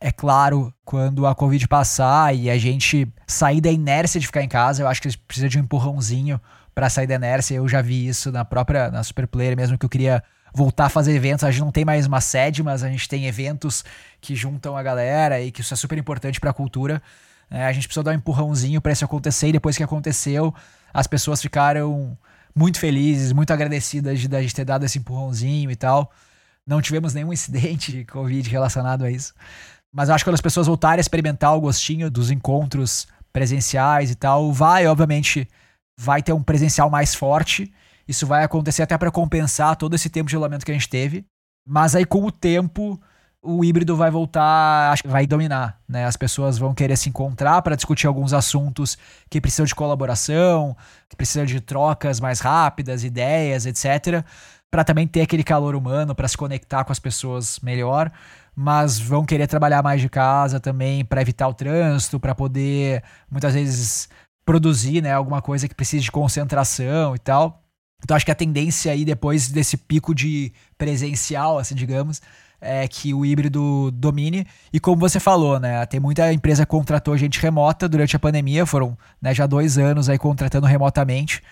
é 0.00 0.12
claro, 0.12 0.72
quando 0.84 1.26
a 1.26 1.34
Covid 1.34 1.66
passar 1.68 2.34
e 2.34 2.50
a 2.50 2.58
gente 2.58 3.08
sair 3.26 3.60
da 3.60 3.70
inércia 3.70 4.20
de 4.20 4.26
ficar 4.26 4.42
em 4.42 4.48
casa, 4.48 4.82
eu 4.82 4.88
acho 4.88 5.00
que 5.00 5.16
precisa 5.18 5.48
de 5.48 5.58
um 5.58 5.62
empurrãozinho 5.62 6.40
para 6.74 6.90
sair 6.90 7.06
da 7.06 7.14
inércia. 7.14 7.56
Eu 7.56 7.68
já 7.68 7.82
vi 7.82 8.06
isso 8.06 8.30
na 8.30 8.44
própria 8.44 8.90
na 8.90 9.02
Superplayer 9.02 9.56
mesmo 9.56 9.78
que 9.78 9.84
eu 9.84 9.90
queria 9.90 10.22
voltar 10.58 10.86
a 10.86 10.88
fazer 10.88 11.14
eventos. 11.14 11.44
A 11.44 11.50
gente 11.52 11.60
não 11.60 11.70
tem 11.70 11.84
mais 11.84 12.04
uma 12.04 12.20
sede, 12.20 12.64
mas 12.64 12.82
a 12.82 12.88
gente 12.90 13.08
tem 13.08 13.26
eventos 13.26 13.84
que 14.20 14.34
juntam 14.34 14.76
a 14.76 14.82
galera 14.82 15.40
e 15.40 15.52
que 15.52 15.60
isso 15.60 15.72
é 15.72 15.76
super 15.76 15.96
importante 15.96 16.40
para 16.40 16.50
a 16.50 16.52
cultura. 16.52 17.00
É, 17.48 17.64
a 17.64 17.72
gente 17.72 17.86
precisou 17.86 18.02
dar 18.02 18.10
um 18.10 18.14
empurrãozinho 18.14 18.80
para 18.80 18.90
isso 18.90 19.04
acontecer 19.04 19.48
e 19.48 19.52
depois 19.52 19.76
que 19.76 19.84
aconteceu, 19.84 20.52
as 20.92 21.06
pessoas 21.06 21.40
ficaram 21.40 22.18
muito 22.54 22.80
felizes, 22.80 23.32
muito 23.32 23.52
agradecidas 23.52 24.18
de, 24.18 24.26
de 24.26 24.36
a 24.36 24.42
gente 24.42 24.54
ter 24.54 24.64
dado 24.64 24.84
esse 24.84 24.98
empurrãozinho 24.98 25.70
e 25.70 25.76
tal. 25.76 26.10
Não 26.66 26.82
tivemos 26.82 27.14
nenhum 27.14 27.32
incidente 27.32 27.92
de 27.92 28.04
Covid 28.04 28.50
relacionado 28.50 29.04
a 29.04 29.10
isso. 29.10 29.32
Mas 29.92 30.08
eu 30.08 30.16
acho 30.16 30.24
que 30.24 30.28
quando 30.28 30.34
as 30.34 30.40
pessoas 30.40 30.66
voltarem 30.66 30.98
a 30.98 31.00
experimentar 31.00 31.56
o 31.56 31.60
gostinho 31.60 32.10
dos 32.10 32.32
encontros 32.32 33.06
presenciais 33.32 34.10
e 34.10 34.16
tal, 34.16 34.52
vai, 34.52 34.88
obviamente, 34.88 35.48
vai 35.96 36.20
ter 36.20 36.32
um 36.32 36.42
presencial 36.42 36.90
mais 36.90 37.14
forte. 37.14 37.72
Isso 38.08 38.26
vai 38.26 38.42
acontecer 38.42 38.82
até 38.82 38.96
para 38.96 39.10
compensar 39.10 39.76
todo 39.76 39.94
esse 39.94 40.08
tempo 40.08 40.28
de 40.28 40.34
isolamento 40.34 40.64
que 40.64 40.70
a 40.70 40.74
gente 40.74 40.88
teve. 40.88 41.26
Mas 41.66 41.94
aí, 41.94 42.06
com 42.06 42.24
o 42.24 42.32
tempo, 42.32 42.98
o 43.42 43.64
híbrido 43.64 43.94
vai 43.94 44.10
voltar, 44.10 44.90
acho 44.90 45.02
que 45.02 45.08
vai 45.08 45.26
dominar, 45.26 45.78
né? 45.88 46.06
As 46.06 46.16
pessoas 46.16 46.58
vão 46.58 46.74
querer 46.74 46.96
se 46.96 47.08
encontrar 47.08 47.60
para 47.62 47.76
discutir 47.76 48.06
alguns 48.06 48.32
assuntos 48.32 48.96
que 49.30 49.40
precisam 49.40 49.66
de 49.66 49.74
colaboração, 49.74 50.76
que 51.08 51.16
precisam 51.16 51.44
de 51.44 51.60
trocas 51.60 52.18
mais 52.18 52.40
rápidas, 52.40 53.04
ideias, 53.04 53.66
etc, 53.66 54.24
para 54.70 54.82
também 54.84 55.06
ter 55.06 55.20
aquele 55.22 55.44
calor 55.44 55.74
humano, 55.74 56.14
para 56.14 56.28
se 56.28 56.36
conectar 56.36 56.84
com 56.84 56.92
as 56.92 56.98
pessoas 56.98 57.60
melhor, 57.60 58.10
mas 58.54 58.98
vão 58.98 59.24
querer 59.24 59.46
trabalhar 59.46 59.82
mais 59.82 60.00
de 60.00 60.08
casa 60.08 60.58
também 60.58 61.04
para 61.04 61.22
evitar 61.22 61.48
o 61.48 61.54
trânsito, 61.54 62.18
para 62.18 62.34
poder 62.34 63.02
muitas 63.30 63.54
vezes 63.54 64.08
produzir, 64.44 65.02
né, 65.02 65.12
alguma 65.12 65.40
coisa 65.42 65.68
que 65.68 65.74
precise 65.74 66.04
de 66.04 66.10
concentração 66.10 67.14
e 67.14 67.18
tal. 67.18 67.62
Então 68.02 68.16
acho 68.16 68.24
que 68.24 68.32
a 68.32 68.34
tendência 68.34 68.92
aí 68.92 69.04
depois 69.04 69.48
desse 69.48 69.76
pico 69.76 70.14
de 70.14 70.52
presencial, 70.76 71.58
assim, 71.58 71.74
digamos, 71.74 72.22
é, 72.60 72.86
que 72.88 73.14
o 73.14 73.24
híbrido 73.24 73.90
domine. 73.92 74.46
E 74.72 74.80
como 74.80 74.98
você 74.98 75.20
falou, 75.20 75.58
né? 75.58 75.84
Tem 75.86 76.00
muita 76.00 76.32
empresa 76.32 76.64
que 76.64 76.70
contratou 76.70 77.16
gente 77.16 77.40
remota 77.40 77.88
durante 77.88 78.16
a 78.16 78.18
pandemia, 78.18 78.66
foram 78.66 78.96
né, 79.20 79.34
já 79.34 79.46
dois 79.46 79.78
anos 79.78 80.08
aí 80.08 80.18
contratando 80.18 80.66
remotamente, 80.66 81.42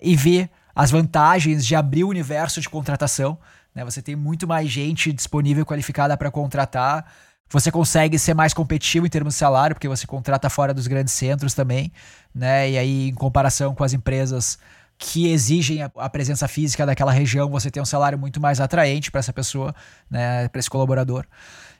e 0.00 0.16
vê 0.16 0.48
as 0.74 0.90
vantagens 0.90 1.66
de 1.66 1.74
abrir 1.74 2.04
o 2.04 2.08
universo 2.08 2.60
de 2.60 2.68
contratação. 2.68 3.38
Né? 3.74 3.84
Você 3.84 4.00
tem 4.02 4.16
muito 4.16 4.46
mais 4.46 4.68
gente 4.68 5.12
disponível 5.12 5.64
qualificada 5.66 6.16
para 6.16 6.30
contratar. 6.30 7.06
Você 7.50 7.70
consegue 7.70 8.18
ser 8.18 8.32
mais 8.32 8.54
competitivo 8.54 9.06
em 9.06 9.10
termos 9.10 9.34
de 9.34 9.38
salário, 9.38 9.74
porque 9.74 9.88
você 9.88 10.06
contrata 10.06 10.48
fora 10.48 10.72
dos 10.72 10.86
grandes 10.86 11.12
centros 11.12 11.52
também, 11.52 11.92
né? 12.32 12.70
E 12.70 12.78
aí, 12.78 13.08
em 13.08 13.14
comparação 13.14 13.74
com 13.74 13.82
as 13.82 13.92
empresas 13.92 14.56
que 15.02 15.28
exigem 15.28 15.82
a, 15.82 15.90
a, 15.96 16.10
presença 16.10 16.46
física 16.46 16.84
daquela 16.84 17.10
região, 17.10 17.48
você 17.48 17.70
tem 17.70 17.82
um 17.82 17.86
salário 17.86 18.18
muito 18.18 18.38
mais 18.38 18.60
atraente 18.60 19.10
para 19.10 19.18
essa 19.18 19.32
pessoa, 19.32 19.74
né, 20.10 20.46
para 20.48 20.58
esse 20.58 20.68
colaborador. 20.68 21.24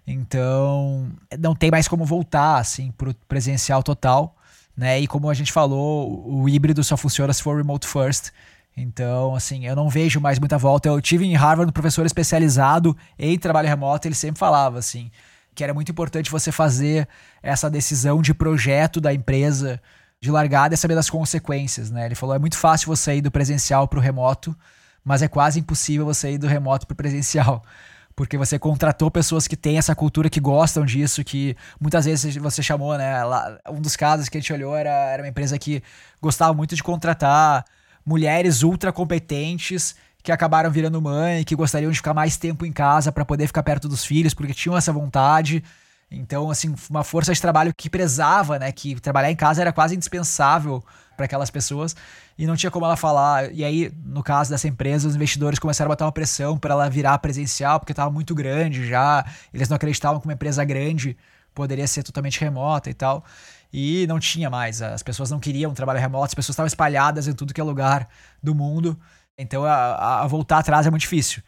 Então, 0.06 1.12
não 1.38 1.54
tem 1.54 1.70
mais 1.70 1.86
como 1.86 2.02
voltar 2.06 2.56
assim 2.56 2.90
para 2.90 3.10
o 3.10 3.14
presencial 3.28 3.82
total, 3.82 4.34
né? 4.74 4.98
E 4.98 5.06
como 5.06 5.28
a 5.28 5.34
gente 5.34 5.52
falou, 5.52 6.26
o 6.26 6.48
híbrido 6.48 6.82
só 6.82 6.96
funciona 6.96 7.30
se 7.34 7.42
for 7.42 7.58
remote 7.58 7.86
first. 7.86 8.30
Então, 8.74 9.34
assim, 9.34 9.66
eu 9.66 9.76
não 9.76 9.90
vejo 9.90 10.18
mais 10.18 10.38
muita 10.38 10.56
volta. 10.56 10.88
Eu 10.88 10.98
tive 11.02 11.26
em 11.26 11.34
Harvard 11.34 11.68
um 11.68 11.72
professor 11.72 12.06
especializado 12.06 12.96
em 13.18 13.38
trabalho 13.38 13.68
remoto, 13.68 14.08
ele 14.08 14.14
sempre 14.14 14.38
falava 14.38 14.78
assim, 14.78 15.10
que 15.54 15.62
era 15.62 15.74
muito 15.74 15.92
importante 15.92 16.30
você 16.30 16.50
fazer 16.50 17.06
essa 17.42 17.68
decisão 17.68 18.22
de 18.22 18.32
projeto 18.32 18.98
da 18.98 19.12
empresa 19.12 19.80
de 20.20 20.30
largada 20.30 20.74
é 20.74 20.76
saber 20.76 20.94
das 20.94 21.08
consequências, 21.08 21.90
né? 21.90 22.06
Ele 22.06 22.14
falou: 22.14 22.34
é 22.34 22.38
muito 22.38 22.56
fácil 22.56 22.86
você 22.86 23.16
ir 23.16 23.20
do 23.22 23.30
presencial 23.30 23.88
para 23.88 23.98
o 23.98 24.02
remoto, 24.02 24.54
mas 25.02 25.22
é 25.22 25.28
quase 25.28 25.58
impossível 25.58 26.04
você 26.04 26.32
ir 26.32 26.38
do 26.38 26.46
remoto 26.46 26.86
para 26.86 26.92
o 26.94 26.96
presencial. 26.96 27.62
Porque 28.14 28.36
você 28.36 28.58
contratou 28.58 29.10
pessoas 29.10 29.48
que 29.48 29.56
têm 29.56 29.78
essa 29.78 29.94
cultura, 29.94 30.28
que 30.28 30.40
gostam 30.40 30.84
disso, 30.84 31.24
que 31.24 31.56
muitas 31.80 32.04
vezes 32.04 32.36
você 32.36 32.62
chamou, 32.62 32.98
né? 32.98 33.24
Lá, 33.24 33.58
um 33.70 33.80
dos 33.80 33.96
casos 33.96 34.28
que 34.28 34.36
a 34.36 34.40
gente 34.40 34.52
olhou 34.52 34.76
era, 34.76 34.90
era 34.90 35.22
uma 35.22 35.28
empresa 35.28 35.58
que 35.58 35.82
gostava 36.20 36.52
muito 36.52 36.76
de 36.76 36.82
contratar 36.82 37.64
mulheres 38.04 38.62
ultra 38.62 38.92
competentes 38.92 39.94
que 40.22 40.30
acabaram 40.30 40.70
virando 40.70 41.00
mãe, 41.00 41.44
que 41.44 41.54
gostariam 41.54 41.90
de 41.90 41.96
ficar 41.96 42.12
mais 42.12 42.36
tempo 42.36 42.66
em 42.66 42.72
casa 42.72 43.10
para 43.10 43.24
poder 43.24 43.46
ficar 43.46 43.62
perto 43.62 43.88
dos 43.88 44.04
filhos, 44.04 44.34
porque 44.34 44.52
tinham 44.52 44.76
essa 44.76 44.92
vontade. 44.92 45.64
Então, 46.10 46.50
assim, 46.50 46.74
uma 46.88 47.04
força 47.04 47.32
de 47.32 47.40
trabalho 47.40 47.72
que 47.74 47.88
prezava, 47.88 48.58
né? 48.58 48.72
Que 48.72 49.00
trabalhar 49.00 49.30
em 49.30 49.36
casa 49.36 49.60
era 49.60 49.72
quase 49.72 49.94
indispensável 49.94 50.82
para 51.16 51.26
aquelas 51.26 51.50
pessoas 51.50 51.94
e 52.36 52.46
não 52.46 52.56
tinha 52.56 52.70
como 52.70 52.84
ela 52.84 52.96
falar. 52.96 53.52
E 53.52 53.62
aí, 53.64 53.92
no 54.04 54.22
caso 54.22 54.50
dessa 54.50 54.66
empresa, 54.66 55.06
os 55.06 55.14
investidores 55.14 55.58
começaram 55.58 55.88
a 55.88 55.92
botar 55.92 56.06
uma 56.06 56.12
pressão 56.12 56.58
para 56.58 56.72
ela 56.72 56.88
virar 56.88 57.18
presencial, 57.18 57.78
porque 57.78 57.92
estava 57.92 58.10
muito 58.10 58.34
grande 58.34 58.88
já. 58.88 59.24
Eles 59.52 59.68
não 59.68 59.76
acreditavam 59.76 60.18
que 60.18 60.26
uma 60.26 60.32
empresa 60.32 60.64
grande 60.64 61.16
poderia 61.54 61.86
ser 61.86 62.02
totalmente 62.02 62.40
remota 62.40 62.90
e 62.90 62.94
tal. 62.94 63.24
E 63.72 64.04
não 64.08 64.18
tinha 64.18 64.50
mais. 64.50 64.82
As 64.82 65.02
pessoas 65.02 65.30
não 65.30 65.38
queriam 65.38 65.72
trabalhar 65.74 66.00
remoto, 66.00 66.24
as 66.26 66.34
pessoas 66.34 66.54
estavam 66.54 66.66
espalhadas 66.66 67.28
em 67.28 67.34
tudo 67.34 67.54
que 67.54 67.60
é 67.60 67.64
lugar 67.64 68.08
do 68.42 68.54
mundo. 68.54 68.98
Então, 69.38 69.64
a, 69.64 70.22
a 70.22 70.26
voltar 70.26 70.58
atrás 70.58 70.86
é 70.86 70.90
muito 70.90 71.02
difícil. 71.02 71.42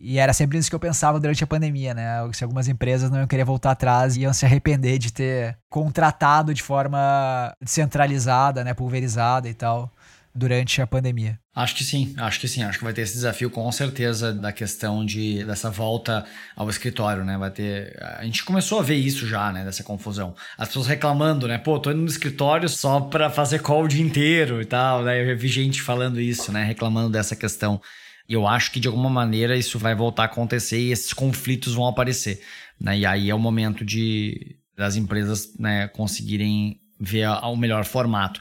E 0.00 0.18
era 0.18 0.32
sempre 0.32 0.58
isso 0.58 0.68
que 0.68 0.74
eu 0.74 0.80
pensava 0.80 1.18
durante 1.18 1.42
a 1.42 1.46
pandemia, 1.46 1.92
né? 1.92 2.08
Se 2.32 2.44
algumas 2.44 2.68
empresas 2.68 3.10
não 3.10 3.18
iam 3.18 3.26
querer 3.26 3.44
voltar 3.44 3.72
atrás 3.72 4.16
e 4.16 4.20
iam 4.20 4.32
se 4.32 4.46
arrepender 4.46 4.98
de 4.98 5.12
ter 5.12 5.58
contratado 5.68 6.54
de 6.54 6.62
forma 6.62 7.52
descentralizada, 7.60 8.62
né? 8.62 8.74
Pulverizada 8.74 9.48
e 9.48 9.54
tal, 9.54 9.92
durante 10.32 10.80
a 10.80 10.86
pandemia. 10.86 11.38
Acho 11.54 11.74
que 11.74 11.82
sim, 11.82 12.14
acho 12.16 12.38
que 12.38 12.46
sim. 12.46 12.62
Acho 12.62 12.78
que 12.78 12.84
vai 12.84 12.92
ter 12.92 13.00
esse 13.00 13.14
desafio 13.14 13.50
com 13.50 13.70
certeza 13.72 14.32
da 14.32 14.52
questão 14.52 15.04
de 15.04 15.42
dessa 15.42 15.68
volta 15.68 16.24
ao 16.54 16.70
escritório, 16.70 17.24
né? 17.24 17.36
Vai 17.36 17.50
ter. 17.50 17.98
A 18.00 18.24
gente 18.24 18.44
começou 18.44 18.78
a 18.78 18.82
ver 18.82 18.94
isso 18.94 19.26
já, 19.26 19.50
né? 19.50 19.64
Dessa 19.64 19.82
confusão. 19.82 20.36
As 20.56 20.68
pessoas 20.68 20.86
reclamando, 20.86 21.48
né? 21.48 21.58
Pô, 21.58 21.80
tô 21.80 21.90
indo 21.90 22.02
no 22.02 22.06
escritório 22.06 22.68
só 22.68 23.00
para 23.00 23.28
fazer 23.28 23.58
call 23.58 23.82
o 23.82 23.88
dia 23.88 24.04
inteiro 24.04 24.62
e 24.62 24.64
tal, 24.64 25.02
né? 25.02 25.28
Eu 25.28 25.36
vi 25.36 25.48
gente 25.48 25.82
falando 25.82 26.20
isso, 26.20 26.52
né? 26.52 26.62
Reclamando 26.62 27.10
dessa 27.10 27.34
questão 27.34 27.80
eu 28.28 28.46
acho 28.46 28.70
que 28.70 28.78
de 28.78 28.86
alguma 28.86 29.08
maneira 29.08 29.56
isso 29.56 29.78
vai 29.78 29.94
voltar 29.94 30.24
a 30.24 30.26
acontecer 30.26 30.78
e 30.78 30.92
esses 30.92 31.14
conflitos 31.14 31.74
vão 31.74 31.86
aparecer. 31.86 32.42
Né? 32.78 32.98
E 32.98 33.06
aí 33.06 33.30
é 33.30 33.34
o 33.34 33.38
momento 33.38 33.84
de 33.84 34.56
das 34.76 34.94
empresas 34.94 35.56
né, 35.58 35.88
conseguirem 35.88 36.80
ver 37.00 37.26
o 37.42 37.56
melhor 37.56 37.84
formato. 37.84 38.40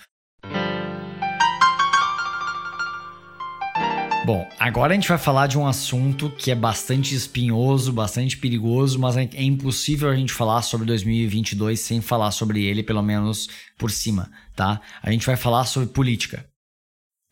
Bom, 4.23 4.47
agora 4.59 4.91
a 4.91 4.95
gente 4.95 5.07
vai 5.07 5.17
falar 5.17 5.47
de 5.47 5.57
um 5.57 5.65
assunto 5.65 6.29
que 6.29 6.51
é 6.51 6.55
bastante 6.55 7.15
espinhoso, 7.15 7.91
bastante 7.91 8.37
perigoso, 8.37 8.99
mas 8.99 9.17
é 9.17 9.41
impossível 9.41 10.09
a 10.09 10.15
gente 10.15 10.33
falar 10.33 10.61
sobre 10.61 10.85
2022 10.85 11.79
sem 11.79 12.01
falar 12.01 12.29
sobre 12.31 12.63
ele, 12.65 12.83
pelo 12.83 13.01
menos 13.01 13.49
por 13.77 13.89
cima, 13.89 14.29
tá? 14.53 14.79
A 15.01 15.09
gente 15.09 15.25
vai 15.25 15.37
falar 15.37 15.65
sobre 15.65 15.89
política. 15.89 16.46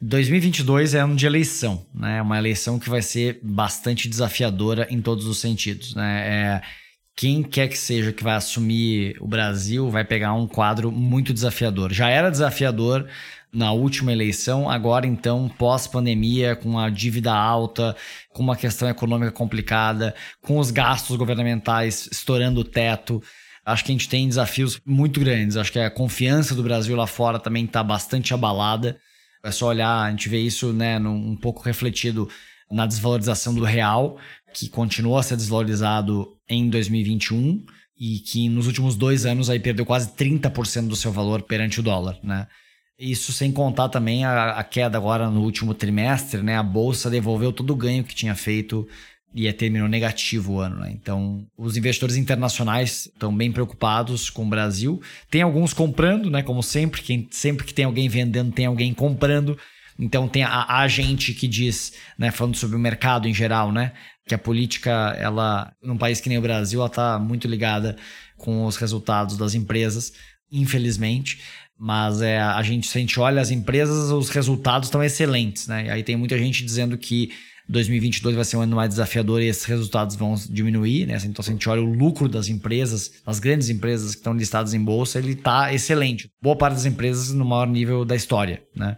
2022 0.01 0.93
é 0.93 0.99
ano 0.99 1.15
de 1.15 1.25
eleição, 1.25 1.85
né? 1.93 2.21
Uma 2.21 2.37
eleição 2.37 2.77
que 2.77 2.89
vai 2.89 3.01
ser 3.01 3.39
bastante 3.41 4.09
desafiadora 4.09 4.87
em 4.89 5.01
todos 5.01 5.25
os 5.25 5.39
sentidos, 5.39 5.95
né? 5.95 6.27
É, 6.27 6.61
quem 7.15 7.41
quer 7.41 7.69
que 7.69 7.77
seja 7.77 8.11
que 8.11 8.23
vai 8.23 8.35
assumir 8.35 9.15
o 9.21 9.27
Brasil 9.27 9.89
vai 9.89 10.03
pegar 10.03 10.33
um 10.33 10.47
quadro 10.47 10.91
muito 10.91 11.33
desafiador. 11.33 11.93
Já 11.93 12.09
era 12.09 12.29
desafiador 12.29 13.07
na 13.53 13.71
última 13.71 14.11
eleição, 14.11 14.69
agora 14.69 15.07
então, 15.07 15.47
pós-pandemia, 15.57 16.57
com 16.57 16.77
a 16.77 16.89
dívida 16.89 17.33
alta, 17.33 17.95
com 18.33 18.43
uma 18.43 18.57
questão 18.57 18.89
econômica 18.89 19.31
complicada, 19.31 20.13
com 20.41 20.59
os 20.59 20.71
gastos 20.71 21.15
governamentais 21.15 22.09
estourando 22.11 22.59
o 22.59 22.65
teto. 22.65 23.23
Acho 23.65 23.85
que 23.85 23.91
a 23.91 23.95
gente 23.95 24.09
tem 24.09 24.27
desafios 24.27 24.77
muito 24.85 25.21
grandes. 25.21 25.55
Acho 25.55 25.71
que 25.71 25.79
a 25.79 25.89
confiança 25.89 26.53
do 26.53 26.63
Brasil 26.63 26.97
lá 26.97 27.07
fora 27.07 27.39
também 27.39 27.63
está 27.63 27.81
bastante 27.81 28.33
abalada. 28.33 28.99
É 29.45 29.51
só 29.51 29.67
olhar, 29.67 30.01
a 30.01 30.09
gente 30.09 30.27
vê 30.27 30.39
isso 30.39 30.73
né, 30.73 30.97
num, 30.97 31.31
um 31.31 31.35
pouco 31.35 31.61
refletido 31.61 32.27
na 32.71 32.87
desvalorização 32.87 33.53
do 33.53 33.63
real, 33.63 34.17
que 34.51 34.67
continua 34.67 35.19
a 35.19 35.23
ser 35.23 35.37
desvalorizado 35.37 36.35
em 36.49 36.67
2021 36.67 37.63
e 37.95 38.19
que 38.19 38.49
nos 38.49 38.65
últimos 38.65 38.95
dois 38.95 39.23
anos 39.23 39.47
aí 39.47 39.59
perdeu 39.59 39.85
quase 39.85 40.09
30% 40.09 40.87
do 40.87 40.95
seu 40.95 41.11
valor 41.11 41.43
perante 41.43 41.79
o 41.79 41.83
dólar, 41.83 42.17
né? 42.23 42.47
Isso 42.97 43.31
sem 43.33 43.51
contar 43.51 43.89
também 43.89 44.25
a, 44.25 44.51
a, 44.51 44.63
queda 44.63 44.97
agora 44.97 45.29
no 45.29 45.41
último 45.41 45.73
trimestre, 45.73 46.41
né? 46.41 46.57
A 46.57 46.63
bolsa 46.63 47.09
devolveu 47.09 47.51
todo 47.51 47.71
o 47.71 47.75
ganho 47.75 48.03
que 48.03 48.15
tinha 48.15 48.33
feito 48.33 48.87
e 49.35 49.51
terminou 49.51 49.89
negativo 49.89 50.53
o 50.53 50.59
ano. 50.61 50.77
Né? 50.77 50.91
Então, 50.93 51.45
os 51.57 51.75
investidores 51.75 52.15
internacionais 52.15 53.07
estão 53.13 53.35
bem 53.35 53.51
preocupados 53.51 54.29
com 54.29 54.45
o 54.45 54.49
Brasil. 54.49 55.01
Tem 55.29 55.41
alguns 55.41 55.73
comprando, 55.73 56.31
né? 56.31 56.41
Como 56.41 56.63
sempre, 56.63 57.01
quem, 57.01 57.27
sempre 57.29 57.65
que 57.65 57.73
tem 57.73 57.83
alguém 57.83 58.07
vendendo, 58.07 58.53
tem 58.53 58.65
alguém 58.65 58.93
comprando. 58.93 59.57
Então 59.99 60.25
tem 60.27 60.43
a, 60.43 60.65
a 60.79 60.87
gente 60.87 61.33
que 61.33 61.49
diz, 61.49 61.93
né, 62.17 62.31
falando 62.31 62.55
sobre 62.55 62.77
o 62.77 62.79
mercado 62.79 63.27
em 63.27 63.33
geral, 63.33 63.71
né, 63.71 63.91
que 64.27 64.33
a 64.33 64.37
política, 64.37 65.15
ela, 65.17 65.71
num 65.81 65.97
país 65.97 66.21
que 66.21 66.29
nem 66.29 66.37
o 66.37 66.41
Brasil, 66.41 66.79
ela 66.79 66.87
está 66.87 67.19
muito 67.19 67.47
ligada 67.47 67.97
com 68.37 68.65
os 68.65 68.77
resultados 68.77 69.37
das 69.37 69.53
empresas, 69.53 70.13
infelizmente. 70.51 71.41
Mas 71.77 72.21
é, 72.21 72.39
a 72.39 72.61
gente, 72.61 72.87
se 72.87 72.97
a 72.97 73.01
gente 73.01 73.19
olha 73.19 73.41
as 73.41 73.51
empresas, 73.51 74.11
os 74.11 74.29
resultados 74.29 74.87
estão 74.87 75.03
excelentes, 75.03 75.67
né? 75.67 75.87
E 75.87 75.89
aí 75.89 76.03
tem 76.03 76.15
muita 76.15 76.37
gente 76.37 76.63
dizendo 76.63 76.97
que 76.97 77.31
2022 77.67 78.35
vai 78.35 78.45
ser 78.45 78.57
um 78.57 78.61
ano 78.61 78.75
mais 78.75 78.89
desafiador 78.89 79.41
e 79.41 79.47
esses 79.47 79.65
resultados 79.65 80.15
vão 80.15 80.35
diminuir, 80.49 81.07
né? 81.07 81.17
Então, 81.25 81.41
se 81.43 81.49
a 81.49 81.53
gente 81.53 81.67
olha 81.67 81.81
o 81.81 81.93
lucro 81.93 82.29
das 82.29 82.47
empresas, 82.47 83.11
das 83.25 83.39
grandes 83.39 83.69
empresas 83.69 84.11
que 84.11 84.17
estão 84.17 84.33
listadas 84.33 84.73
em 84.73 84.83
bolsa, 84.83 85.17
ele 85.17 85.31
está 85.31 85.73
excelente. 85.73 86.29
Boa 86.41 86.55
parte 86.55 86.75
das 86.75 86.85
empresas 86.85 87.31
no 87.31 87.43
maior 87.43 87.67
nível 87.67 88.05
da 88.05 88.15
história, 88.15 88.63
né? 88.75 88.97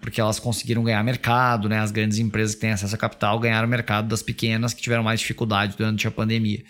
Porque 0.00 0.20
elas 0.20 0.38
conseguiram 0.38 0.82
ganhar 0.82 1.02
mercado, 1.04 1.68
né? 1.68 1.78
As 1.78 1.92
grandes 1.92 2.18
empresas 2.18 2.54
que 2.54 2.60
têm 2.60 2.70
acesso 2.70 2.94
a 2.94 2.98
capital 2.98 3.38
ganharam 3.38 3.68
mercado 3.68 4.08
das 4.08 4.22
pequenas 4.22 4.74
que 4.74 4.82
tiveram 4.82 5.02
mais 5.02 5.20
dificuldade 5.20 5.76
durante 5.76 6.06
a 6.06 6.10
pandemia. 6.10 6.62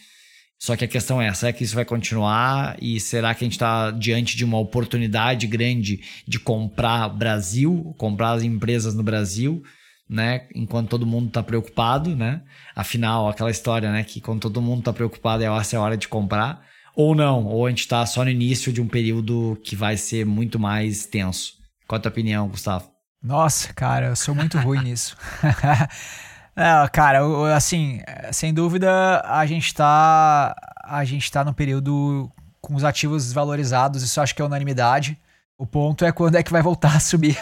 Só 0.58 0.76
que 0.76 0.84
a 0.84 0.88
questão 0.88 1.22
é, 1.22 1.32
será 1.32 1.52
que 1.52 1.62
isso 1.62 1.74
vai 1.74 1.84
continuar? 1.84 2.76
E 2.82 2.98
será 2.98 3.32
que 3.32 3.44
a 3.44 3.46
gente 3.46 3.52
está 3.52 3.90
diante 3.92 4.36
de 4.36 4.44
uma 4.44 4.58
oportunidade 4.58 5.46
grande 5.46 6.00
de 6.26 6.38
comprar 6.38 7.08
Brasil, 7.08 7.94
comprar 7.96 8.32
as 8.32 8.42
empresas 8.42 8.94
no 8.94 9.02
Brasil? 9.02 9.62
Né? 10.08 10.46
Enquanto 10.54 10.88
todo 10.88 11.06
mundo 11.06 11.28
está 11.28 11.42
preocupado, 11.42 12.16
né? 12.16 12.42
Afinal, 12.74 13.28
aquela 13.28 13.50
história, 13.50 13.92
né? 13.92 14.02
Que 14.04 14.20
quando 14.20 14.40
todo 14.40 14.62
mundo 14.62 14.80
está 14.80 14.92
preocupado, 14.92 15.42
é 15.42 15.46
é 15.46 15.76
a 15.76 15.80
hora 15.80 15.96
de 15.96 16.08
comprar. 16.08 16.62
Ou 16.96 17.14
não, 17.14 17.44
ou 17.44 17.66
a 17.66 17.70
gente 17.70 17.80
está 17.80 18.04
só 18.06 18.24
no 18.24 18.30
início 18.30 18.72
de 18.72 18.80
um 18.80 18.88
período 18.88 19.56
que 19.62 19.76
vai 19.76 19.96
ser 19.96 20.26
muito 20.26 20.58
mais 20.58 21.06
tenso. 21.06 21.54
Qual 21.86 21.96
a 21.98 22.00
tua 22.00 22.10
opinião, 22.10 22.48
Gustavo? 22.48 22.90
Nossa, 23.22 23.72
cara, 23.72 24.06
eu 24.06 24.16
sou 24.16 24.34
muito 24.34 24.58
ruim 24.58 24.82
nisso. 24.82 25.16
é, 26.56 26.88
cara, 26.92 27.20
assim, 27.54 28.00
sem 28.32 28.52
dúvida, 28.52 29.22
a 29.24 29.44
gente 29.46 29.74
tá. 29.74 30.54
A 30.84 31.04
gente 31.04 31.30
tá 31.30 31.44
num 31.44 31.52
período 31.52 32.30
com 32.60 32.74
os 32.74 32.82
ativos 32.82 33.24
desvalorizados, 33.24 34.02
isso 34.02 34.20
acho 34.20 34.34
que 34.34 34.42
é 34.42 34.44
unanimidade. 34.44 35.18
O 35.60 35.66
ponto 35.66 36.04
é 36.04 36.12
quando 36.12 36.36
é 36.36 36.42
que 36.42 36.52
vai 36.52 36.62
voltar 36.62 36.96
a 36.96 37.00
subir, 37.00 37.36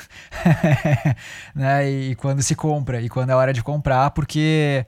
né? 1.54 1.90
E 1.90 2.14
quando 2.16 2.42
se 2.42 2.54
compra 2.54 2.98
e 3.02 3.10
quando 3.10 3.28
é 3.28 3.34
hora 3.34 3.52
de 3.52 3.62
comprar, 3.62 4.10
porque 4.12 4.86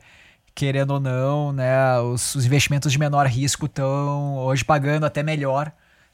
querendo 0.55 0.93
ou 0.93 1.01
não, 1.01 1.53
né, 1.53 2.01
os, 2.01 2.35
os 2.35 2.47
investimentos 2.47 2.91
de 2.91 2.99
menor 2.99 3.27
risco 3.27 3.67
estão 3.67 4.39
hoje 4.39 4.65
pagando 4.65 5.05
até 5.05 5.23
melhor, 5.23 5.71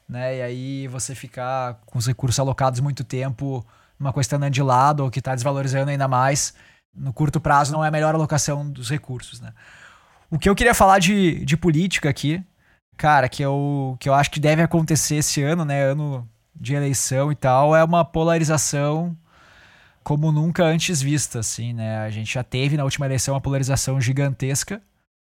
né? 0.09 0.37
E 0.37 0.41
aí 0.41 0.87
você 0.89 1.15
ficar 1.15 1.75
com 1.85 1.97
os 1.97 2.05
recursos 2.05 2.37
alocados 2.37 2.81
muito 2.81 3.03
tempo, 3.03 3.65
uma 3.97 4.11
coisa 4.11 4.27
está 4.27 4.35
andando 4.35 4.53
de 4.53 4.61
lado 4.61 5.03
ou 5.03 5.09
que 5.09 5.19
está 5.19 5.33
desvalorizando 5.33 5.91
ainda 5.91 6.09
mais, 6.09 6.53
no 6.93 7.13
curto 7.13 7.39
prazo 7.39 7.71
não 7.71 7.83
é 7.83 7.87
a 7.87 7.91
melhor 7.91 8.13
alocação 8.13 8.69
dos 8.69 8.89
recursos, 8.89 9.39
né? 9.39 9.53
O 10.29 10.37
que 10.37 10.49
eu 10.49 10.55
queria 10.55 10.73
falar 10.73 10.99
de, 10.99 11.45
de 11.45 11.55
política 11.55 12.09
aqui, 12.09 12.43
cara, 12.97 13.29
que 13.29 13.41
eu, 13.41 13.95
que 14.01 14.09
eu 14.09 14.13
acho 14.13 14.31
que 14.31 14.39
deve 14.39 14.61
acontecer 14.61 15.15
esse 15.15 15.41
ano, 15.41 15.63
né? 15.63 15.81
Ano 15.83 16.29
de 16.55 16.73
eleição 16.73 17.31
e 17.31 17.35
tal, 17.35 17.75
é 17.75 17.83
uma 17.83 18.05
polarização 18.05 19.15
como 20.03 20.31
nunca 20.31 20.63
antes 20.63 21.01
vista, 21.01 21.39
assim, 21.39 21.73
né? 21.73 21.97
A 21.97 22.11
gente 22.11 22.31
já 22.31 22.43
teve 22.43 22.77
na 22.77 22.83
última 22.83 23.07
eleição 23.07 23.33
uma 23.33 23.41
polarização 23.41 23.99
gigantesca 23.99 24.81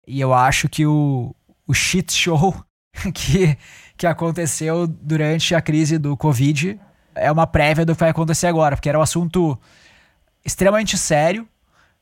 e 0.08 0.20
eu 0.20 0.34
acho 0.34 0.68
que 0.68 0.86
o, 0.86 1.36
o 1.68 1.74
shit 1.74 2.12
show 2.12 2.54
que, 3.14 3.58
que 3.96 4.08
aconteceu 4.08 4.88
durante 4.88 5.54
a 5.54 5.62
crise 5.62 5.98
do 5.98 6.18
Covid 6.18 6.80
é 7.16 7.32
uma 7.32 7.46
prévia 7.46 7.86
do 7.86 7.94
que 7.94 8.00
vai 8.00 8.10
acontecer 8.10 8.48
agora, 8.48 8.76
porque 8.76 8.90
era 8.90 8.98
um 8.98 9.04
assunto 9.04 9.58
extremamente 10.44 10.98
sério, 10.98 11.48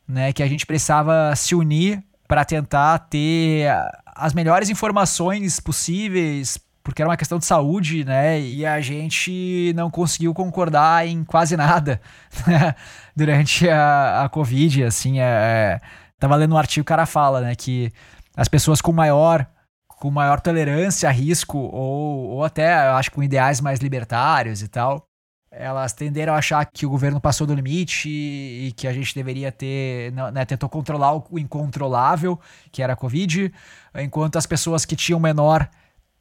né? 0.08 0.32
Que 0.32 0.42
a 0.42 0.48
gente 0.48 0.66
precisava 0.66 1.36
se 1.36 1.54
unir 1.54 2.02
para 2.26 2.46
tentar 2.46 2.98
ter 3.00 3.68
as 4.06 4.34
melhores 4.34 4.70
informações 4.70 5.60
possíveis 5.60 6.58
porque 6.92 7.02
era 7.02 7.10
uma 7.10 7.16
questão 7.16 7.40
de 7.40 7.46
saúde, 7.46 8.04
né? 8.04 8.40
E 8.40 8.66
a 8.66 8.82
gente 8.82 9.72
não 9.76 9.90
conseguiu 9.90 10.34
concordar 10.34 11.08
em 11.08 11.24
quase 11.24 11.56
nada 11.56 12.02
né? 12.46 12.76
durante 13.16 13.70
a, 13.70 14.26
a 14.26 14.30
Covid, 14.30 14.84
assim, 14.84 15.20
é, 15.20 15.24
é, 15.24 15.82
tava 16.20 16.36
lendo 16.36 16.54
um 16.54 16.58
artigo, 16.58 16.82
o 16.82 16.86
cara 16.86 17.06
fala, 17.06 17.40
né, 17.40 17.56
que 17.56 17.92
as 18.36 18.48
pessoas 18.50 18.82
com 18.82 18.92
maior 18.92 19.48
com 19.88 20.10
maior 20.10 20.42
tolerância 20.42 21.08
a 21.08 21.12
risco 21.12 21.60
ou, 21.60 22.30
ou 22.32 22.44
até, 22.44 22.74
acho 22.74 23.12
com 23.12 23.22
ideais 23.22 23.62
mais 23.62 23.80
libertários 23.80 24.64
e 24.64 24.68
tal, 24.68 25.06
elas 25.52 25.94
tenderam 25.94 26.34
a 26.34 26.38
achar 26.38 26.66
que 26.66 26.86
o 26.86 26.90
governo 26.90 27.22
passou 27.22 27.46
do 27.46 27.54
limite 27.54 28.10
e, 28.10 28.68
e 28.68 28.72
que 28.72 28.88
a 28.88 28.94
gente 28.94 29.14
deveria 29.14 29.52
ter, 29.52 30.12
né, 30.34 30.44
tentou 30.44 30.68
controlar 30.68 31.14
o 31.16 31.38
incontrolável, 31.38 32.40
que 32.72 32.82
era 32.82 32.94
a 32.94 32.96
Covid, 32.96 33.54
enquanto 33.96 34.38
as 34.38 34.46
pessoas 34.46 34.86
que 34.86 34.96
tinham 34.96 35.20
menor 35.20 35.70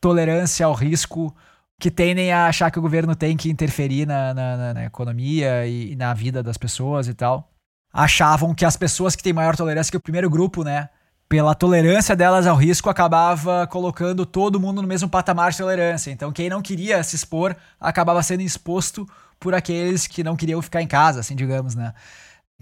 tolerância 0.01 0.67
ao 0.67 0.73
risco 0.73 1.35
que 1.81 1.91
tendem 1.91 2.31
a 2.31 2.47
achar 2.47 2.71
que 2.71 2.79
o 2.79 2.83
governo 2.83 3.17
tem 3.17 3.37
que 3.37 3.51
interferir 3.51 4.07
na, 4.07 4.35
na, 4.35 4.75
na 4.75 4.85
economia 4.85 5.67
e, 5.67 5.93
e, 5.93 5.97
na 5.97 6.13
vida 6.13 6.43
das 6.43 6.59
pessoas 6.59 7.09
e 7.09 7.15
tal. 7.15 7.51
Achavam 7.93 8.55
que 8.55 8.65
as 8.65 8.77
pessoas 8.77 9.17
que 9.17 9.23
têm 9.23 9.33
maior 9.33 9.57
tolerância, 9.57 9.91
que 9.91 9.97
o 9.97 10.01
primeiro 10.01 10.29
grupo, 10.29 10.63
né, 10.63 10.91
pela 11.29 11.55
tolerância 11.55 12.15
delas 12.15 12.47
ao 12.47 12.57
risco, 12.57 12.91
acabava 12.91 13.67
colocando 13.67 14.27
todo 14.27 14.61
mundo 14.61 14.83
no 14.83 14.89
mesmo 14.89 15.09
patamar 15.09 15.53
de 15.53 15.57
tolerância. 15.57 16.11
Então, 16.11 16.31
quem 16.31 16.51
não 16.51 16.61
queria 16.61 17.03
se 17.03 17.17
expor 17.17 17.57
acabava 17.81 18.23
sendo 18.23 18.43
exposto 18.43 19.09
por 19.39 19.55
aqueles 19.55 20.07
que 20.07 20.23
não 20.23 20.37
queriam 20.37 20.61
ficar 20.61 20.83
em 20.83 20.87
casa, 20.87 21.21
assim, 21.21 21.35
digamos, 21.35 21.75
né. 21.75 21.95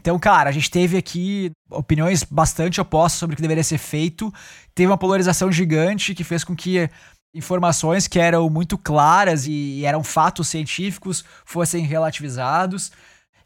Então, 0.00 0.16
cara, 0.16 0.48
a 0.48 0.52
gente 0.52 0.70
teve 0.70 0.96
aqui 0.96 1.50
opiniões 1.68 2.22
bastante 2.22 2.80
opostas 2.80 3.18
sobre 3.18 3.34
o 3.34 3.36
que 3.36 3.42
deveria 3.42 3.64
ser 3.64 3.78
feito. 3.78 4.32
Teve 4.72 4.86
uma 4.86 4.96
polarização 4.96 5.50
gigante 5.50 6.14
que 6.14 6.22
fez 6.22 6.44
com 6.44 6.54
que 6.54 6.88
informações 7.34 8.08
que 8.08 8.18
eram 8.18 8.48
muito 8.48 8.76
claras 8.76 9.46
e 9.46 9.84
eram 9.84 10.02
fatos 10.02 10.48
científicos 10.48 11.24
fossem 11.44 11.84
relativizados. 11.84 12.90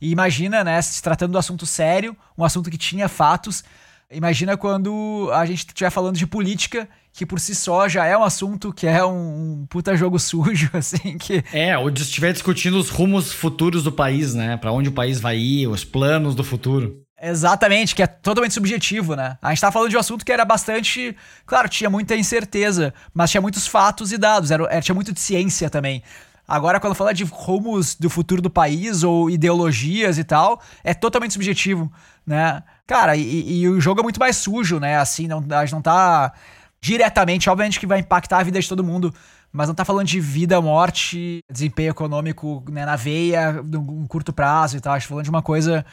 E 0.01 0.11
imagina, 0.11 0.65
né, 0.65 0.81
se 0.83 1.03
tratando 1.03 1.33
do 1.33 1.39
assunto 1.39 1.67
sério, 1.67 2.17
um 2.37 2.45
assunto 2.45 2.71
que 2.71 2.79
tinha 2.79 3.09
fatos, 3.09 3.63
imagina 4.11 4.57
quando 4.57 5.31
a 5.33 5.47
gente 5.47 5.67
estiver 5.67 5.91
falando 5.91 6.17
de 6.17 6.27
política, 6.27 6.89
que 7.13 7.27
por 7.27 7.39
si 7.39 7.55
só 7.55 7.89
já 7.89 8.07
é 8.07 8.17
um 8.17 8.25
assunto 8.25 8.73
que 8.73 8.87
é 8.87 9.05
um, 9.05 9.67
puta 9.69 9.97
jogo 9.97 10.19
sujo, 10.19 10.71
assim, 10.75 11.19
que... 11.19 11.45
É, 11.53 11.77
ou 11.77 11.89
estiver 11.91 12.33
discutindo 12.33 12.79
os 12.79 12.89
rumos 12.89 13.33
futuros 13.33 13.85
do 13.85 13.93
país, 13.93 14.35
né, 14.35 14.57
para 14.57 14.73
onde 14.73 14.89
o 14.89 14.93
país 14.93 15.21
vai 15.21 15.37
ir, 15.39 15.69
os 15.69 15.85
planos 15.85 16.35
do 16.35 16.43
futuro. 16.43 17.02
Exatamente, 17.25 17.95
que 17.95 18.03
é 18.03 18.07
totalmente 18.09 18.53
subjetivo, 18.53 19.15
né? 19.15 19.39
A 19.41 19.51
gente 19.51 19.61
tava 19.61 19.71
falando 19.71 19.91
de 19.91 19.97
um 19.97 20.01
assunto 20.01 20.25
que 20.25 20.33
era 20.33 20.45
bastante. 20.45 21.17
Claro, 21.47 21.69
tinha 21.69 21.89
muita 21.89 22.17
incerteza, 22.17 22.93
mas 23.15 23.31
tinha 23.31 23.41
muitos 23.41 23.65
fatos 23.65 24.11
e 24.11 24.19
dados, 24.19 24.51
era, 24.51 24.65
era 24.65 24.83
tinha 24.83 24.95
muito 24.95 25.13
de 25.13 25.21
ciência 25.21 25.71
também. 25.71 26.03
Agora, 26.49 26.81
quando 26.81 26.97
fala 26.97 27.15
de 27.15 27.23
rumos 27.23 27.95
do 27.95 28.11
futuro 28.11 28.43
do 28.43 28.51
país 28.51 29.05
ou 29.05 29.31
ideologias 29.31 30.19
e 30.19 30.25
tal, 30.25 30.61
é 30.83 30.93
totalmente 30.93 31.33
subjetivo, 31.33 31.91
né? 32.27 32.61
Cara, 32.89 33.15
e, 33.15 33.61
e 33.61 33.69
o 33.69 33.81
jogo 33.81 34.01
é 34.01 34.03
muito 34.03 34.19
mais 34.19 34.37
sujo, 34.37 34.81
né? 34.81 34.97
Assim, 34.97 35.29
não, 35.29 35.45
a 35.49 35.65
gente 35.65 35.75
não 35.75 35.81
tá 35.81 36.33
diretamente, 36.81 37.49
obviamente 37.49 37.79
que 37.79 37.87
vai 37.87 38.01
impactar 38.01 38.39
a 38.39 38.43
vida 38.43 38.61
de 38.61 38.69
todo 38.69 38.83
mundo, 38.83 39.15
mas 39.53 39.69
não 39.69 39.75
tá 39.77 39.85
falando 39.85 40.09
de 40.09 40.19
vida, 40.19 40.61
morte, 40.61 41.39
desempenho 41.49 41.91
econômico 41.91 42.65
né, 42.69 42.85
na 42.85 42.97
veia, 42.97 43.53
num 43.63 44.09
curto 44.09 44.33
prazo 44.33 44.77
e 44.77 44.81
tal. 44.81 44.95
A 44.95 44.99
gente 44.99 45.07
tá 45.07 45.11
falando 45.11 45.25
de 45.25 45.31
uma 45.31 45.43
coisa 45.43 45.87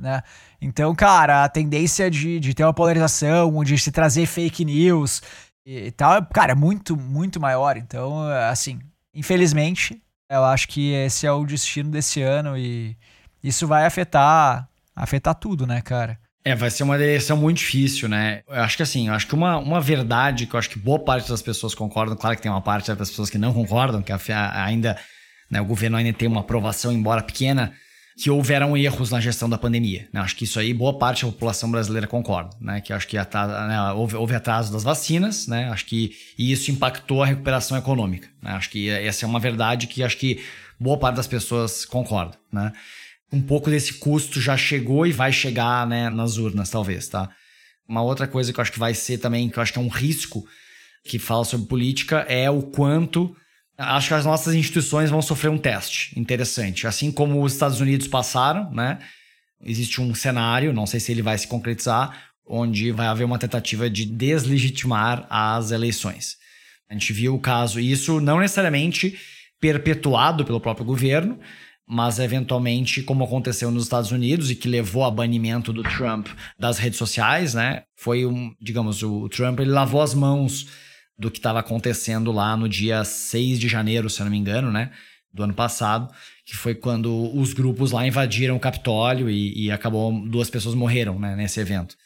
né? 0.00 0.22
Então, 0.60 0.94
cara, 0.94 1.44
a 1.44 1.48
tendência 1.48 2.10
de, 2.10 2.40
de 2.40 2.54
ter 2.54 2.64
uma 2.64 2.74
polarização, 2.74 3.62
de 3.64 3.78
se 3.78 3.90
trazer 3.90 4.26
fake 4.26 4.64
news 4.64 5.22
e, 5.64 5.86
e 5.86 5.90
tal, 5.90 6.24
cara, 6.26 6.52
é 6.52 6.54
muito, 6.54 6.96
muito 6.96 7.40
maior. 7.40 7.76
Então, 7.76 8.28
assim, 8.50 8.80
infelizmente, 9.14 10.00
eu 10.30 10.44
acho 10.44 10.68
que 10.68 10.92
esse 10.92 11.26
é 11.26 11.32
o 11.32 11.44
destino 11.44 11.90
desse 11.90 12.22
ano 12.22 12.56
e 12.56 12.96
isso 13.42 13.66
vai 13.66 13.86
afetar, 13.86 14.68
afetar 14.94 15.34
tudo, 15.34 15.66
né, 15.66 15.80
cara? 15.80 16.18
É, 16.44 16.54
vai 16.54 16.70
ser 16.70 16.84
uma 16.84 16.94
eleição 16.94 17.36
muito 17.36 17.58
difícil, 17.58 18.08
né? 18.08 18.42
Eu 18.46 18.62
acho 18.62 18.76
que 18.76 18.82
assim, 18.84 19.08
eu 19.08 19.14
acho 19.14 19.26
que 19.26 19.34
uma, 19.34 19.58
uma 19.58 19.80
verdade 19.80 20.46
que 20.46 20.54
eu 20.54 20.58
acho 20.58 20.70
que 20.70 20.78
boa 20.78 20.98
parte 20.98 21.28
das 21.28 21.42
pessoas 21.42 21.74
concordam, 21.74 22.16
claro 22.16 22.36
que 22.36 22.42
tem 22.42 22.50
uma 22.50 22.60
parte 22.60 22.92
das 22.94 23.10
pessoas 23.10 23.28
que 23.28 23.36
não 23.36 23.52
concordam, 23.52 24.00
que 24.00 24.12
ainda, 24.12 24.96
né, 25.50 25.60
o 25.60 25.64
governo 25.64 25.96
ainda 25.96 26.16
tem 26.16 26.28
uma 26.28 26.42
aprovação, 26.42 26.92
embora 26.92 27.20
pequena, 27.20 27.72
que 28.16 28.30
houveram 28.30 28.74
erros 28.74 29.10
na 29.10 29.20
gestão 29.20 29.48
da 29.48 29.58
pandemia. 29.58 30.08
Né? 30.10 30.20
Acho 30.20 30.34
que 30.34 30.44
isso 30.44 30.58
aí 30.58 30.72
boa 30.72 30.98
parte 30.98 31.26
da 31.26 31.30
população 31.30 31.70
brasileira 31.70 32.06
concorda, 32.06 32.56
né? 32.58 32.80
Que 32.80 32.92
acho 32.92 33.06
que 33.06 33.16
né, 33.16 33.92
houve, 33.94 34.16
houve, 34.16 34.34
atraso 34.34 34.72
das 34.72 34.82
vacinas, 34.82 35.46
né? 35.46 35.68
Acho 35.68 35.84
que 35.84 36.16
e 36.38 36.50
isso 36.50 36.70
impactou 36.70 37.22
a 37.22 37.26
recuperação 37.26 37.76
econômica. 37.76 38.26
Né? 38.40 38.52
Acho 38.52 38.70
que 38.70 38.88
essa 38.88 39.26
é 39.26 39.28
uma 39.28 39.38
verdade 39.38 39.86
que 39.86 40.02
acho 40.02 40.16
que 40.16 40.42
boa 40.80 40.98
parte 40.98 41.16
das 41.16 41.26
pessoas 41.26 41.84
concorda, 41.84 42.38
né? 42.50 42.72
Um 43.30 43.42
pouco 43.42 43.68
desse 43.68 43.94
custo 43.94 44.40
já 44.40 44.56
chegou 44.56 45.06
e 45.06 45.12
vai 45.12 45.30
chegar 45.30 45.86
né, 45.86 46.08
nas 46.08 46.38
urnas, 46.38 46.70
talvez, 46.70 47.08
tá? 47.08 47.28
Uma 47.86 48.02
outra 48.02 48.26
coisa 48.26 48.50
que 48.50 48.58
eu 48.58 48.62
acho 48.62 48.72
que 48.72 48.78
vai 48.78 48.94
ser 48.94 49.18
também, 49.18 49.50
que 49.50 49.58
eu 49.58 49.62
acho 49.62 49.72
que 49.72 49.78
é 49.78 49.82
um 49.82 49.88
risco 49.88 50.46
que 51.04 51.18
fala 51.18 51.44
sobre 51.44 51.66
política, 51.66 52.24
é 52.28 52.48
o 52.48 52.62
quanto 52.62 53.36
Acho 53.78 54.08
que 54.08 54.14
as 54.14 54.24
nossas 54.24 54.54
instituições 54.54 55.10
vão 55.10 55.20
sofrer 55.20 55.50
um 55.50 55.58
teste 55.58 56.18
interessante. 56.18 56.86
Assim 56.86 57.12
como 57.12 57.42
os 57.42 57.52
Estados 57.52 57.80
Unidos 57.80 58.08
passaram, 58.08 58.70
né? 58.72 58.98
Existe 59.62 60.00
um 60.00 60.14
cenário, 60.14 60.72
não 60.72 60.86
sei 60.86 61.00
se 61.00 61.12
ele 61.12 61.22
vai 61.22 61.36
se 61.36 61.46
concretizar, 61.46 62.30
onde 62.46 62.90
vai 62.90 63.06
haver 63.06 63.24
uma 63.24 63.38
tentativa 63.38 63.90
de 63.90 64.04
deslegitimar 64.04 65.26
as 65.28 65.70
eleições. 65.70 66.36
A 66.88 66.94
gente 66.94 67.12
viu 67.12 67.34
o 67.34 67.40
caso, 67.40 67.80
isso 67.80 68.20
não 68.20 68.38
necessariamente 68.38 69.18
perpetuado 69.60 70.44
pelo 70.44 70.60
próprio 70.60 70.86
governo, 70.86 71.38
mas 71.86 72.18
eventualmente, 72.18 73.02
como 73.02 73.24
aconteceu 73.24 73.70
nos 73.70 73.84
Estados 73.84 74.10
Unidos 74.10 74.50
e 74.50 74.56
que 74.56 74.68
levou 74.68 75.04
a 75.04 75.10
banimento 75.10 75.72
do 75.72 75.82
Trump 75.82 76.28
das 76.58 76.78
redes 76.78 76.98
sociais, 76.98 77.54
né? 77.54 77.84
Foi 77.94 78.26
um, 78.26 78.54
digamos, 78.60 79.02
o 79.02 79.28
Trump 79.28 79.60
ele 79.60 79.70
lavou 79.70 80.02
as 80.02 80.14
mãos 80.14 80.66
do 81.18 81.30
que 81.30 81.38
estava 81.38 81.60
acontecendo 81.60 82.30
lá 82.32 82.56
no 82.56 82.68
dia 82.68 83.04
6 83.04 83.58
de 83.58 83.68
janeiro, 83.68 84.10
se 84.10 84.20
eu 84.20 84.24
não 84.24 84.30
me 84.30 84.38
engano, 84.38 84.70
né? 84.70 84.90
Do 85.32 85.42
ano 85.42 85.54
passado, 85.54 86.12
que 86.44 86.56
foi 86.56 86.74
quando 86.74 87.36
os 87.36 87.52
grupos 87.52 87.92
lá 87.92 88.06
invadiram 88.06 88.56
o 88.56 88.60
Capitólio 88.60 89.28
e, 89.28 89.66
e 89.66 89.70
acabou 89.70 90.12
duas 90.26 90.48
pessoas 90.48 90.74
morreram, 90.74 91.18
né, 91.18 91.36
nesse 91.36 91.60
evento. 91.60 91.96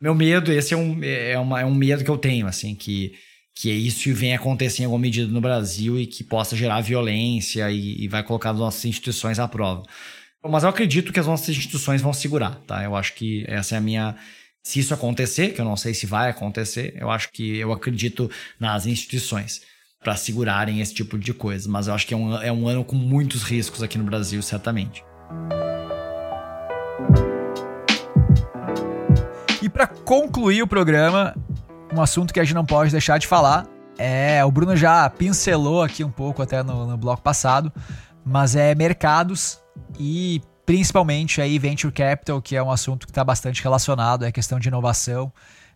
Meu 0.00 0.14
medo, 0.14 0.50
esse 0.50 0.72
é 0.72 0.76
um, 0.76 1.02
é, 1.02 1.38
uma, 1.38 1.60
é 1.60 1.64
um 1.64 1.74
medo 1.74 2.02
que 2.02 2.10
eu 2.10 2.16
tenho, 2.16 2.46
assim, 2.46 2.74
que 2.74 3.12
que 3.54 3.70
isso 3.70 4.12
venha 4.14 4.36
acontecer 4.36 4.82
em 4.82 4.84
alguma 4.86 5.02
medida 5.02 5.30
no 5.30 5.40
Brasil 5.40 5.98
e 5.98 6.06
que 6.06 6.24
possa 6.24 6.56
gerar 6.56 6.80
violência 6.80 7.70
e, 7.70 8.04
e 8.04 8.08
vai 8.08 8.22
colocar 8.22 8.50
as 8.50 8.58
nossas 8.58 8.84
instituições 8.86 9.38
à 9.38 9.46
prova. 9.46 9.82
Mas 10.42 10.62
eu 10.62 10.70
acredito 10.70 11.12
que 11.12 11.20
as 11.20 11.26
nossas 11.26 11.50
instituições 11.50 12.00
vão 12.00 12.14
segurar, 12.14 12.54
tá? 12.66 12.82
Eu 12.82 12.96
acho 12.96 13.12
que 13.14 13.44
essa 13.46 13.74
é 13.74 13.78
a 13.78 13.80
minha. 13.80 14.16
Se 14.62 14.78
isso 14.78 14.92
acontecer, 14.92 15.54
que 15.54 15.60
eu 15.60 15.64
não 15.64 15.76
sei 15.76 15.94
se 15.94 16.06
vai 16.06 16.28
acontecer, 16.28 16.94
eu 16.96 17.10
acho 17.10 17.32
que 17.32 17.56
eu 17.56 17.72
acredito 17.72 18.30
nas 18.58 18.86
instituições 18.86 19.62
para 20.02 20.16
segurarem 20.16 20.80
esse 20.80 20.94
tipo 20.94 21.18
de 21.18 21.32
coisa. 21.32 21.68
Mas 21.68 21.86
eu 21.86 21.94
acho 21.94 22.06
que 22.06 22.12
é 22.12 22.16
um, 22.16 22.34
é 22.42 22.52
um 22.52 22.68
ano 22.68 22.84
com 22.84 22.94
muitos 22.94 23.42
riscos 23.42 23.82
aqui 23.82 23.96
no 23.96 24.04
Brasil, 24.04 24.42
certamente. 24.42 25.02
E 29.62 29.68
para 29.68 29.86
concluir 29.86 30.62
o 30.62 30.66
programa, 30.66 31.34
um 31.94 32.00
assunto 32.02 32.32
que 32.32 32.40
a 32.40 32.44
gente 32.44 32.54
não 32.54 32.64
pode 32.64 32.92
deixar 32.92 33.18
de 33.18 33.26
falar. 33.26 33.66
É, 33.98 34.44
o 34.44 34.50
Bruno 34.50 34.76
já 34.76 35.08
pincelou 35.08 35.82
aqui 35.82 36.04
um 36.04 36.10
pouco 36.10 36.42
até 36.42 36.62
no, 36.62 36.86
no 36.86 36.96
bloco 36.96 37.22
passado, 37.22 37.72
mas 38.24 38.56
é 38.56 38.74
mercados 38.74 39.58
e 39.98 40.40
principalmente 40.70 41.40
aí 41.40 41.58
venture 41.58 41.92
capital, 41.92 42.40
que 42.40 42.54
é 42.54 42.62
um 42.62 42.70
assunto 42.70 43.04
que 43.04 43.10
está 43.10 43.24
bastante 43.24 43.60
relacionado, 43.60 44.24
é 44.24 44.30
questão 44.30 44.60
de 44.60 44.68
inovação, 44.68 45.32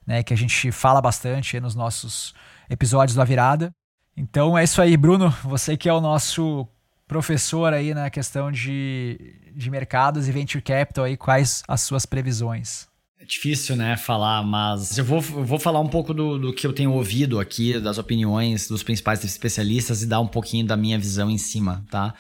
né, 0.07 0.23
que 0.23 0.33
a 0.33 0.37
gente 0.37 0.71
fala 0.71 1.03
bastante 1.03 1.59
nos 1.59 1.75
nossos 1.75 2.33
episódios 2.71 3.17
da 3.17 3.25
virada. 3.25 3.73
Então 4.17 4.57
é 4.57 4.63
isso 4.63 4.81
aí, 4.81 4.97
Bruno, 4.97 5.35
você 5.43 5.77
que 5.77 5.89
é 5.89 5.93
o 5.93 6.01
nosso 6.01 6.65
professor 7.09 7.75
aí 7.75 7.93
na 7.93 8.09
questão 8.09 8.53
de, 8.53 9.51
de 9.53 9.69
mercados 9.69 10.29
e 10.29 10.33
venture 10.33 10.63
capital 10.63 11.07
aí, 11.07 11.17
quais 11.17 11.65
as 11.67 11.81
suas 11.81 12.07
previsões? 12.07 12.87
É 13.19 13.25
difícil, 13.25 13.75
né, 13.75 13.97
falar, 13.97 14.45
mas 14.45 14.97
eu 14.97 15.05
vou, 15.05 15.19
eu 15.19 15.45
vou 15.45 15.59
falar 15.59 15.81
um 15.81 15.89
pouco 15.89 16.15
do, 16.15 16.39
do 16.39 16.53
que 16.55 16.65
eu 16.65 16.73
tenho 16.73 16.93
ouvido 16.93 17.41
aqui, 17.41 17.81
das 17.81 17.99
opiniões 17.99 18.69
dos 18.69 18.85
principais 18.85 19.25
especialistas 19.25 20.05
e 20.05 20.07
dar 20.07 20.21
um 20.21 20.29
pouquinho 20.29 20.65
da 20.65 20.77
minha 20.77 20.97
visão 20.97 21.29
em 21.29 21.39
cima, 21.39 21.85
tá? 21.91 22.15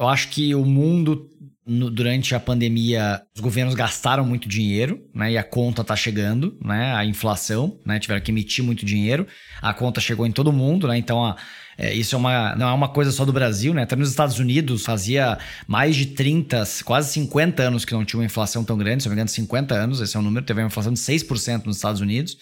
Eu 0.00 0.08
acho 0.08 0.28
que 0.30 0.54
o 0.54 0.64
mundo, 0.64 1.28
no, 1.66 1.90
durante 1.90 2.34
a 2.34 2.40
pandemia, 2.40 3.22
os 3.34 3.40
governos 3.40 3.74
gastaram 3.74 4.24
muito 4.24 4.48
dinheiro, 4.48 5.00
né? 5.14 5.32
E 5.32 5.38
a 5.38 5.44
conta 5.44 5.84
tá 5.84 5.94
chegando, 5.94 6.58
né? 6.64 6.94
A 6.94 7.04
inflação, 7.04 7.78
né? 7.84 7.98
Tiveram 7.98 8.20
que 8.20 8.30
emitir 8.30 8.64
muito 8.64 8.84
dinheiro. 8.84 9.26
A 9.60 9.74
conta 9.74 10.00
chegou 10.00 10.26
em 10.26 10.32
todo 10.32 10.52
mundo, 10.52 10.88
né? 10.88 10.96
Então, 10.96 11.24
a, 11.24 11.36
é, 11.76 11.94
isso 11.94 12.14
é 12.14 12.18
uma, 12.18 12.54
não 12.56 12.68
é 12.68 12.72
uma 12.72 12.88
coisa 12.88 13.12
só 13.12 13.24
do 13.24 13.32
Brasil, 13.32 13.72
né? 13.72 13.82
Até 13.82 13.94
nos 13.94 14.10
Estados 14.10 14.38
Unidos 14.38 14.84
fazia 14.84 15.38
mais 15.66 15.96
de 15.96 16.06
30, 16.06 16.64
quase 16.84 17.12
50 17.12 17.62
anos 17.62 17.84
que 17.84 17.92
não 17.92 18.04
tinha 18.04 18.18
uma 18.18 18.26
inflação 18.26 18.64
tão 18.64 18.76
grande, 18.76 19.02
se 19.02 19.08
não 19.08 19.14
me 19.14 19.18
engano, 19.18 19.28
50 19.28 19.74
anos, 19.74 20.00
esse 20.00 20.16
é 20.16 20.20
o 20.20 20.22
número, 20.22 20.44
teve 20.44 20.60
uma 20.60 20.66
inflação 20.66 20.92
de 20.92 20.98
6% 20.98 21.66
nos 21.66 21.76
Estados 21.76 22.00
Unidos. 22.00 22.36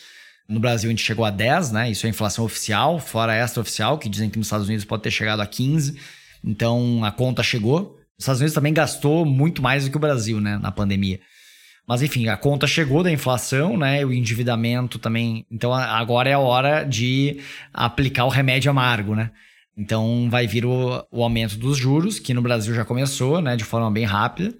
No 0.48 0.58
Brasil 0.58 0.88
a 0.88 0.92
gente 0.92 1.04
chegou 1.04 1.24
a 1.24 1.30
10, 1.30 1.72
né? 1.72 1.90
Isso 1.90 2.06
é 2.06 2.08
inflação 2.08 2.44
oficial, 2.44 2.98
fora 2.98 3.36
extraoficial, 3.36 3.98
que 3.98 4.08
dizem 4.08 4.30
que 4.30 4.38
nos 4.38 4.46
Estados 4.46 4.66
Unidos 4.66 4.84
pode 4.84 5.02
ter 5.02 5.10
chegado 5.10 5.40
a 5.40 5.46
15. 5.46 6.00
Então 6.42 7.04
a 7.04 7.12
conta 7.12 7.42
chegou. 7.42 7.97
Os 8.18 8.24
Estados 8.24 8.40
Unidos 8.40 8.54
também 8.54 8.74
gastou 8.74 9.24
muito 9.24 9.62
mais 9.62 9.84
do 9.84 9.90
que 9.90 9.96
o 9.96 10.00
Brasil, 10.00 10.40
né, 10.40 10.58
na 10.58 10.72
pandemia. 10.72 11.20
Mas 11.88 12.02
enfim, 12.02 12.28
a 12.28 12.36
conta 12.36 12.66
chegou 12.66 13.02
da 13.02 13.10
inflação, 13.10 13.78
né? 13.78 14.04
O 14.04 14.12
endividamento 14.12 14.98
também. 14.98 15.46
Então 15.50 15.72
agora 15.72 16.28
é 16.28 16.34
a 16.34 16.38
hora 16.38 16.84
de 16.84 17.40
aplicar 17.72 18.26
o 18.26 18.28
remédio 18.28 18.70
amargo, 18.70 19.14
né? 19.14 19.30
Então 19.74 20.28
vai 20.28 20.46
vir 20.46 20.66
o, 20.66 21.02
o 21.10 21.22
aumento 21.22 21.56
dos 21.56 21.78
juros, 21.78 22.18
que 22.18 22.34
no 22.34 22.42
Brasil 22.42 22.74
já 22.74 22.84
começou, 22.84 23.40
né? 23.40 23.56
De 23.56 23.64
forma 23.64 23.90
bem 23.90 24.04
rápida, 24.04 24.54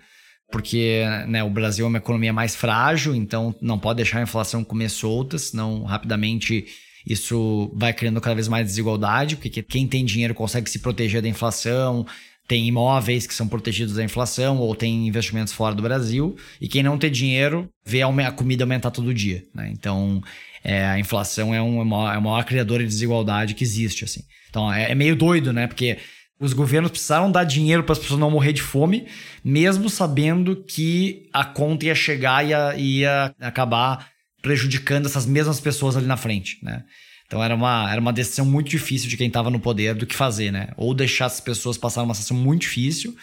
porque 0.51 1.03
né, 1.27 1.45
o 1.45 1.51
Brasil 1.51 1.85
é 1.85 1.89
uma 1.89 1.99
economia 1.99 2.33
mais 2.33 2.57
frágil, 2.57 3.15
então 3.15 3.55
não 3.61 3.79
pode 3.79 3.99
deixar 3.99 4.21
a 4.21 4.23
inflação 4.23 4.65
comer 4.65 4.89
solta, 4.89 5.37
senão 5.37 5.83
rapidamente 5.83 6.67
isso 7.07 7.71
vai 7.75 7.93
criando 7.93 8.23
cada 8.23 8.35
vez 8.35 8.49
mais 8.49 8.67
desigualdade, 8.67 9.37
porque 9.37 9.63
quem 9.63 9.87
tem 9.87 10.05
dinheiro 10.05 10.35
consegue 10.35 10.71
se 10.71 10.79
proteger 10.79 11.21
da 11.21 11.29
inflação, 11.29 12.07
tem 12.49 12.67
imóveis 12.67 13.27
que 13.27 13.35
são 13.35 13.47
protegidos 13.47 13.95
da 13.95 14.03
inflação 14.03 14.57
ou 14.57 14.75
tem 14.75 15.07
investimentos 15.07 15.53
fora 15.53 15.75
do 15.75 15.83
Brasil. 15.83 16.35
E 16.59 16.67
quem 16.67 16.83
não 16.83 16.97
tem 16.97 17.11
dinheiro 17.11 17.69
vê 17.85 18.01
a 18.03 18.33
comida 18.33 18.65
aumentar 18.65 18.91
todo 18.91 19.13
dia. 19.13 19.45
Né? 19.55 19.71
Então, 19.71 20.23
é, 20.65 20.87
a 20.87 20.99
inflação 20.99 21.55
é, 21.55 21.61
um, 21.61 21.79
é, 21.79 21.83
uma, 21.83 22.15
é 22.15 22.19
maior 22.19 22.43
criadora 22.45 22.83
de 22.83 22.89
desigualdade 22.89 23.55
que 23.55 23.63
existe. 23.63 24.05
assim. 24.05 24.23
Então, 24.49 24.73
é, 24.73 24.91
é 24.91 24.95
meio 24.95 25.15
doido, 25.15 25.53
né? 25.53 25.67
Porque 25.67 25.99
os 26.41 26.55
governos 26.55 26.91
precisaram 26.91 27.31
dar 27.31 27.45
dinheiro 27.45 27.85
para 27.85 27.93
as 27.93 27.99
pessoas 27.99 28.19
não 28.19 28.31
morrer 28.31 28.55
de 28.55 28.63
fome, 28.63 29.07
mesmo 29.45 29.91
sabendo 29.91 30.65
que 30.65 31.29
a 31.33 31.45
conta 31.45 31.85
ia 31.85 31.95
chegar 31.95 32.47
e 32.47 32.49
ia, 32.49 32.75
ia 32.79 33.35
acabar 33.41 34.09
prejudicando 34.41 35.05
essas 35.05 35.27
mesmas 35.27 35.61
pessoas 35.61 35.99
ali 35.99 36.07
na 36.07 36.17
frente, 36.17 36.59
né? 36.63 36.83
Então 37.29 37.45
era 37.45 37.55
uma, 37.55 37.93
era 37.93 38.01
uma 38.01 38.13
decisão 38.13 38.47
muito 38.47 38.71
difícil 38.71 39.09
de 39.09 39.17
quem 39.17 39.29
estava 39.29 39.51
no 39.51 39.61
poder 39.61 39.95
do 39.95 40.07
que 40.07 40.15
fazer, 40.15 40.51
né? 40.51 40.71
Ou 40.79 40.95
deixar 40.95 41.27
as 41.27 41.39
pessoas 41.39 41.77
passarem 41.77 42.09
uma 42.09 42.15
situação 42.15 42.37
muito 42.37 42.63
difícil, 42.63 43.15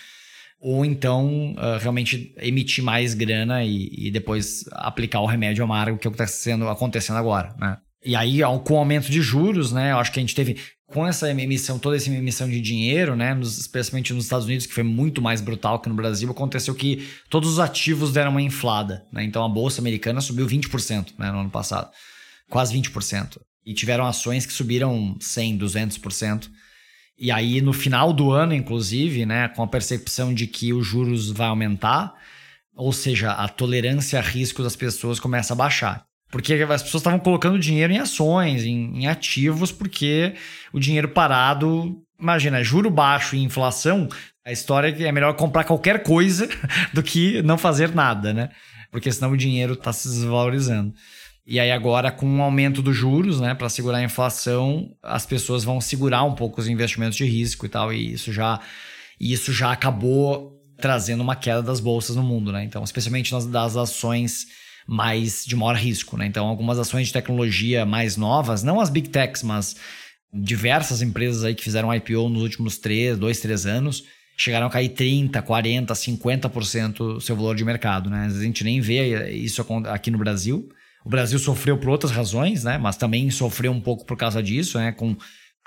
ou 0.62 0.86
então 0.86 1.54
uh, 1.54 1.80
realmente 1.82 2.34
emitir 2.38 2.84
mais 2.84 3.16
grana 3.16 3.64
e, 3.64 3.90
e, 3.92 4.12
depois 4.12 4.64
aplicar 4.72 5.22
o 5.22 5.26
remédio 5.26 5.64
amargo, 5.64 5.98
que 5.98 6.08
é 6.08 6.10
o 6.10 6.14
que 6.14 6.22
está 6.22 6.72
acontecendo 6.72 7.18
agora, 7.18 7.56
né? 7.60 7.78
E 8.06 8.16
aí, 8.16 8.42
com 8.64 8.76
o 8.76 8.78
aumento 8.78 9.10
de 9.10 9.20
juros, 9.20 9.72
né? 9.72 9.92
Eu 9.92 9.98
acho 9.98 10.12
que 10.12 10.20
a 10.20 10.22
gente 10.22 10.36
teve, 10.36 10.60
com 10.86 11.08
essa 11.08 11.28
emissão, 11.32 11.80
toda 11.80 11.96
essa 11.96 12.08
emissão 12.08 12.48
de 12.48 12.62
dinheiro, 12.62 13.16
né? 13.16 13.34
Nos, 13.34 13.58
especialmente 13.58 14.14
nos 14.14 14.26
Estados 14.26 14.46
Unidos, 14.46 14.68
que 14.68 14.74
foi 14.76 14.84
muito 14.84 15.20
mais 15.20 15.42
brutal 15.42 15.80
que 15.80 15.90
no 15.90 15.96
Brasil, 15.96 16.30
aconteceu 16.30 16.76
que 16.76 17.08
todos 17.28 17.54
os 17.54 17.60
ativos 17.60 18.14
deram 18.14 18.30
uma 18.30 18.42
inflada, 18.44 19.04
né? 19.12 19.24
Então 19.24 19.44
a 19.44 19.50
Bolsa 19.50 19.82
Americana 19.82 20.22
subiu 20.22 20.46
20% 20.46 21.14
né, 21.18 21.32
no 21.32 21.40
ano 21.40 21.50
passado. 21.50 21.90
Quase 22.48 22.80
20%. 22.80 23.40
E 23.66 23.74
tiveram 23.74 24.06
ações 24.06 24.46
que 24.46 24.54
subiram 24.54 25.18
100, 25.20 25.58
200%. 25.58 26.50
E 27.18 27.32
aí, 27.32 27.62
no 27.62 27.74
final 27.74 28.12
do 28.12 28.32
ano, 28.32 28.54
inclusive, 28.54 29.26
né, 29.26 29.48
com 29.48 29.64
a 29.64 29.68
percepção 29.68 30.34
de 30.34 30.46
que 30.48 30.74
os 30.74 30.86
juros 30.86 31.32
vai 31.32 31.48
aumentar, 31.48 32.14
ou 32.76 32.92
seja, 32.92 33.32
a 33.32 33.48
tolerância 33.48 34.20
a 34.20 34.22
risco 34.22 34.62
das 34.62 34.76
pessoas 34.76 35.20
começa 35.20 35.54
a 35.54 35.56
baixar. 35.56 36.06
Porque 36.30 36.54
as 36.54 36.84
pessoas 36.84 37.02
estavam 37.02 37.20
colocando 37.20 37.58
dinheiro 37.58 37.94
em 37.94 38.00
ações, 38.00 38.64
em, 38.64 39.04
em 39.04 39.08
ativos, 39.08 39.72
porque 39.72 40.34
o 40.74 40.80
dinheiro 40.80 41.08
parado, 41.08 42.02
imagina, 42.20 42.64
juro 42.64 42.90
baixo 42.90 43.36
e 43.36 43.44
inflação, 43.44 44.10
a 44.44 44.52
história 44.52 44.90
é 44.90 44.92
que 44.92 45.06
é 45.06 45.12
melhor 45.12 45.34
comprar 45.36 45.64
qualquer 45.64 46.04
coisa 46.04 46.50
do 46.94 47.02
que 47.02 47.42
não 47.42 47.58
fazer 47.58 47.96
nada, 47.96 48.34
né? 48.34 48.50
Porque 48.92 49.12
senão 49.12 49.32
o 49.32 49.38
dinheiro 49.38 49.74
está 49.74 49.94
se 49.94 50.08
desvalorizando. 50.08 50.94
E 51.46 51.60
aí 51.60 51.72
agora 51.72 52.12
com 52.12 52.40
o 52.40 52.42
aumento 52.42 52.82
dos 52.82 52.96
juros, 52.96 53.40
né, 53.40 53.54
para 53.54 53.70
segurar 53.70 54.00
a 54.00 54.04
inflação, 54.04 54.90
as 55.04 55.26
pessoas 55.26 55.64
vão 55.64 55.80
segurar 55.80 56.24
um 56.24 56.34
pouco 56.34 56.60
os 56.60 56.68
investimentos 56.68 57.16
de 57.16 57.26
risco 57.26 57.66
e 57.66 57.70
tal, 57.70 57.94
e 57.94 58.14
isso 58.14 58.34
já 58.34 58.60
isso 59.20 59.54
já 59.54 59.72
acabou 59.72 60.60
trazendo 60.78 61.22
uma 61.22 61.36
queda 61.36 61.62
das 61.62 61.80
bolsas 61.80 62.16
no 62.16 62.24
mundo, 62.24 62.52
né? 62.52 62.64
Então, 62.64 62.84
especialmente 62.84 63.32
nas 63.32 63.46
das 63.46 63.78
ações 63.78 64.48
mais 64.88 65.46
de 65.46 65.56
maior 65.56 65.76
risco, 65.76 66.18
né? 66.18 66.26
Então, 66.26 66.48
algumas 66.48 66.78
ações 66.78 67.08
de 67.08 67.14
tecnologia 67.14 67.86
mais 67.86 68.18
novas, 68.18 68.62
não 68.64 68.82
as 68.82 68.90
big 68.90 69.10
techs, 69.10 69.42
mas 69.42 69.76
diversas 70.34 71.02
empresas 71.02 71.44
aí 71.44 71.56
que 71.56 71.64
fizeram 71.64 71.94
IPO 71.94 72.28
nos 72.30 72.42
últimos 72.42 72.78
3, 72.78 73.18
2, 73.18 73.40
3 73.40 73.66
anos, 73.66 74.04
chegaram 74.36 74.68
a 74.68 74.70
cair 74.70 74.90
30, 74.90 75.42
40, 75.42 75.94
50% 75.94 77.22
seu 77.22 77.36
valor 77.36 77.56
de 77.56 77.64
mercado, 77.64 78.10
né? 78.10 78.26
A 78.26 78.44
gente 78.44 78.64
nem 78.64 78.82
vê 78.82 79.32
isso 79.32 79.66
aqui 79.88 80.12
no 80.12 80.18
Brasil. 80.18 80.70
O 81.06 81.10
Brasil 81.10 81.38
sofreu 81.38 81.78
por 81.78 81.90
outras 81.90 82.12
razões, 82.12 82.64
né? 82.64 82.80
Mas 82.80 82.98
também 82.98 83.30
sofreu 83.30 83.72
um 83.72 83.80
pouco 83.80 84.06
por 84.06 84.18
causa 84.18 84.42
disso, 84.42 84.80
né? 84.80 84.92
Com 84.92 85.16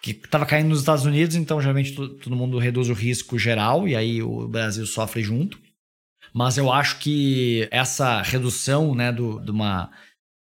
que 0.02 0.10
estava 0.10 0.44
caindo 0.44 0.68
nos 0.68 0.80
Estados 0.80 1.04
Unidos, 1.04 1.36
então 1.36 1.60
geralmente 1.60 1.92
todo 1.92 2.36
mundo 2.36 2.58
reduz 2.58 2.88
o 2.88 2.92
risco 2.92 3.38
geral 3.38 3.88
e 3.88 3.96
aí 3.96 4.22
o 4.22 4.46
Brasil 4.48 4.84
sofre 4.86 5.22
junto. 5.22 5.58
Mas 6.32 6.58
eu 6.58 6.72
acho 6.72 6.98
que 6.98 7.68
essa 7.70 8.20
redução, 8.22 8.94
né, 8.94 9.10
do, 9.10 9.40
de 9.40 9.50
uma 9.50 9.90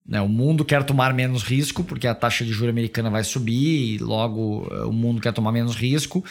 né, 0.06 0.22
o 0.22 0.28
mundo 0.28 0.64
quer 0.64 0.84
tomar 0.84 1.14
menos 1.14 1.43
risco 1.43 1.84
porque 1.84 2.08
a 2.08 2.16
taxa 2.16 2.46
de 2.46 2.52
juros 2.52 2.70
americana 2.70 3.10
vai 3.10 3.24
subir 3.24 3.96
e 3.96 3.98
logo 3.98 4.68
eh, 4.72 4.86
o 4.86 4.91
mundo 4.93 5.22
quer 5.22 5.34
tomar 5.34 5.52
menos 5.52 5.76
risco. 5.76 6.24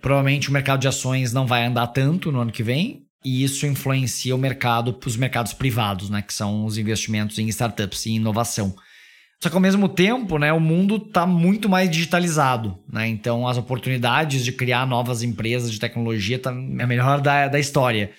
Provavelmente 0.00 0.48
o 0.48 0.52
mercado 0.52 0.80
de 0.80 0.88
ações 0.88 1.32
não 1.32 1.46
vai 1.46 1.64
andar 1.64 1.88
tanto 1.88 2.30
no 2.30 2.40
ano 2.40 2.52
que 2.52 2.62
vem, 2.62 3.07
e 3.24 3.42
isso 3.42 3.66
influencia 3.66 4.34
o 4.34 4.38
mercado, 4.38 4.96
os 5.04 5.16
mercados 5.16 5.52
privados, 5.52 6.08
né, 6.08 6.22
que 6.22 6.32
são 6.32 6.64
os 6.64 6.78
investimentos 6.78 7.38
em 7.38 7.48
startups 7.48 8.06
e 8.06 8.12
inovação. 8.12 8.74
Só 9.40 9.48
que 9.48 9.54
ao 9.54 9.60
mesmo 9.60 9.88
tempo, 9.88 10.36
né, 10.36 10.52
o 10.52 10.58
mundo 10.58 10.96
está 10.96 11.24
muito 11.24 11.68
mais 11.68 11.88
digitalizado, 11.88 12.76
né? 12.92 13.06
Então 13.06 13.46
as 13.46 13.56
oportunidades 13.56 14.44
de 14.44 14.50
criar 14.50 14.84
novas 14.84 15.22
empresas 15.22 15.70
de 15.70 15.78
tecnologia 15.78 16.40
tá 16.40 16.50
é 16.50 16.82
a 16.82 16.86
melhor 16.86 17.20
da, 17.20 17.46
da 17.46 17.60
história, 17.60 18.10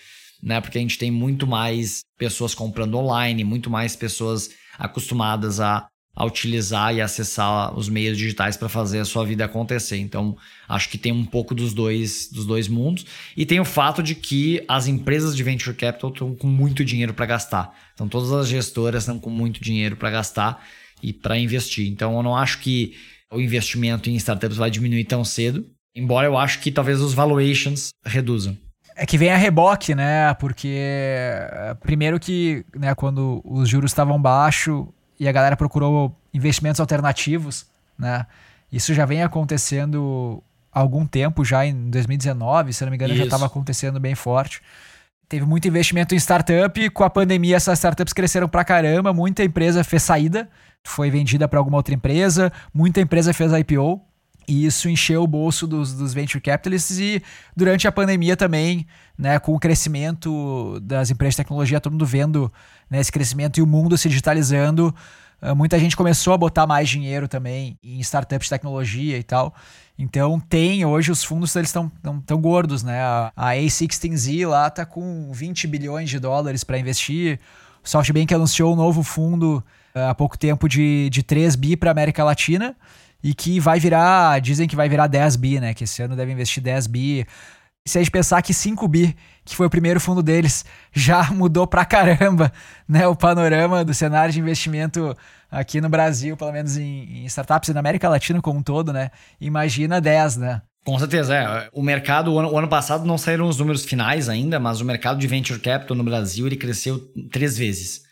né? 0.42 0.62
Porque 0.62 0.78
a 0.78 0.82
gente 0.82 0.98
tem 0.98 1.12
muito 1.12 1.46
mais 1.46 2.06
pessoas 2.18 2.56
comprando 2.56 2.98
online, 2.98 3.44
muito 3.44 3.70
mais 3.70 3.98
pessoas 3.98 4.50
acostumadas 4.78 5.60
a, 5.60 5.90
a 6.20 6.26
utilizar 6.26 6.94
e 6.94 7.02
acessar 7.02 7.74
os 7.78 7.88
meios 7.88 8.18
digitais 8.18 8.58
para 8.58 8.68
fazer 8.68 9.00
a 9.00 9.06
sua 9.06 9.26
vida 9.26 9.46
acontecer. 9.46 9.98
Então, 9.98 10.38
acho 10.68 10.90
que 10.90 10.98
tem 10.98 11.12
um 11.12 11.26
pouco 11.26 11.56
dos 11.56 11.74
dois, 11.74 12.30
dos 12.30 12.46
dois 12.46 12.68
mundos. 12.68 13.06
E 13.38 13.46
tem 13.46 13.60
o 13.60 13.66
fato 13.66 14.04
de 14.04 14.14
que 14.14 14.62
as 14.68 14.86
empresas 14.86 15.36
de 15.36 15.42
venture 15.42 15.76
capital 15.76 16.12
estão 16.12 16.36
com 16.36 16.48
muito 16.48 16.84
dinheiro 16.84 17.14
para 17.14 17.26
gastar. 17.26 17.74
Então, 17.94 18.08
todas 18.08 18.34
as 18.34 18.48
gestoras 18.48 19.04
estão 19.04 19.18
com 19.18 19.30
muito 19.30 19.64
dinheiro 19.64 19.96
para 19.96 20.12
gastar 20.12 20.62
e 21.02 21.14
para 21.14 21.38
investir. 21.38 21.88
Então 21.90 22.16
eu 22.16 22.24
não 22.24 22.36
acho 22.36 22.60
que 22.60 22.94
o 23.32 23.40
investimento 23.40 24.10
em 24.10 24.16
startups 24.16 24.58
vai 24.58 24.70
diminuir 24.70 25.06
tão 25.06 25.24
cedo, 25.24 25.66
embora 25.96 26.28
eu 26.28 26.38
acho 26.38 26.60
que 26.60 26.72
talvez 26.72 27.00
os 27.02 27.14
valuations 27.14 27.90
reduzam. 28.06 28.58
É 28.96 29.06
que 29.06 29.18
vem 29.18 29.32
a 29.32 29.38
reboque, 29.38 29.96
né? 29.96 30.34
Porque 30.34 30.76
eh, 30.76 31.76
primeiro 31.82 32.20
que, 32.20 32.66
né, 32.76 32.94
quando 32.94 33.42
os 33.46 33.70
juros 33.70 33.92
estavam 33.92 34.22
baixos 34.22 34.88
e 35.20 35.28
a 35.28 35.32
galera 35.32 35.58
procurou 35.58 36.16
investimentos 36.34 36.80
alternativos, 36.80 37.66
né? 37.98 38.26
Isso 38.72 38.94
já 38.94 39.06
vem 39.06 39.24
acontecendo 39.24 40.42
há 40.72 40.80
algum 40.80 41.06
tempo, 41.06 41.44
já 41.44 41.66
em 41.66 41.90
2019, 41.90 42.74
se 42.74 42.84
não 42.84 42.92
me 42.92 42.96
engano, 42.96 43.14
Isso. 43.14 43.20
já 43.20 43.26
estava 43.26 43.46
acontecendo 43.46 44.00
bem 44.00 44.16
forte. 44.16 44.62
Teve 45.28 45.46
muito 45.46 45.68
investimento 45.68 46.16
em 46.16 46.18
startup, 46.18 46.90
com 46.92 47.04
a 47.04 47.10
pandemia 47.10 47.56
essas 47.56 47.78
startups 47.78 48.14
cresceram 48.14 48.48
pra 48.48 48.64
caramba, 48.64 49.14
muita 49.14 49.44
empresa 49.44 49.84
fez 49.84 50.04
saída, 50.04 50.50
foi 50.84 51.10
vendida 51.10 51.48
para 51.48 51.60
alguma 51.60 51.78
outra 51.78 51.94
empresa, 51.94 52.52
muita 52.74 53.02
empresa 53.02 53.34
fez 53.34 53.52
IPO, 53.52 54.02
e 54.50 54.66
isso 54.66 54.90
encheu 54.90 55.22
o 55.22 55.28
bolso 55.28 55.68
dos, 55.68 55.94
dos 55.94 56.12
venture 56.12 56.42
capitalists 56.42 56.98
e 56.98 57.22
durante 57.56 57.88
a 57.88 57.92
pandemia 57.92 58.36
também, 58.36 58.88
né, 59.16 59.38
com 59.38 59.54
o 59.54 59.60
crescimento 59.60 60.80
das 60.82 61.12
empresas 61.12 61.36
de 61.36 61.38
tecnologia, 61.38 61.80
todo 61.80 61.92
mundo 61.92 62.06
vendo 62.06 62.52
né, 62.90 63.00
esse 63.00 63.12
crescimento 63.12 63.60
e 63.60 63.62
o 63.62 63.68
mundo 63.68 63.96
se 63.96 64.10
digitalizando, 64.10 64.94
ah, 65.40 65.54
muita 65.54 65.78
gente 65.78 65.96
começou 65.96 66.34
a 66.34 66.38
botar 66.38 66.66
mais 66.66 66.90
dinheiro 66.90 67.28
também 67.28 67.78
em 67.84 68.00
startups 68.00 68.46
de 68.46 68.50
tecnologia 68.50 69.18
e 69.18 69.24
tal. 69.24 69.54
Então 69.98 70.40
tem, 70.40 70.84
hoje 70.84 71.12
os 71.12 71.24
fundos 71.24 71.56
eles 71.56 71.70
estão 71.70 71.88
tão, 72.02 72.20
tão 72.20 72.42
gordos, 72.42 72.82
né? 72.82 73.02
A, 73.02 73.32
a 73.36 73.50
A16Z 73.52 74.48
lá 74.48 74.70
tá 74.70 74.86
com 74.86 75.32
20 75.32 75.68
bilhões 75.68 76.10
de 76.10 76.20
dólares 76.20 76.64
para 76.64 76.80
investir. 76.80 77.40
O 77.84 77.88
SoftBank 77.88 78.34
anunciou 78.34 78.74
um 78.74 78.76
novo 78.76 79.04
fundo 79.04 79.64
uh, 79.96 80.10
há 80.10 80.16
pouco 80.16 80.38
tempo 80.38 80.68
de, 80.68 81.10
de 81.12 81.22
3 81.22 81.56
bi 81.56 81.76
para 81.76 81.92
América 81.92 82.24
Latina 82.24 82.76
e 83.24 83.34
que 83.34 83.60
vai 83.60 83.80
virar, 83.80 84.40
dizem 84.40 84.68
que 84.68 84.76
vai 84.76 84.88
virar 84.90 85.08
10 85.08 85.36
bi, 85.36 85.60
né? 85.60 85.74
Que 85.74 85.84
esse 85.84 86.02
ano 86.02 86.16
deve 86.16 86.32
investir 86.32 86.64
10 86.64 86.88
bi 86.88 87.28
se 87.90 87.98
a 87.98 88.02
gente 88.02 88.12
pensar 88.12 88.42
que 88.42 88.54
5 88.54 88.88
bi, 88.88 89.16
que 89.44 89.56
foi 89.56 89.68
o 89.68 89.70
primeiro 89.70 90.00
fundo 90.00 90.22
deles, 90.22 90.64
já 90.94 91.30
mudou 91.34 91.66
pra 91.66 91.84
caramba 91.86 92.52
né, 92.88 93.08
o 93.08 93.16
panorama 93.16 93.84
do 93.84 93.94
cenário 93.94 94.32
de 94.32 94.40
investimento 94.40 95.16
aqui 95.50 95.82
no 95.82 95.90
Brasil, 95.90 96.38
pelo 96.38 96.52
menos 96.52 96.78
em, 96.78 97.24
em 97.24 97.26
startups 97.26 97.70
e 97.70 97.74
na 97.74 97.80
América 97.80 98.08
Latina 98.08 98.42
como 98.42 98.60
um 98.60 98.64
todo, 98.64 98.94
né? 98.94 99.10
Imagina 99.42 100.00
10, 100.00 100.38
né? 100.38 100.62
Com 100.86 100.98
certeza, 100.98 101.36
é. 101.36 101.70
O 101.74 101.82
mercado, 101.82 102.32
o 102.32 102.40
ano, 102.40 102.52
o 102.52 102.58
ano, 102.58 102.68
passado 102.68 103.06
não 103.06 103.18
saíram 103.18 103.48
os 103.48 103.58
números 103.58 103.84
finais 103.84 104.30
ainda, 104.30 104.60
mas 104.60 104.80
o 104.80 104.86
mercado 104.86 105.20
de 105.20 105.28
venture 105.28 105.60
capital 105.60 105.98
no 105.98 106.04
Brasil 106.04 106.48
ele 106.48 106.56
cresceu 106.56 107.00
três 107.32 107.58
vezes. 107.58 108.04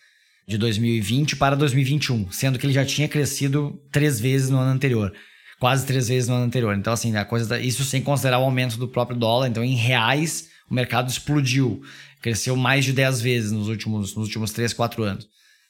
De 0.48 0.58
2020 0.58 1.36
para 1.36 1.56
2021, 1.56 2.32
sendo 2.32 2.58
que 2.58 2.66
ele 2.66 2.74
já 2.74 2.86
tinha 2.86 3.08
crescido 3.08 3.82
três 3.92 4.20
vezes 4.20 4.50
no 4.50 4.58
ano 4.58 4.72
anterior 4.72 5.14
quase 5.60 5.86
três 5.86 6.08
vezes 6.08 6.30
no 6.30 6.36
ano 6.36 6.46
anterior. 6.46 6.76
Então, 6.76 6.94
assim, 6.94 7.16
a 7.16 7.26
coisa 7.26 7.60
isso 7.60 7.84
sem 7.84 8.02
considerar 8.02 8.40
o 8.40 8.44
aumento 8.44 8.78
do 8.78 8.88
próprio 8.88 9.18
dólar. 9.18 9.48
Então, 9.48 9.64
em 9.64 9.76
reais, 9.76 10.50
o 10.70 10.74
mercado 10.74 11.10
explodiu. 11.10 11.82
Cresceu 12.22 12.56
mais 12.56 12.86
de 12.86 12.94
10 12.94 13.22
vezes 13.22 13.52
nos 13.52 13.68
últimos, 13.68 14.16
nos 14.16 14.26
últimos 14.26 14.52
3, 14.52 14.74
4 14.74 15.04
anos. 15.04 15.28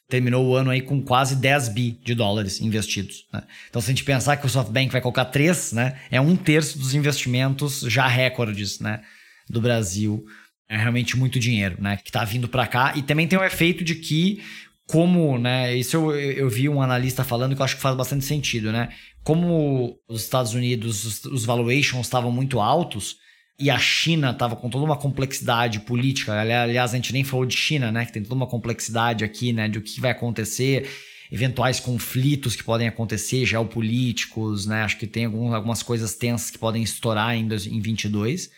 Terminou 0.08 0.46
o 0.46 0.56
ano 0.56 0.70
aí 0.70 0.80
com 0.80 1.02
quase 1.02 1.36
10 1.36 1.68
bi 1.68 1.90
de 2.02 2.14
dólares 2.14 2.60
investidos. 2.60 3.26
Né? 3.32 3.42
Então, 3.68 3.82
se 3.82 3.90
a 3.90 3.92
gente 3.92 4.04
pensar 4.04 4.36
que 4.38 4.46
o 4.46 4.48
SoftBank 4.48 4.90
vai 4.90 5.02
colocar 5.02 5.26
3, 5.26 5.72
né, 5.72 6.00
é 6.10 6.18
um 6.18 6.34
terço 6.34 6.78
dos 6.78 6.94
investimentos 6.94 7.80
já 7.80 8.06
recordes 8.06 8.80
né, 8.80 9.02
do 9.48 9.60
Brasil. 9.60 10.24
É 10.66 10.76
realmente 10.76 11.16
muito 11.16 11.38
dinheiro 11.38 11.76
né, 11.78 11.98
que 11.98 12.08
está 12.08 12.24
vindo 12.24 12.48
para 12.48 12.66
cá. 12.66 12.94
E 12.96 13.02
também 13.02 13.28
tem 13.28 13.38
o 13.38 13.44
efeito 13.44 13.84
de 13.84 13.94
que 13.94 14.42
como, 14.88 15.38
né, 15.38 15.76
isso 15.76 15.96
eu, 15.96 16.16
eu 16.16 16.48
vi 16.48 16.66
um 16.66 16.80
analista 16.80 17.22
falando 17.22 17.54
que 17.54 17.60
eu 17.60 17.64
acho 17.64 17.76
que 17.76 17.82
faz 17.82 17.94
bastante 17.94 18.24
sentido, 18.24 18.72
né? 18.72 18.88
Como 19.22 19.98
os 20.08 20.22
Estados 20.22 20.54
Unidos, 20.54 21.04
os, 21.04 21.24
os 21.26 21.44
valuations 21.44 22.06
estavam 22.06 22.32
muito 22.32 22.58
altos 22.58 23.16
e 23.60 23.68
a 23.68 23.78
China 23.78 24.30
estava 24.30 24.56
com 24.56 24.70
toda 24.70 24.86
uma 24.86 24.96
complexidade 24.96 25.80
política, 25.80 26.40
aliás, 26.40 26.92
a 26.92 26.96
gente 26.96 27.12
nem 27.12 27.22
falou 27.22 27.44
de 27.44 27.54
China, 27.54 27.92
né, 27.92 28.06
que 28.06 28.12
tem 28.12 28.22
toda 28.22 28.34
uma 28.34 28.46
complexidade 28.46 29.24
aqui, 29.24 29.52
né, 29.52 29.68
de 29.68 29.78
o 29.78 29.82
que 29.82 30.00
vai 30.00 30.12
acontecer, 30.12 30.88
eventuais 31.30 31.80
conflitos 31.80 32.56
que 32.56 32.64
podem 32.64 32.88
acontecer, 32.88 33.44
geopolíticos, 33.44 34.64
né, 34.64 34.82
acho 34.82 34.96
que 34.96 35.06
tem 35.06 35.26
algum, 35.26 35.52
algumas 35.52 35.82
coisas 35.82 36.14
tensas 36.14 36.50
que 36.50 36.58
podem 36.58 36.82
estourar 36.82 37.34
em, 37.34 37.46
em 37.46 37.80
22, 37.80 38.48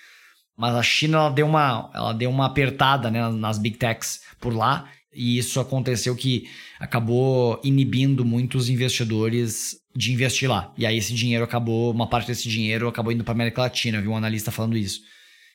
mas 0.57 0.74
a 0.76 0.83
China 0.83 1.16
ela 1.16 1.31
deu 1.31 1.47
uma, 1.47 1.91
ela 1.95 2.12
deu 2.12 2.31
uma 2.31 2.47
apertada, 2.47 3.11
né, 3.11 3.26
nas 3.31 3.59
big 3.59 3.78
techs 3.78 4.20
por 4.39 4.55
lá, 4.55 4.87
e 5.13 5.39
isso 5.39 5.59
aconteceu 5.59 6.15
que 6.15 6.49
acabou 6.79 7.61
inibindo 7.65 8.25
muitos 8.25 8.69
investidores 8.69 9.77
de 9.95 10.13
investir 10.13 10.49
lá. 10.49 10.73
E 10.79 10.87
aí 10.87 10.97
esse 10.97 11.13
dinheiro 11.13 11.45
acabou, 11.45 11.93
uma 11.93 12.09
parte 12.09 12.29
desse 12.29 12.49
dinheiro 12.49 12.87
acabou 12.87 13.13
indo 13.13 13.25
para 13.25 13.33
América 13.33 13.63
Latina, 13.63 13.99
eu 13.99 14.03
vi 14.03 14.09
um 14.09 14.17
analista 14.17 14.51
falando 14.51 14.77
isso. 14.77 15.01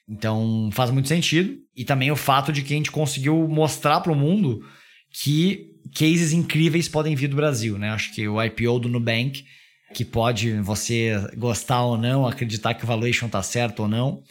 Então 0.07 0.69
faz 0.71 0.91
muito 0.91 1.07
sentido. 1.07 1.57
E 1.75 1.83
também 1.83 2.11
o 2.11 2.15
fato 2.15 2.51
de 2.51 2.61
que 2.61 2.73
a 2.73 2.77
gente 2.77 2.91
conseguiu 2.91 3.47
mostrar 3.47 4.01
para 4.01 4.11
o 4.11 4.15
mundo 4.15 4.63
que 5.11 5.71
cases 5.97 6.33
incríveis 6.33 6.89
podem 6.89 7.15
vir 7.15 7.29
do 7.29 7.35
Brasil, 7.35 7.77
né? 7.77 7.91
Acho 7.91 8.13
que 8.13 8.27
o 8.27 8.41
IPO 8.43 8.79
do 8.79 8.89
Nubank, 8.89 9.45
que 9.93 10.03
pode 10.03 10.51
você 10.59 11.13
gostar 11.37 11.83
ou 11.83 11.97
não, 11.97 12.27
acreditar 12.27 12.73
que 12.73 12.83
o 12.83 12.87
valuation 12.87 13.29
tá 13.29 13.41
certo 13.41 13.83
ou 13.83 13.87
não, 13.87 14.21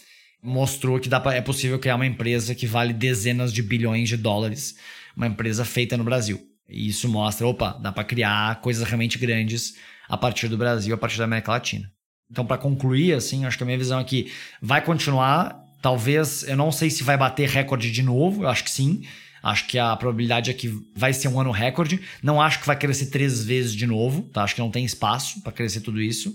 mostrou 0.43 1.01
que 1.01 1.09
dá 1.09 1.18
pra, 1.18 1.35
é 1.35 1.41
possível 1.41 1.79
criar 1.79 1.97
uma 1.97 2.07
empresa 2.07 2.55
que 2.55 2.66
vale 2.66 2.93
dezenas 2.93 3.53
de 3.53 3.62
bilhões 3.62 4.11
de 4.11 4.16
dólares 4.18 4.75
uma 5.17 5.27
empresa 5.27 5.65
feita 5.65 5.97
no 5.97 6.05
Brasil. 6.05 6.41
E 6.69 6.89
isso 6.89 7.09
mostra, 7.09 7.47
opa, 7.47 7.79
dá 7.81 7.93
para 7.93 8.05
criar 8.05 8.61
coisas 8.61 8.87
realmente 8.87 9.19
grandes 9.19 9.75
a 10.09 10.17
partir 10.17 10.49
do 10.49 10.57
Brasil, 10.57 10.95
a 10.95 10.99
partir 10.99 11.19
da 11.19 11.25
América 11.25 11.53
Latina. 11.53 11.91
Então, 12.31 12.45
para 12.45 12.59
concluir, 12.59 13.15
assim, 13.15 13.45
acho 13.45 13.57
que 13.57 13.62
a 13.62 13.67
minha 13.67 13.79
visão 13.79 14.01
é 14.01 14.05
que 14.05 14.33
vai 14.61 14.81
continuar. 14.83 15.62
Talvez, 15.81 16.43
eu 16.45 16.57
não 16.57 16.73
sei 16.73 16.91
se 16.91 17.03
vai 17.03 17.17
bater 17.17 17.49
recorde 17.49 17.91
de 17.91 18.03
novo, 18.03 18.45
eu 18.45 18.49
acho 18.49 18.65
que 18.65 18.71
sim. 18.71 19.03
Acho 19.43 19.67
que 19.67 19.79
a 19.79 19.95
probabilidade 19.95 20.51
é 20.51 20.55
que 20.55 20.73
vai 20.97 21.12
ser 21.12 21.29
um 21.29 21.39
ano 21.39 21.51
recorde. 21.51 22.01
Não 22.23 22.41
acho 22.41 22.61
que 22.61 22.67
vai 22.67 22.77
crescer 22.77 23.07
três 23.07 23.45
vezes 23.45 23.75
de 23.75 23.87
novo, 23.87 24.23
tá? 24.33 24.43
Acho 24.43 24.55
que 24.55 24.61
não 24.62 24.71
tem 24.71 24.87
espaço 24.87 25.43
para 25.43 25.53
crescer 25.53 25.83
tudo 25.83 26.01
isso. 26.01 26.35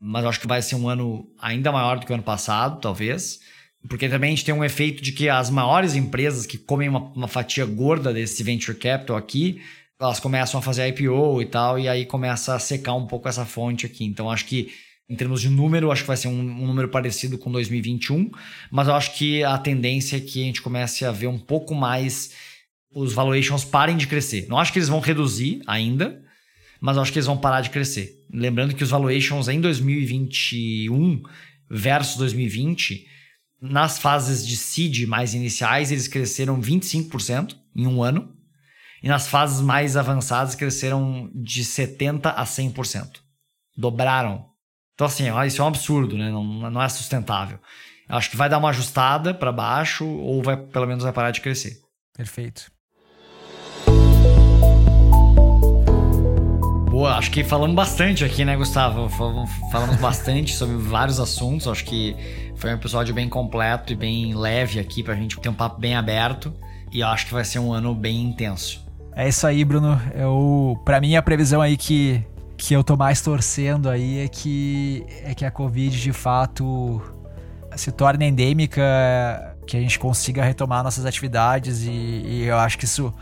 Mas 0.00 0.24
acho 0.24 0.40
que 0.40 0.46
vai 0.46 0.62
ser 0.62 0.74
um 0.74 0.88
ano 0.88 1.28
ainda 1.38 1.70
maior 1.70 1.98
do 1.98 2.06
que 2.06 2.12
o 2.12 2.14
ano 2.14 2.22
passado, 2.22 2.80
talvez. 2.80 3.40
Porque 3.86 4.08
também 4.08 4.28
a 4.28 4.34
gente 4.34 4.44
tem 4.44 4.54
um 4.54 4.64
efeito 4.64 5.02
de 5.02 5.12
que 5.12 5.28
as 5.28 5.50
maiores 5.50 5.94
empresas 5.94 6.46
que 6.46 6.58
comem 6.58 6.88
uma, 6.88 7.00
uma 7.12 7.28
fatia 7.28 7.64
gorda 7.64 8.12
desse 8.12 8.42
venture 8.42 8.76
capital 8.76 9.16
aqui, 9.16 9.60
elas 10.00 10.20
começam 10.20 10.58
a 10.58 10.62
fazer 10.62 10.88
IPO 10.88 11.42
e 11.42 11.46
tal, 11.46 11.78
e 11.78 11.88
aí 11.88 12.06
começa 12.06 12.54
a 12.54 12.58
secar 12.58 12.94
um 12.94 13.06
pouco 13.06 13.28
essa 13.28 13.44
fonte 13.44 13.86
aqui. 13.86 14.04
Então 14.04 14.30
acho 14.30 14.46
que 14.46 14.72
em 15.08 15.16
termos 15.16 15.40
de 15.40 15.48
número, 15.48 15.90
acho 15.90 16.02
que 16.02 16.08
vai 16.08 16.16
ser 16.16 16.28
um, 16.28 16.38
um, 16.38 16.66
número 16.66 16.88
parecido 16.88 17.38
com 17.38 17.50
2021, 17.50 18.30
mas 18.70 18.88
eu 18.88 18.94
acho 18.94 19.16
que 19.16 19.42
a 19.42 19.56
tendência 19.56 20.18
é 20.18 20.20
que 20.20 20.42
a 20.42 20.44
gente 20.44 20.60
comece 20.60 21.04
a 21.04 21.10
ver 21.10 21.28
um 21.28 21.38
pouco 21.38 21.74
mais 21.74 22.32
os 22.92 23.14
valuations 23.14 23.64
parem 23.64 23.96
de 23.96 24.06
crescer. 24.06 24.46
Não 24.48 24.58
acho 24.58 24.72
que 24.72 24.78
eles 24.78 24.88
vão 24.88 25.00
reduzir 25.00 25.62
ainda, 25.66 26.22
mas 26.80 26.96
eu 26.96 27.02
acho 27.02 27.12
que 27.12 27.18
eles 27.18 27.26
vão 27.26 27.38
parar 27.38 27.62
de 27.62 27.70
crescer. 27.70 28.22
Lembrando 28.30 28.74
que 28.74 28.84
os 28.84 28.90
valuations 28.90 29.48
em 29.48 29.60
2021 29.60 31.22
versus 31.70 32.16
2020 32.16 33.06
nas 33.60 33.98
fases 33.98 34.46
de 34.46 34.56
seed 34.56 35.06
mais 35.06 35.34
iniciais, 35.34 35.90
eles 35.90 36.08
cresceram 36.08 36.60
25% 36.60 37.56
em 37.74 37.86
um 37.86 38.02
ano. 38.02 38.34
E 39.02 39.08
nas 39.08 39.28
fases 39.28 39.60
mais 39.60 39.96
avançadas, 39.96 40.54
cresceram 40.54 41.30
de 41.34 41.62
70% 41.62 42.32
a 42.34 42.44
100%. 42.44 43.20
Dobraram. 43.76 44.46
Então, 44.94 45.06
assim, 45.06 45.24
isso 45.46 45.62
é 45.62 45.64
um 45.64 45.68
absurdo, 45.68 46.16
né? 46.18 46.30
Não, 46.30 46.70
não 46.70 46.82
é 46.82 46.88
sustentável. 46.88 47.60
Acho 48.08 48.30
que 48.30 48.36
vai 48.36 48.48
dar 48.48 48.58
uma 48.58 48.70
ajustada 48.70 49.34
para 49.34 49.52
baixo 49.52 50.04
ou 50.04 50.42
vai 50.42 50.56
pelo 50.56 50.86
menos 50.86 51.04
vai 51.04 51.12
parar 51.12 51.30
de 51.30 51.40
crescer. 51.40 51.78
Perfeito. 52.16 52.72
Boa, 56.90 57.16
acho 57.16 57.30
que 57.30 57.44
falamos 57.44 57.76
bastante 57.76 58.24
aqui, 58.24 58.44
né, 58.44 58.56
Gustavo? 58.56 59.08
Falamos 59.08 60.00
bastante 60.00 60.52
sobre 60.56 60.76
vários 60.76 61.20
assuntos. 61.20 61.68
Acho 61.68 61.84
que 61.84 62.16
foi 62.58 62.70
um 62.70 62.74
episódio 62.74 63.14
bem 63.14 63.28
completo 63.28 63.92
e 63.92 63.96
bem 63.96 64.34
leve 64.34 64.80
aqui 64.80 65.02
pra 65.02 65.14
gente 65.14 65.38
ter 65.38 65.48
um 65.48 65.54
papo 65.54 65.80
bem 65.80 65.94
aberto. 65.94 66.52
E 66.92 67.00
eu 67.00 67.06
acho 67.06 67.26
que 67.26 67.32
vai 67.32 67.44
ser 67.44 67.60
um 67.60 67.72
ano 67.72 67.94
bem 67.94 68.24
intenso. 68.24 68.84
É 69.14 69.28
isso 69.28 69.46
aí, 69.46 69.64
Bruno. 69.64 70.00
Eu, 70.14 70.78
para 70.84 71.00
mim, 71.00 71.14
a 71.14 71.22
previsão 71.22 71.60
aí 71.60 71.76
que, 71.76 72.24
que 72.56 72.74
eu 72.74 72.82
tô 72.82 72.96
mais 72.96 73.20
torcendo 73.20 73.88
aí 73.88 74.18
é 74.20 74.28
que, 74.28 75.06
é 75.22 75.34
que 75.34 75.44
a 75.44 75.50
Covid 75.50 76.00
de 76.00 76.12
fato 76.12 77.00
se 77.76 77.92
torne 77.92 78.26
endêmica, 78.26 78.82
que 79.66 79.76
a 79.76 79.80
gente 79.80 79.98
consiga 79.98 80.42
retomar 80.42 80.82
nossas 80.82 81.06
atividades 81.06 81.84
e, 81.84 81.90
e 81.90 82.44
eu 82.44 82.58
acho 82.58 82.76
que 82.76 82.84
isso 82.84 83.14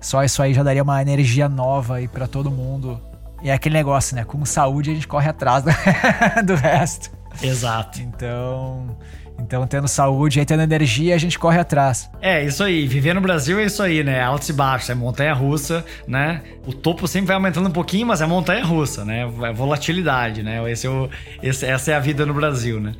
só 0.00 0.22
isso 0.22 0.42
aí 0.42 0.52
já 0.52 0.62
daria 0.62 0.82
uma 0.82 1.00
energia 1.00 1.48
nova 1.48 1.96
aí 1.96 2.06
para 2.06 2.26
todo 2.26 2.50
mundo. 2.50 3.00
E 3.42 3.48
é 3.48 3.54
aquele 3.54 3.74
negócio, 3.74 4.14
né? 4.14 4.24
Com 4.24 4.44
saúde 4.44 4.90
a 4.90 4.94
gente 4.94 5.08
corre 5.08 5.30
atrás 5.30 5.64
do, 5.64 5.70
do 6.44 6.54
resto. 6.54 7.10
Exato. 7.42 8.00
Então, 8.00 8.96
então, 9.38 9.66
tendo 9.66 9.88
saúde 9.88 10.40
e 10.40 10.44
tendo 10.44 10.62
energia, 10.62 11.14
a 11.14 11.18
gente 11.18 11.38
corre 11.38 11.58
atrás. 11.58 12.08
É, 12.20 12.44
isso 12.44 12.62
aí. 12.62 12.86
Viver 12.86 13.14
no 13.14 13.20
Brasil 13.20 13.58
é 13.58 13.64
isso 13.64 13.82
aí, 13.82 14.02
né? 14.02 14.22
Altos 14.22 14.48
e 14.48 14.52
baixos, 14.52 14.90
é 14.90 14.94
montanha 14.94 15.34
russa, 15.34 15.84
né? 16.06 16.42
O 16.66 16.72
topo 16.72 17.06
sempre 17.08 17.28
vai 17.28 17.36
aumentando 17.36 17.68
um 17.68 17.72
pouquinho, 17.72 18.06
mas 18.06 18.20
é 18.20 18.26
montanha 18.26 18.64
russa, 18.64 19.04
né? 19.04 19.22
É 19.42 19.52
volatilidade, 19.52 20.42
né? 20.42 20.70
Esse 20.70 20.86
é 20.86 20.90
o, 20.90 21.10
esse, 21.42 21.66
essa 21.66 21.90
é 21.90 21.94
a 21.94 22.00
vida 22.00 22.24
no 22.24 22.32
Brasil, 22.32 22.80
né? 22.80 22.94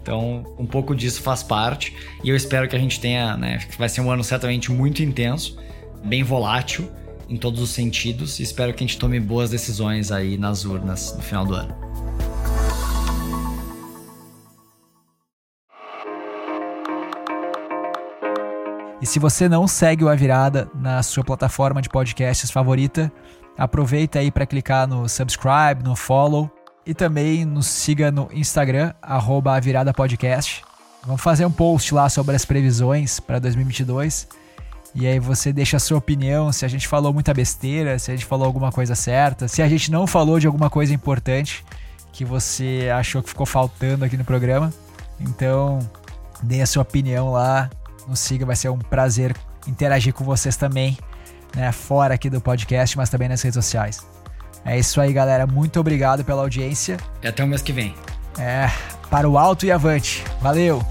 Então, 0.00 0.44
um 0.58 0.64
pouco 0.64 0.94
disso 0.94 1.22
faz 1.22 1.42
parte. 1.42 1.94
E 2.24 2.30
eu 2.30 2.36
espero 2.36 2.66
que 2.68 2.76
a 2.76 2.78
gente 2.78 2.98
tenha, 2.98 3.36
né? 3.36 3.58
Vai 3.78 3.88
ser 3.88 4.00
um 4.00 4.10
ano 4.10 4.24
certamente 4.24 4.72
muito 4.72 5.02
intenso, 5.02 5.58
bem 6.02 6.22
volátil 6.22 6.90
em 7.28 7.36
todos 7.36 7.60
os 7.60 7.70
sentidos. 7.70 8.38
E 8.38 8.42
espero 8.42 8.72
que 8.72 8.82
a 8.82 8.86
gente 8.86 8.98
tome 8.98 9.20
boas 9.20 9.50
decisões 9.50 10.10
aí 10.10 10.38
nas 10.38 10.64
urnas 10.64 11.14
no 11.14 11.22
final 11.22 11.44
do 11.44 11.54
ano. 11.54 12.09
E 19.00 19.06
se 19.06 19.18
você 19.18 19.48
não 19.48 19.66
segue 19.66 20.04
o 20.04 20.08
A 20.08 20.14
Virada 20.14 20.70
na 20.74 21.02
sua 21.02 21.24
plataforma 21.24 21.80
de 21.80 21.88
podcasts 21.88 22.50
favorita, 22.50 23.10
aproveita 23.56 24.18
aí 24.18 24.30
para 24.30 24.44
clicar 24.44 24.86
no 24.86 25.08
subscribe, 25.08 25.82
no 25.82 25.96
follow 25.96 26.50
e 26.84 26.92
também 26.92 27.44
nos 27.44 27.66
siga 27.66 28.10
no 28.10 28.28
Instagram, 28.32 28.92
arroba 29.00 29.56
A 29.56 29.60
Virada 29.60 29.94
Podcast. 29.94 30.62
Vamos 31.04 31.22
fazer 31.22 31.46
um 31.46 31.50
post 31.50 31.94
lá 31.94 32.10
sobre 32.10 32.36
as 32.36 32.44
previsões 32.44 33.18
para 33.20 33.38
2022. 33.38 34.28
E 34.94 35.06
aí 35.06 35.18
você 35.18 35.50
deixa 35.50 35.78
a 35.78 35.80
sua 35.80 35.96
opinião, 35.96 36.52
se 36.52 36.64
a 36.64 36.68
gente 36.68 36.86
falou 36.86 37.12
muita 37.12 37.32
besteira, 37.32 37.98
se 37.98 38.10
a 38.10 38.14
gente 38.14 38.26
falou 38.26 38.44
alguma 38.44 38.70
coisa 38.70 38.94
certa, 38.94 39.48
se 39.48 39.62
a 39.62 39.68
gente 39.68 39.90
não 39.90 40.06
falou 40.06 40.38
de 40.38 40.46
alguma 40.46 40.68
coisa 40.68 40.92
importante 40.92 41.64
que 42.12 42.24
você 42.24 42.90
achou 42.94 43.22
que 43.22 43.30
ficou 43.30 43.46
faltando 43.46 44.04
aqui 44.04 44.16
no 44.16 44.24
programa. 44.24 44.72
Então, 45.20 45.78
dê 46.42 46.60
a 46.60 46.66
sua 46.66 46.82
opinião 46.82 47.30
lá, 47.30 47.70
nos 48.10 48.20
siga, 48.20 48.44
vai 48.44 48.56
ser 48.56 48.68
um 48.68 48.78
prazer 48.78 49.34
interagir 49.66 50.12
com 50.12 50.24
vocês 50.24 50.56
também, 50.56 50.98
né, 51.54 51.72
fora 51.72 52.14
aqui 52.14 52.28
do 52.28 52.40
podcast, 52.40 52.96
mas 52.96 53.08
também 53.08 53.28
nas 53.28 53.40
redes 53.40 53.54
sociais. 53.54 54.06
É 54.64 54.78
isso 54.78 55.00
aí, 55.00 55.12
galera. 55.12 55.46
Muito 55.46 55.80
obrigado 55.80 56.24
pela 56.24 56.42
audiência. 56.42 56.98
E 57.22 57.28
até 57.28 57.42
o 57.42 57.46
mês 57.46 57.62
que 57.62 57.72
vem. 57.72 57.94
É, 58.38 58.70
para 59.08 59.28
o 59.28 59.38
alto 59.38 59.64
e 59.64 59.72
avante. 59.72 60.22
Valeu! 60.40 60.84